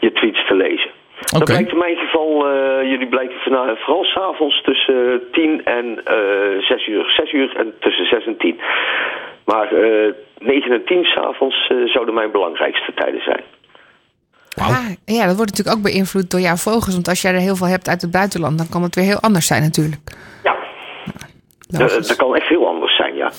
je 0.00 0.12
tweets 0.12 0.46
te 0.46 0.54
lezen. 0.54 0.90
Dat 1.20 1.40
Oké. 1.40 1.44
blijkt 1.52 1.72
in 1.72 1.78
mijn 1.78 1.96
geval, 1.96 2.48
eh, 2.48 2.90
jullie 2.90 3.08
blijken 3.08 3.36
vana- 3.40 3.76
vooral 3.76 4.04
s'avonds 4.04 4.62
tussen 4.62 5.20
10 5.32 5.64
en 5.64 6.04
eh 6.04 6.62
6 6.62 6.86
uur. 6.86 7.10
6 7.10 7.32
uur 7.32 7.56
en 7.56 7.74
tussen 7.80 8.06
6 8.06 8.26
en 8.26 8.36
10. 8.36 8.60
Maar 9.44 9.72
eh 9.72 10.12
9 10.38 10.72
en 10.72 10.84
10 10.84 11.04
s'avonds 11.04 11.66
eh 11.68 11.76
zouden 11.84 12.14
mijn 12.14 12.30
belangrijkste 12.30 12.92
tijden 12.94 13.22
zijn. 13.22 13.42
Ah, 14.56 14.88
ja, 15.04 15.26
dat 15.26 15.36
wordt 15.36 15.50
natuurlijk 15.50 15.76
ook 15.76 15.82
beïnvloed 15.92 16.30
door 16.30 16.40
jouw 16.40 16.56
vogels. 16.56 16.94
Want 16.94 17.08
als 17.08 17.22
jij 17.22 17.32
er 17.32 17.38
heel 17.48 17.56
veel 17.56 17.66
hebt 17.66 17.88
uit 17.88 18.02
het 18.02 18.10
buitenland, 18.10 18.58
dan 18.58 18.68
kan 18.70 18.82
het 18.82 18.94
weer 18.94 19.04
heel 19.04 19.20
anders 19.20 19.46
zijn 19.46 19.62
natuurlijk. 19.62 20.00
Ja, 20.42 20.56
Logisch. 21.78 21.96
Eh, 21.96 22.02
dat 22.08 22.16
kan 22.16 22.34
echt 22.36 22.48
heel 22.48 22.66
anders 22.66 22.96
zijn, 22.96 23.14
ja. 23.16 23.30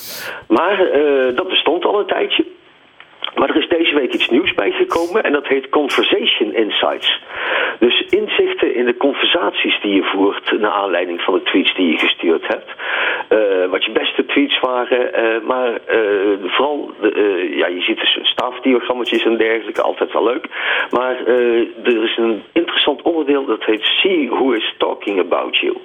Maar 0.48 0.80
eh, 0.92 1.36
dat 1.36 1.48
bestond 1.48 1.86
al 1.86 2.00
een 2.00 2.08
tijdje. 2.08 2.46
Maar 3.36 3.50
er 3.50 3.58
is 3.58 3.68
deze 3.68 3.96
week 3.96 4.14
iets 4.14 4.30
nieuws 4.30 4.54
bijgekomen 4.54 5.24
en 5.24 5.32
dat 5.32 5.48
heet 5.48 5.70
Conversation 5.70 6.54
Insights. 6.54 7.22
Dus 7.80 8.02
inzichten 8.02 8.76
in 8.76 8.86
de 8.86 8.98
conversaties 8.98 9.82
die 9.82 9.96
je 9.96 10.04
voert 10.04 10.60
naar 10.60 10.72
aanleiding 10.72 11.22
van 11.22 11.34
de 11.34 11.44
tweets 11.44 11.76
die 11.76 11.92
je 11.92 11.98
gestuurd 11.98 12.48
hebt. 12.48 12.70
Eh, 13.28 13.70
wat 13.70 13.86
je 13.86 13.92
beste 13.92 14.26
tweets 14.26 14.60
waren, 14.60 15.14
eh, 15.14 15.42
maar 15.42 15.80
eh, 15.86 16.00
vooral, 16.46 16.92
ja, 17.50 17.68
je 17.68 17.82
ziet 17.82 18.00
dus 18.00 18.20
staafdiagrammetjes 18.22 19.24
en 19.24 19.38
dergelijke, 19.38 19.82
altijd 19.82 20.12
wel 20.12 20.24
leuk. 20.24 20.48
Maar 20.90 21.28
er 21.84 22.04
is 22.04 22.18
een 22.18 22.44
interessant 22.54 23.02
onderdeel 23.02 23.46
dat 23.46 23.66
heet 23.66 23.84
See 23.84 24.30
Who 24.30 24.52
is 24.52 24.76
Talking 24.78 25.20
About 25.20 25.58
You. 25.58 25.78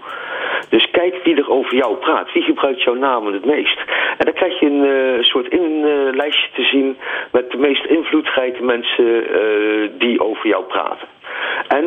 Dus 0.69 0.91
kijk 0.91 1.25
wie 1.25 1.37
er 1.37 1.51
over 1.51 1.75
jou 1.75 1.97
praat. 1.97 2.33
Wie 2.33 2.43
gebruikt 2.43 2.83
jouw 2.83 2.95
namen 2.95 3.33
het 3.33 3.45
meest? 3.45 3.79
En 4.19 4.25
dan 4.25 4.35
krijg 4.35 4.61
je 4.61 4.67
een 4.67 5.25
soort 5.25 5.49
in, 5.49 5.85
eh, 5.85 6.17
lijstje 6.17 6.49
te 6.55 6.63
zien 6.63 6.97
met 7.39 7.51
de 7.51 7.59
meest 7.59 7.85
invloedrijke 7.85 8.63
mensen 8.63 9.11
eh, 9.39 9.91
die 9.99 10.21
over 10.21 10.47
jou 10.49 10.65
praten. 10.65 11.09
En 11.69 11.85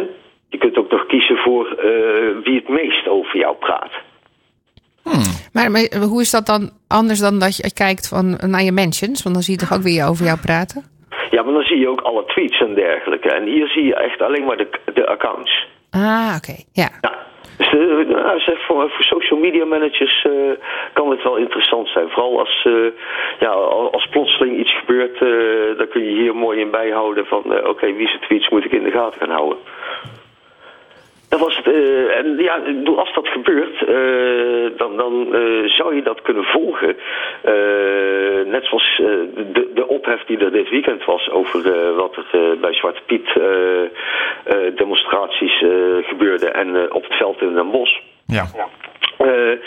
je 0.50 0.58
kunt 0.58 0.78
ook 0.78 0.92
nog 0.92 1.06
kiezen 1.06 1.38
voor 1.38 1.66
eh, 1.68 2.44
wie 2.44 2.56
het 2.56 2.70
meest 2.70 3.08
over 3.08 3.38
jou 3.38 3.56
praat. 3.56 3.92
Maar, 5.54 5.72
maar 5.72 5.86
hoe 6.14 6.22
is 6.22 6.32
dat 6.32 6.46
dan 6.46 6.70
anders 6.88 7.20
dan 7.20 7.40
dat 7.40 7.56
je 7.56 7.74
kijkt 7.74 8.08
van, 8.08 8.40
naar 8.54 8.64
je 8.64 8.72
mentions? 8.72 9.24
Want 9.24 9.36
dan 9.36 9.44
zie 9.44 9.54
je 9.54 9.60
toch 9.60 9.74
ook 9.74 9.82
wie 9.82 10.04
over 10.04 10.26
jou 10.26 10.40
praten? 10.40 10.84
Ja, 11.32 11.44
maar 11.44 11.54
dan 11.54 11.64
zie 11.64 11.80
je 11.80 11.90
ook 11.90 12.02
alle 12.02 12.26
tweets 12.26 12.60
en 12.60 12.74
dergelijke. 12.76 13.30
En 13.32 13.46
hier 13.46 13.68
zie 13.68 13.84
je 13.84 13.96
echt 13.96 14.22
alleen 14.22 14.46
maar 14.46 14.58
de, 14.58 14.68
de 14.94 15.08
accounts. 15.08 15.68
Ah, 15.90 16.34
oké. 16.38 16.56
Ja. 16.72 16.90
Ja. 17.02 17.14
Dus 17.62 17.74
eh, 17.74 18.08
nou, 18.08 18.40
zeg, 18.40 18.66
voor, 18.66 18.90
voor 18.90 19.04
social 19.04 19.40
media 19.40 19.66
managers 19.66 20.26
eh, 20.26 20.32
kan 20.94 21.10
het 21.10 21.24
wel 21.24 21.36
interessant 21.36 21.88
zijn. 21.88 22.10
Vooral 22.10 22.40
als, 22.40 22.66
eh, 22.68 22.92
ja, 23.40 23.50
als 23.92 24.08
plotseling 24.08 24.58
iets 24.58 24.78
gebeurt, 24.80 25.20
dan 25.78 25.88
kun 25.88 26.04
je 26.04 26.22
hier 26.22 26.36
mooi 26.36 26.60
in 26.60 26.72
bijhouden 26.72 27.26
van 27.26 27.68
oké, 27.68 27.94
wie 27.94 28.08
zijn 28.08 28.22
tweets 28.22 28.50
moet 28.50 28.66
ik 28.66 28.72
in 28.72 28.84
de 28.84 28.92
gaten 28.92 29.20
gaan 29.20 29.36
houden. 29.38 29.58
Dat 31.32 31.40
was 31.40 31.56
het. 31.58 31.68
eh, 31.68 32.18
en 32.18 32.38
ja, 32.38 32.60
als 32.96 33.14
dat 33.14 33.28
gebeurt, 33.28 33.84
eh, 33.84 34.78
dan, 34.78 34.98
dan 34.98 35.36
eh, 35.36 35.70
zou 35.70 35.96
je 35.96 36.02
dat 36.02 36.22
kunnen 36.22 36.44
volgen. 36.44 36.96
Net 38.46 38.66
zoals 38.66 39.02
de, 39.54 39.72
de 39.74 39.88
ophef 39.88 40.24
die 40.26 40.38
er 40.38 40.52
dit 40.52 40.70
weekend 40.70 41.06
was 41.06 41.30
over 41.30 41.62
wat 41.96 42.16
er 42.16 42.58
bij 42.60 42.74
Zwarte 42.74 43.02
Piet 43.06 43.34
demonstraties 44.76 45.64
gebeurde 46.02 46.50
en 46.50 46.94
op 46.94 47.04
het 47.04 47.14
veld 47.14 47.42
in 47.42 47.54
Den 47.54 47.72
Bosch. 47.72 48.00
Ja. 48.28 48.46
Eh, 49.18 49.58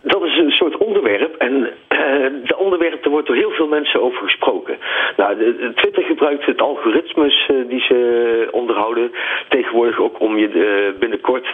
dat 0.00 0.24
is 0.24 0.36
een 0.36 0.50
soort 0.50 0.76
onderwerp 0.76 1.36
en 1.36 1.72
eh 1.88 2.12
dat 2.44 2.58
onderwerp, 2.58 3.04
er 3.04 3.10
wordt 3.10 3.26
door 3.26 3.36
heel 3.36 3.50
veel 3.50 3.66
mensen 3.66 4.02
over 4.02 4.22
gesproken. 4.22 4.78
Nou, 5.16 5.36
de, 5.36 5.72
Twitter 5.74 6.02
gebruikt 6.02 6.46
het 6.46 6.60
algoritmes 6.60 7.46
eh, 7.48 7.56
die 7.68 7.80
ze 7.80 8.48
onderhouden 8.50 9.12
tegenwoordig 9.48 9.98
ook 9.98 10.20
om 10.20 10.38
je 10.38 10.48
eh, 10.48 10.98
binnenkort 10.98 11.46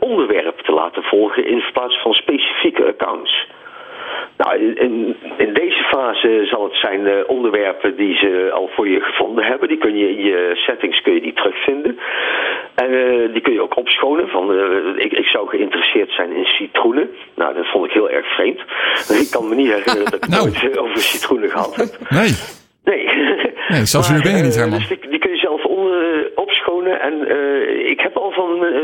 onderwerp 0.00 0.58
te 0.58 0.72
laten 0.72 1.02
volgen 1.02 1.46
in 1.46 1.62
plaats 1.72 2.00
van 2.02 2.12
specifieke 2.12 2.86
accounts. 2.86 3.46
Nou, 4.36 4.74
in, 4.74 5.16
in 5.36 5.52
deze 5.52 5.82
fase 5.82 6.46
zal 6.50 6.64
het 6.64 6.74
zijn 6.74 7.06
eh, 7.06 7.14
onderwerpen 7.26 7.96
die 7.96 8.14
ze 8.14 8.50
al 8.54 8.70
voor 8.74 8.88
je 8.88 9.00
gevonden 9.00 9.44
hebben. 9.44 9.68
Die 9.68 9.78
kun 9.78 9.96
je 9.96 10.08
in 10.08 10.24
je 10.24 10.50
settings 10.54 11.02
kun 11.02 11.14
je 11.14 11.20
die 11.20 11.32
terugvinden. 11.32 11.98
En 12.74 12.90
eh, 12.92 13.32
die 13.32 13.40
kun 13.40 13.52
je 13.52 13.62
ook 13.62 13.76
opschonen. 13.76 14.28
Van, 14.28 14.52
eh, 14.52 15.04
ik, 15.04 15.12
ik 15.12 15.26
zou 15.26 15.48
geïnteresseerd 15.48 16.10
zijn 16.10 16.32
in 16.36 16.44
citroenen. 16.44 17.10
Nou, 17.34 17.54
dat 17.54 17.66
vond 17.66 17.84
ik 17.84 17.92
heel 17.92 18.10
erg 18.10 18.26
vreemd. 18.34 18.60
Ik 19.24 19.30
kan 19.30 19.48
me 19.48 19.54
niet 19.54 19.68
herinneren 19.68 20.04
dat 20.04 20.24
ik 20.24 20.28
Nou. 20.36 20.78
over 20.78 20.98
citroenen 20.98 21.50
gehad 21.50 21.76
heb. 21.76 21.88
Nee. 22.08 22.30
Nee. 22.84 23.04
Nee, 23.68 23.84
zelfs 23.84 24.10
nu 24.10 24.22
ben 24.22 24.36
je 24.36 24.42
niet, 24.42 24.56
Herman. 24.56 24.78
Dus 24.78 24.88
die, 24.88 25.08
die 25.10 25.18
kun 25.18 25.30
je 25.30 25.36
zelf 25.36 25.64
onder, 25.64 26.30
opschonen. 26.34 27.00
En 27.00 27.14
ik 27.88 28.00
heb 28.00 28.16
al 28.16 28.30
van 28.30 28.39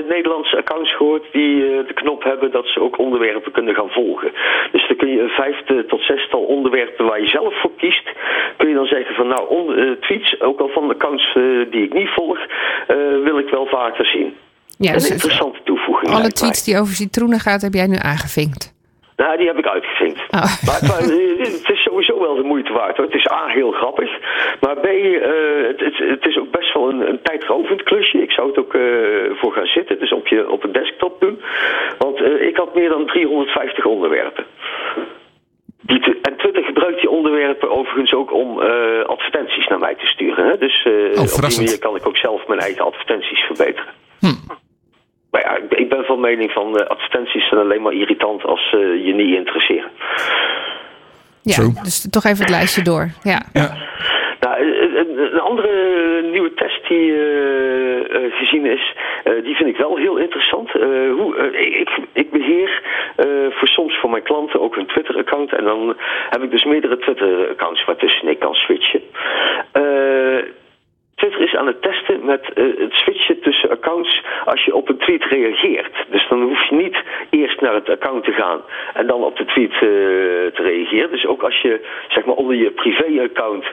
Nederlandse 0.09 0.57
accounts 0.57 0.97
gehoord 0.97 1.25
die 1.33 1.55
eh, 1.63 1.87
de 1.87 1.95
knop 1.95 2.23
hebben 2.25 2.51
dat 2.51 2.67
ze 2.67 2.81
ook 2.81 2.99
onderwerpen 2.99 3.53
kunnen 3.53 3.75
gaan 3.75 3.91
volgen. 3.91 4.33
Dus 4.73 4.87
dan 4.89 4.97
kun 4.97 5.09
je 5.09 5.21
een 5.21 5.29
vijfde 5.45 5.87
tot 5.87 6.01
zestal 6.03 6.41
onderwerpen 6.41 7.07
waar 7.07 7.21
je 7.21 7.29
zelf 7.29 7.61
voor 7.61 7.71
kiest. 7.77 8.09
Kun 8.57 8.69
je 8.69 8.75
dan 8.75 8.87
zeggen 8.87 9.15
van 9.15 9.29
nou, 9.29 9.49
on- 9.49 9.75
eh, 9.77 9.91
tweets, 10.01 10.41
ook 10.41 10.61
al 10.61 10.69
van 10.69 10.91
accounts 10.91 11.27
eh, 11.35 11.43
die 11.71 11.83
ik 11.85 11.93
niet 11.93 12.09
volg, 12.09 12.39
eh, 12.87 12.97
wil 13.25 13.39
ik 13.39 13.49
wel 13.49 13.67
vaker 13.67 14.07
zien. 14.07 14.35
ja 14.79 14.89
een 14.93 14.99
dus 14.99 15.11
interessante 15.11 15.61
toevoeging. 15.65 16.11
alle 16.13 16.29
tweets 16.33 16.65
die 16.65 16.79
over 16.79 16.95
citroenen 16.95 17.41
gaat, 17.41 17.63
heb 17.63 17.73
jij 17.75 17.87
nu 17.87 17.97
aangevinkt. 18.01 18.75
Nou, 19.17 19.37
die 19.39 19.47
heb 19.47 19.59
ik 19.59 19.67
uitgevinkt. 19.67 20.21
Oh. 20.31 20.63
Maar 20.67 20.81
eh, 20.83 21.39
het 21.39 21.69
is 21.71 21.86
sowieso 22.17 22.35
wel 22.35 22.43
de 22.43 22.49
moeite 22.49 22.73
waard 22.73 22.97
hoor. 22.97 23.07
Het 23.07 23.15
is 23.15 23.31
A, 23.31 23.47
heel 23.47 23.71
grappig. 23.71 24.11
Maar 24.61 24.77
B, 24.77 24.85
eh, 24.85 25.67
het, 25.67 25.81
het, 25.81 25.97
het 25.99 26.27
is 26.27 26.39
ook 26.39 26.51
best 26.51 26.73
wel 26.75 26.89
een, 26.89 27.09
een 27.09 27.23
tijdrovend 27.23 27.83
klusje. 27.83 28.23
Ik 28.23 28.31
zou 28.33 28.49
het 28.49 28.59
ook 28.59 28.75
eh, 28.75 28.83
voor 29.35 29.53
gaan 29.53 29.67
zitten. 29.67 29.99
Dus 29.99 30.13
op, 30.13 30.27
je, 30.27 30.51
op 30.51 30.65
een 30.65 30.73
desktop 30.73 31.21
doen. 31.21 31.41
Want 31.99 32.21
eh, 32.21 32.47
ik 32.47 32.57
had 32.57 32.75
meer 32.75 32.89
dan 32.89 33.07
350 33.07 33.85
onderwerpen. 33.85 34.45
Die 35.81 36.21
en 36.23 36.37
Twitter 36.37 36.65
gebruikt 36.65 37.01
die 37.01 37.11
onderwerpen 37.11 37.71
overigens 37.71 38.13
ook 38.13 38.33
om 38.33 38.61
advertenties 39.07 39.67
naar 39.67 39.79
mij 39.79 39.95
te 39.95 40.07
sturen. 40.07 40.47
Hè? 40.47 40.59
Dus 40.59 40.85
eh, 40.85 41.21
op 41.21 41.49
die 41.49 41.59
manier 41.59 41.79
kan 41.79 41.97
ik 41.97 42.07
ook 42.07 42.17
zelf 42.17 42.47
mijn 42.47 42.61
eigen 42.61 42.85
advertenties 42.85 43.41
verbeteren. 43.41 43.93
Maar 45.31 45.41
ja, 45.45 45.77
ik, 45.77 45.89
ben 45.89 46.05
van 46.05 46.21
mening 46.21 46.51
van 46.53 46.89
advertenties 46.89 47.49
zijn 47.49 47.61
alleen 47.61 47.83
maar 47.83 47.93
irritant 47.93 48.45
als 48.45 48.69
ze 48.71 49.01
je 49.05 49.15
niet 49.15 49.37
interesseren. 49.37 49.91
Ja, 51.55 51.83
dus 51.83 52.07
toch 52.11 52.25
even 52.25 52.39
het 52.41 52.51
lijstje 52.51 52.83
door. 52.83 53.09
Ja. 53.23 53.41
Nou, 54.41 54.61
een- 54.61 54.97
een, 54.99 55.19
een 55.35 55.41
andere 55.41 55.73
nieuwe 56.33 56.55
test 56.55 56.89
die 56.89 57.13
eh, 57.13 58.15
eh, 58.25 58.33
gezien 58.33 58.67
is, 58.67 58.95
eh, 59.25 59.33
die 59.45 59.57
vind 59.57 59.69
ik 59.69 59.77
wel 59.77 59.97
heel 59.97 60.17
interessant. 60.17 60.69
Eh, 60.75 60.81
hoe, 61.19 61.37
eh, 61.37 61.81
ik, 61.81 61.91
ik 62.13 62.31
beheer 62.31 62.83
eh, 63.17 63.27
voor 63.51 63.69
soms 63.69 63.99
voor 64.01 64.11
mijn 64.11 64.23
klanten 64.23 64.61
ook 64.61 64.77
een 64.77 64.87
Twitter-account. 64.87 65.53
En 65.53 65.65
dan 65.65 65.97
heb 66.31 66.43
ik 66.43 66.51
dus 66.51 66.65
meerdere 66.65 66.99
Twitter-accounts 66.99 67.85
waartussen 67.85 68.29
ik 68.29 68.39
kan 68.39 68.55
switchen. 68.55 69.03
Twitter 71.17 71.41
is 71.43 71.55
aan 71.57 71.67
het 71.67 71.83
testen 71.83 72.25
met 72.25 72.53
eh, 72.55 72.65
het 72.79 72.93
switchen 72.93 73.41
tussen 73.41 73.71
accounts 73.71 74.23
als 74.45 74.65
je 74.65 74.75
op 74.75 74.89
een 74.89 74.99
tweet 74.99 75.25
reageert. 75.25 75.95
Dus 76.11 76.29
dan 76.29 76.43
hoef 76.43 76.69
je 76.69 76.75
niet 76.77 76.97
eerst 77.31 77.61
naar 77.61 77.75
het 77.75 77.89
account 77.89 78.25
te 78.25 78.33
gaan 78.33 78.61
en 78.95 79.07
dan 79.07 79.25
op 79.25 79.37
de 79.37 79.45
tweet 79.45 79.73
eh, 79.73 79.79
te 80.57 80.63
reageren. 80.63 81.11
Dus 81.11 81.27
ook 81.27 81.43
als 81.43 81.61
je 81.61 81.87
zeg 82.09 82.25
maar 82.25 82.35
onder 82.35 82.57
je 82.57 82.71
privé-account 82.71 83.65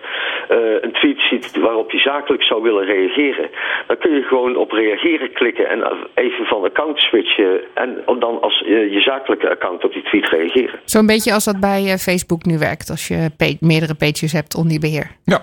eh, 0.49 0.57
een 0.81 0.91
tweet 0.93 1.19
ziet 1.29 1.57
waarop 1.59 1.91
je 1.91 1.97
zakelijk 1.99 2.43
zou 2.43 2.61
willen 2.61 2.85
reageren, 2.85 3.49
dan 3.87 3.97
kun 3.97 4.11
je 4.13 4.21
gewoon 4.21 4.55
op 4.55 4.71
reageren 4.71 5.31
klikken 5.33 5.69
en 5.69 5.83
even 6.13 6.45
van 6.45 6.63
account 6.63 6.99
switchen 6.99 7.61
en 7.73 8.03
dan 8.19 8.41
als 8.41 8.59
je 8.65 9.01
zakelijke 9.01 9.49
account 9.49 9.83
op 9.83 9.93
die 9.93 10.03
tweet 10.03 10.29
reageren. 10.29 10.79
Zo'n 10.85 11.05
beetje 11.05 11.33
als 11.33 11.45
dat 11.45 11.59
bij 11.59 11.97
Facebook 11.97 12.45
nu 12.45 12.57
werkt. 12.57 12.89
Als 12.89 13.07
je 13.07 13.29
pa- 13.37 13.57
meerdere 13.59 13.95
pages 13.95 14.31
hebt 14.31 14.55
onder 14.55 14.73
je 14.73 14.79
beheer. 14.79 15.07
Ja, 15.25 15.41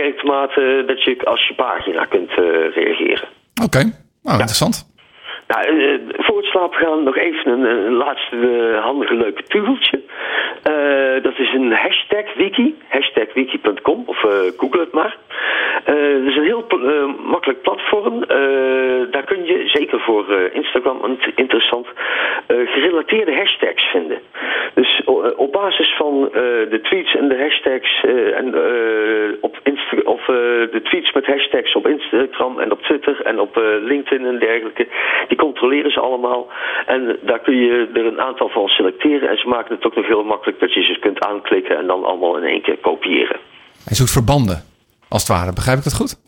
beperkte 0.00 0.26
mate 0.26 0.84
dat 0.86 1.02
je 1.02 1.24
als 1.24 1.48
je 1.48 1.54
pagina 1.54 2.04
kunt 2.04 2.30
eh, 2.30 2.74
reageren. 2.74 3.28
oké. 3.64 3.82
Nou, 4.22 4.38
interessant. 4.38 4.88
Nou, 5.46 5.62
eh, 5.64 5.98
voor 6.24 6.36
het 6.36 6.46
slapen 6.46 6.78
gaan 6.78 7.02
nog 7.04 7.16
even 7.16 7.52
een, 7.52 7.64
een 7.64 7.92
laatste 7.92 8.36
eh, 8.36 8.84
handige 8.84 9.14
leuke 9.14 9.42
tugeltje. 9.42 10.00
Dat 11.22 11.38
is 11.38 11.52
een 11.54 11.72
hashtag 11.72 12.34
wiki, 12.36 12.74
hashtagwiki.com 12.88 14.02
of 14.06 14.18
google 14.56 14.80
het 14.80 14.92
maar. 14.92 15.16
Dat 15.84 16.26
is 16.26 16.36
een 16.36 16.44
heel 16.44 16.66
makkelijk 17.26 17.62
platform. 17.62 18.20
Daar 19.10 19.24
kun 19.24 19.44
je, 19.44 19.62
zeker 19.66 20.00
voor 20.00 20.50
Instagram 20.52 21.04
int- 21.04 21.32
interessant, 21.34 21.86
gerelateerde 22.46 23.34
hashtags 23.34 23.84
vinden. 23.84 24.18
Dus 24.74 24.99
op 25.36 25.52
basis 25.52 25.96
van 25.96 26.26
eh, 26.26 26.32
de 26.70 26.80
tweets 26.82 27.14
en 27.14 27.28
de 27.28 27.38
hashtags 27.38 28.04
eh, 28.04 28.38
en 28.38 28.54
eh, 28.54 29.36
op 29.40 29.60
Insta 29.62 29.96
of 30.04 30.20
eh, 30.20 30.34
de 30.74 30.80
tweets 30.82 31.12
met 31.12 31.26
hashtags 31.26 31.74
op 31.74 31.86
Instagram 31.86 32.58
en 32.58 32.72
op 32.72 32.82
Twitter 32.82 33.20
en 33.22 33.40
op 33.40 33.56
eh, 33.56 33.62
LinkedIn 33.80 34.26
en 34.26 34.38
dergelijke, 34.38 34.86
die 35.28 35.36
controleren 35.38 35.90
ze 35.90 36.00
allemaal. 36.00 36.48
En 36.86 37.18
daar 37.22 37.40
kun 37.40 37.56
je 37.56 37.88
er 37.94 38.06
een 38.06 38.20
aantal 38.20 38.48
van 38.48 38.68
selecteren 38.68 39.28
en 39.28 39.36
ze 39.38 39.48
maken 39.48 39.74
het 39.74 39.84
ook 39.86 39.96
nog 39.96 40.06
heel 40.06 40.24
makkelijk 40.24 40.60
dat 40.60 40.74
je 40.74 40.82
ze 40.82 40.98
kunt 41.00 41.20
aanklikken 41.20 41.76
en 41.76 41.86
dan 41.86 42.04
allemaal 42.04 42.36
in 42.36 42.44
één 42.44 42.62
keer 42.62 42.76
kopiëren. 42.78 43.38
Hij 43.84 43.96
zoekt 43.96 44.12
verbanden, 44.12 44.58
als 45.08 45.22
het 45.28 45.36
ware. 45.36 45.52
Begrijp 45.52 45.78
ik 45.78 45.84
dat 45.84 45.94
goed? 45.94 46.18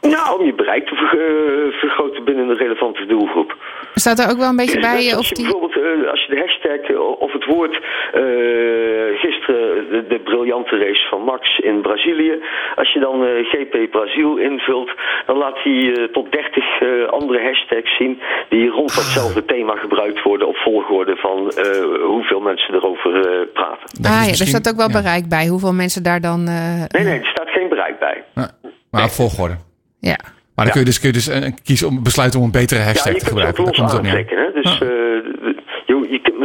Nou, 0.00 0.38
om 0.38 0.46
je 0.46 0.54
bereik 0.54 0.86
te 0.86 0.94
ver- 0.94 1.18
eh, 1.18 1.72
vergroten 1.72 2.24
binnen 2.24 2.48
een 2.48 2.56
relevante 2.56 3.06
doelgroep. 3.06 3.56
Staat 3.94 4.18
er 4.18 4.30
ook 4.30 4.38
wel 4.38 4.48
een 4.48 4.56
beetje 4.56 4.80
bij 4.80 4.94
Net 4.94 5.10
eh, 5.10 5.16
als 5.16 5.20
of 5.20 5.28
je 5.28 5.34
die... 5.34 5.44
bijvoorbeeld, 5.44 5.76
eh, 5.84 6.10
als 6.10 6.24
je 6.24 6.34
de 6.34 6.40
hashtag 6.40 6.80
eh, 6.80 7.19
of 7.19 7.19
woord 7.54 7.74
eh, 8.12 9.18
gisteren 9.24 9.88
de, 9.92 10.04
de 10.08 10.18
briljante 10.24 10.76
race 10.84 11.06
van 11.10 11.22
Max 11.22 11.58
in 11.58 11.80
Brazilië, 11.80 12.34
als 12.76 12.92
je 12.92 13.00
dan 13.00 13.24
eh, 13.24 13.30
GP 13.52 13.90
Brazil 13.90 14.36
invult, 14.36 14.90
dan 15.26 15.36
laat 15.36 15.58
hij 15.62 15.92
eh, 15.92 16.04
tot 16.12 16.32
30 16.32 16.80
eh, 16.80 16.88
andere 17.18 17.40
hashtags 17.42 17.96
zien 17.96 18.20
die 18.48 18.68
rond 18.68 18.94
datzelfde 18.96 19.44
thema 19.52 19.74
gebruikt 19.76 20.22
worden 20.22 20.48
op 20.48 20.56
volgorde 20.56 21.16
van 21.16 21.50
eh, 21.50 22.04
hoeveel 22.04 22.40
mensen 22.40 22.74
erover 22.74 23.12
eh, 23.16 23.46
praten. 23.52 23.86
Dat 24.00 24.04
is 24.04 24.06
Ah 24.06 24.12
ja, 24.12 24.22
er 24.22 24.28
misschien- 24.28 24.46
staat 24.48 24.68
ook 24.72 24.76
wel 24.78 24.88
ja. 24.90 25.00
bereik 25.02 25.28
bij. 25.28 25.46
Hoeveel 25.46 25.72
mensen 25.72 26.02
daar 26.02 26.20
dan... 26.20 26.40
eh, 26.48 26.84
Nee, 26.88 27.04
nee, 27.04 27.18
er 27.18 27.26
staat 27.26 27.48
geen 27.50 27.68
bereik 27.68 27.98
bij. 27.98 28.24
Ja, 28.34 28.50
maar 28.90 29.04
op 29.04 29.10
volgorde. 29.10 29.56
Ja. 30.00 30.16
Maar 30.54 30.64
dan 30.64 30.78
kun 30.78 30.80
je 30.80 30.90
dus, 30.92 31.00
kun 31.00 31.08
je 31.08 31.14
dus 31.14 31.52
kiezen 31.62 31.88
om 31.88 32.02
besluiten 32.02 32.38
om 32.40 32.44
een 32.46 32.52
betere 32.52 32.80
hashtag 32.80 33.04
Ja, 33.04 33.10
je 33.12 33.18
te 33.18 33.24
kunt 33.24 33.38
gebruiken. 33.40 33.64
het 33.64 33.94
op 33.94 34.02
neer. 34.02 34.10
aanklikken. 34.12 34.38
Hè? 34.38 34.52
Dus 34.62 34.80
eh, 34.80 34.88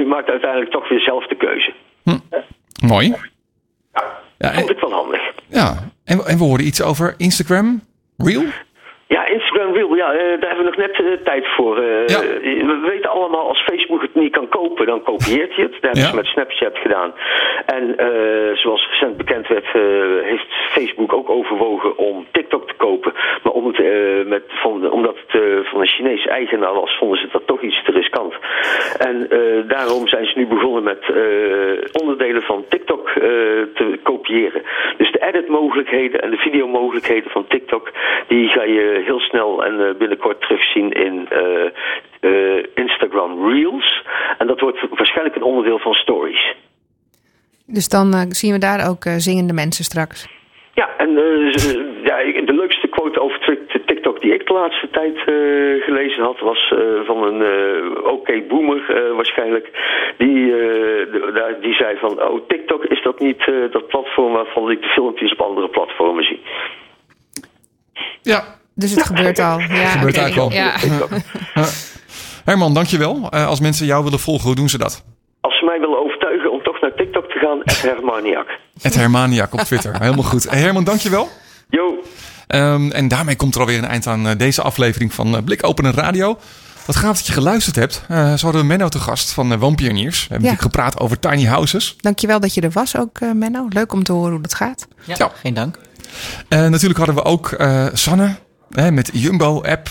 je, 0.05 0.11
maakt 0.11 0.29
uiteindelijk 0.29 0.71
toch 0.71 0.89
weer 0.89 0.99
zelf 0.99 1.27
de 1.27 1.35
keuze. 1.35 1.73
Mooi. 2.87 3.15
Ja, 4.37 4.53
Vond 4.53 4.69
en, 4.69 4.75
ik 4.75 4.79
wel 4.81 4.91
handig. 4.91 5.21
ja. 5.49 5.73
En, 6.05 6.19
en 6.25 6.37
we 6.37 6.43
hoorden 6.43 6.65
iets 6.67 6.83
over 6.83 7.13
Instagram. 7.17 7.81
Reel? 8.17 8.43
Ja, 9.07 9.27
Instagram 9.27 9.73
Reel, 9.73 9.95
ja, 9.95 10.11
eh, 10.13 10.39
daar 10.41 10.49
hebben 10.49 10.57
we 10.57 10.63
nog 10.63 10.77
net 10.77 10.99
eh, 10.99 11.23
tijd 11.23 11.47
voor. 11.55 11.77
Eh, 11.77 12.07
Ja. 12.07 12.19
We 12.71 12.85
weten 12.89 13.09
allemaal, 13.09 13.47
als 13.47 13.61
Facebook 13.63 14.01
het 14.01 14.15
niet 14.15 14.31
kan 14.31 14.49
kopen, 14.49 14.85
dan 14.85 15.03
kopieert 15.03 15.55
hij 15.55 15.63
het. 15.63 15.71
Dat 15.73 15.81
hebben 15.81 16.01
Ja. 16.01 16.09
ze 16.09 16.15
met 16.15 16.25
Snapchat 16.25 16.77
gedaan. 16.77 17.13
En 17.65 17.93
zoals 18.57 18.87
recent 18.89 19.17
bekend 19.17 19.47
werd, 19.47 19.65
heeft 20.23 20.47
Facebook 20.71 21.13
ook 21.13 21.29
overwogen 21.29 21.97
om 21.97 22.25
TikTok 22.31 22.67
te 22.67 22.73
kopen. 22.77 23.13
Maar 23.43 23.53
omdat 24.91 25.15
het 25.25 25.41
eh, 25.41 25.65
van 25.71 25.81
een 25.81 25.87
Chinese 25.87 26.29
eigenaar 26.29 26.73
was, 26.73 26.97
vonden 26.97 27.19
ze 27.19 27.27
dat 27.31 27.47
toch 27.47 27.61
iets 27.61 27.83
te 27.83 27.91
riskant. 27.91 28.33
En 28.97 29.29
eh, 29.29 29.69
daarom 29.69 30.07
zijn 30.07 30.25
ze 30.25 30.37
nu 30.37 30.45
begonnen 30.47 30.83
met 30.83 31.01
eh, 31.09 32.01
onderdelen 32.01 32.41
van 32.41 32.65
TikTok 32.69 33.09
te 33.75 33.99
kopiëren. 34.03 34.61
Dus 34.97 35.11
de 35.11 35.21
edit-mogelijkheden 35.27 36.21
en 36.21 36.29
de 36.29 36.37
videomogelijkheden 36.37 37.31
van 37.31 37.47
TikTok, 37.47 37.91
die 38.27 38.47
ga 38.47 38.63
je 38.63 39.01
heel 39.05 39.19
snel 39.19 39.65
en 39.65 39.95
binnenkort 39.97 40.41
terugzien 40.41 40.91
in 40.91 41.27
Instagram 42.75 43.49
Reels. 43.51 44.03
En 44.37 44.47
dat 44.47 44.59
wordt 44.59 44.79
waarschijnlijk 44.89 45.35
een 45.35 45.43
onderdeel 45.43 45.79
van 45.79 45.93
Stories. 45.93 46.55
Dus 47.65 47.89
dan 47.89 48.25
zien 48.29 48.51
we 48.51 48.59
daar 48.59 48.89
ook 48.89 49.03
zingende 49.17 49.53
mensen 49.53 49.83
straks. 49.83 50.27
Ja, 50.73 50.89
en 50.97 51.17
eh, 51.17 51.51
z- 51.51 51.77
ja, 52.03 52.17
ik- 52.17 52.47
de 52.47 52.53
leukste 52.53 52.87
quote 52.87 53.19
over 53.21 53.39
Twi- 53.39 53.81
TikTok 53.85 54.21
die 54.21 54.33
ik 54.33 54.44
de 54.44 54.44
laatste 54.61 54.89
tijd 54.91 55.15
eh, 55.17 55.83
gelezen 55.87 56.23
had, 56.23 56.39
was 56.39 56.73
eh, 56.75 56.79
van 57.09 57.23
een 57.27 57.41
eh 57.41 58.11
oké 58.13 58.41
boomer 58.49 58.79
eh, 58.89 59.15
waarschijnlijk. 59.15 59.67
Die, 60.17 60.43
eh, 60.43 60.57
de- 61.13 61.31
daar- 61.33 61.61
die 61.61 61.73
zei 61.73 61.97
van, 61.97 62.21
oh 62.23 62.47
TikTok 62.47 62.83
is 62.85 63.03
dat 63.03 63.19
niet 63.19 63.39
eh, 63.47 63.71
dat 63.71 63.87
platform 63.87 64.33
waarvan 64.33 64.71
ik 64.71 64.81
de 64.81 64.87
filmpjes 64.87 65.31
op 65.31 65.41
andere 65.41 65.69
platformen 65.69 66.23
zie. 66.23 66.41
Ja. 68.21 68.43
Dus 68.75 68.91
het 68.91 69.03
gebeurt 69.05 69.39
al. 69.39 69.59
Ja, 69.81 69.87
Gebeurt 69.95 70.17
eigenlijk 70.17 70.37
al. 70.37 70.57
Ja. 70.57 70.73
Herman, 72.45 72.73
dankjewel. 72.73 73.27
Eh 73.29 73.47
als 73.47 73.59
mensen 73.59 73.85
jou 73.85 74.03
willen 74.03 74.19
volgen, 74.19 74.45
hoe 74.45 74.55
doen 74.55 74.69
ze 74.69 74.77
dat? 74.77 75.03
Als 75.41 75.57
ze 75.59 75.65
mij 75.65 75.79
willen 75.79 75.99
overtuigen 76.03 76.51
om 76.51 76.63
toch 76.63 76.81
naar 76.81 76.93
TikTok 76.95 77.25
te 77.31 77.37
gaan, 77.39 77.63
Ed 77.63 77.81
Hermaniak. 77.81 78.47
Het 78.87 78.95
Hermaniak 78.95 79.53
op 79.53 79.59
Twitter. 79.59 79.95
Helemaal 80.01 80.23
goed. 80.23 80.49
Herman, 80.49 80.83
dankjewel. 80.83 81.27
Yo, 81.69 81.99
Ehm, 82.47 82.91
en 82.91 83.07
daarmee 83.07 83.35
komt 83.35 83.53
er 83.55 83.59
alweer 83.61 83.77
een 83.77 83.85
eind 83.85 84.07
aan 84.07 84.27
eh, 84.27 84.37
deze 84.37 84.61
aflevering 84.61 85.13
van 85.13 85.35
uh, 85.35 85.43
Blik 85.43 85.63
Open 85.65 85.93
Radio. 85.93 86.39
Wat 86.85 86.95
gaaf 86.95 87.17
dat 87.17 87.25
je 87.27 87.33
geluisterd 87.33 87.75
hebt. 87.75 88.03
Eh 88.07 88.33
zo 88.33 88.43
hadden 88.43 88.61
we 88.61 88.67
Menno 88.67 88.89
te 88.89 88.99
gast 88.99 89.31
van 89.31 89.51
uh, 89.51 89.59
Woonpioniers. 89.59 90.19
We 90.21 90.27
hebben 90.33 90.47
Ja. 90.49 90.53
natuurlijk 90.55 90.75
gepraat 90.75 90.99
over 90.99 91.19
tiny 91.19 91.45
houses. 91.45 91.95
Dankjewel 91.97 92.39
dat 92.39 92.53
je 92.53 92.61
er 92.61 92.71
was 92.71 92.97
ook, 92.97 93.19
eh, 93.19 93.31
Menno. 93.31 93.65
Leuk 93.69 93.93
om 93.93 94.03
te 94.03 94.11
horen 94.11 94.31
hoe 94.31 94.41
dat 94.41 94.53
gaat. 94.53 94.87
Ja, 95.05 95.15
Ja. 95.17 95.31
geen 95.35 95.53
dank. 95.53 95.77
Natuurlijk 96.49 96.97
hadden 96.97 97.15
we 97.15 97.23
ook 97.23 97.51
eh, 97.51 97.85
Sanne 97.93 98.35
hè, 98.69 98.91
met 98.91 99.09
Jumbo-app. 99.13 99.89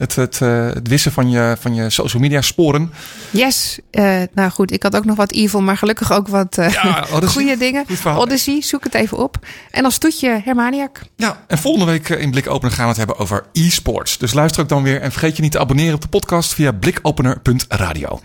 Het, 0.00 0.16
het, 0.16 0.40
eh, 0.40 0.66
het 0.66 0.88
wissen 0.88 1.12
van 1.12 1.30
je, 1.30 1.56
van 1.60 1.74
je 1.74 1.90
social 1.90 2.22
media 2.22 2.40
sporen. 2.40 2.92
Yes. 3.30 3.78
Eh, 3.90 4.22
nou 4.34 4.50
goed, 4.50 4.72
ik 4.72 4.82
had 4.82 4.96
ook 4.96 5.04
nog 5.04 5.16
wat 5.16 5.32
evil, 5.32 5.60
maar 5.60 5.76
gelukkig 5.76 6.12
ook 6.12 6.28
wat 6.28 6.58
eh 6.58 6.72
Ja, 6.72 7.06
goede 7.26 7.56
dingen. 7.56 7.84
Odyssey, 8.04 8.62
zoek 8.62 8.84
het 8.84 8.94
even 8.94 9.18
op. 9.18 9.36
En 9.70 9.84
als 9.84 9.98
toetje 9.98 10.40
Hermaniak. 10.44 11.00
Ja, 11.16 11.44
en 11.46 11.58
volgende 11.58 11.86
week 11.86 12.08
in 12.08 12.30
Blik 12.30 12.50
Opener 12.50 12.74
gaan 12.74 12.84
we 12.84 12.88
het 12.88 12.98
hebben 12.98 13.18
over 13.18 13.44
e-sports. 13.52 14.18
Dus 14.18 14.32
luister 14.32 14.62
ook 14.62 14.68
dan 14.68 14.82
weer 14.82 15.00
en 15.00 15.10
vergeet 15.12 15.36
je 15.36 15.42
niet 15.42 15.52
te 15.52 15.58
abonneren 15.58 15.94
op 15.94 16.00
de 16.00 16.08
podcast 16.08 16.54
via 16.54 16.72
blikopener.radio. 16.72 18.20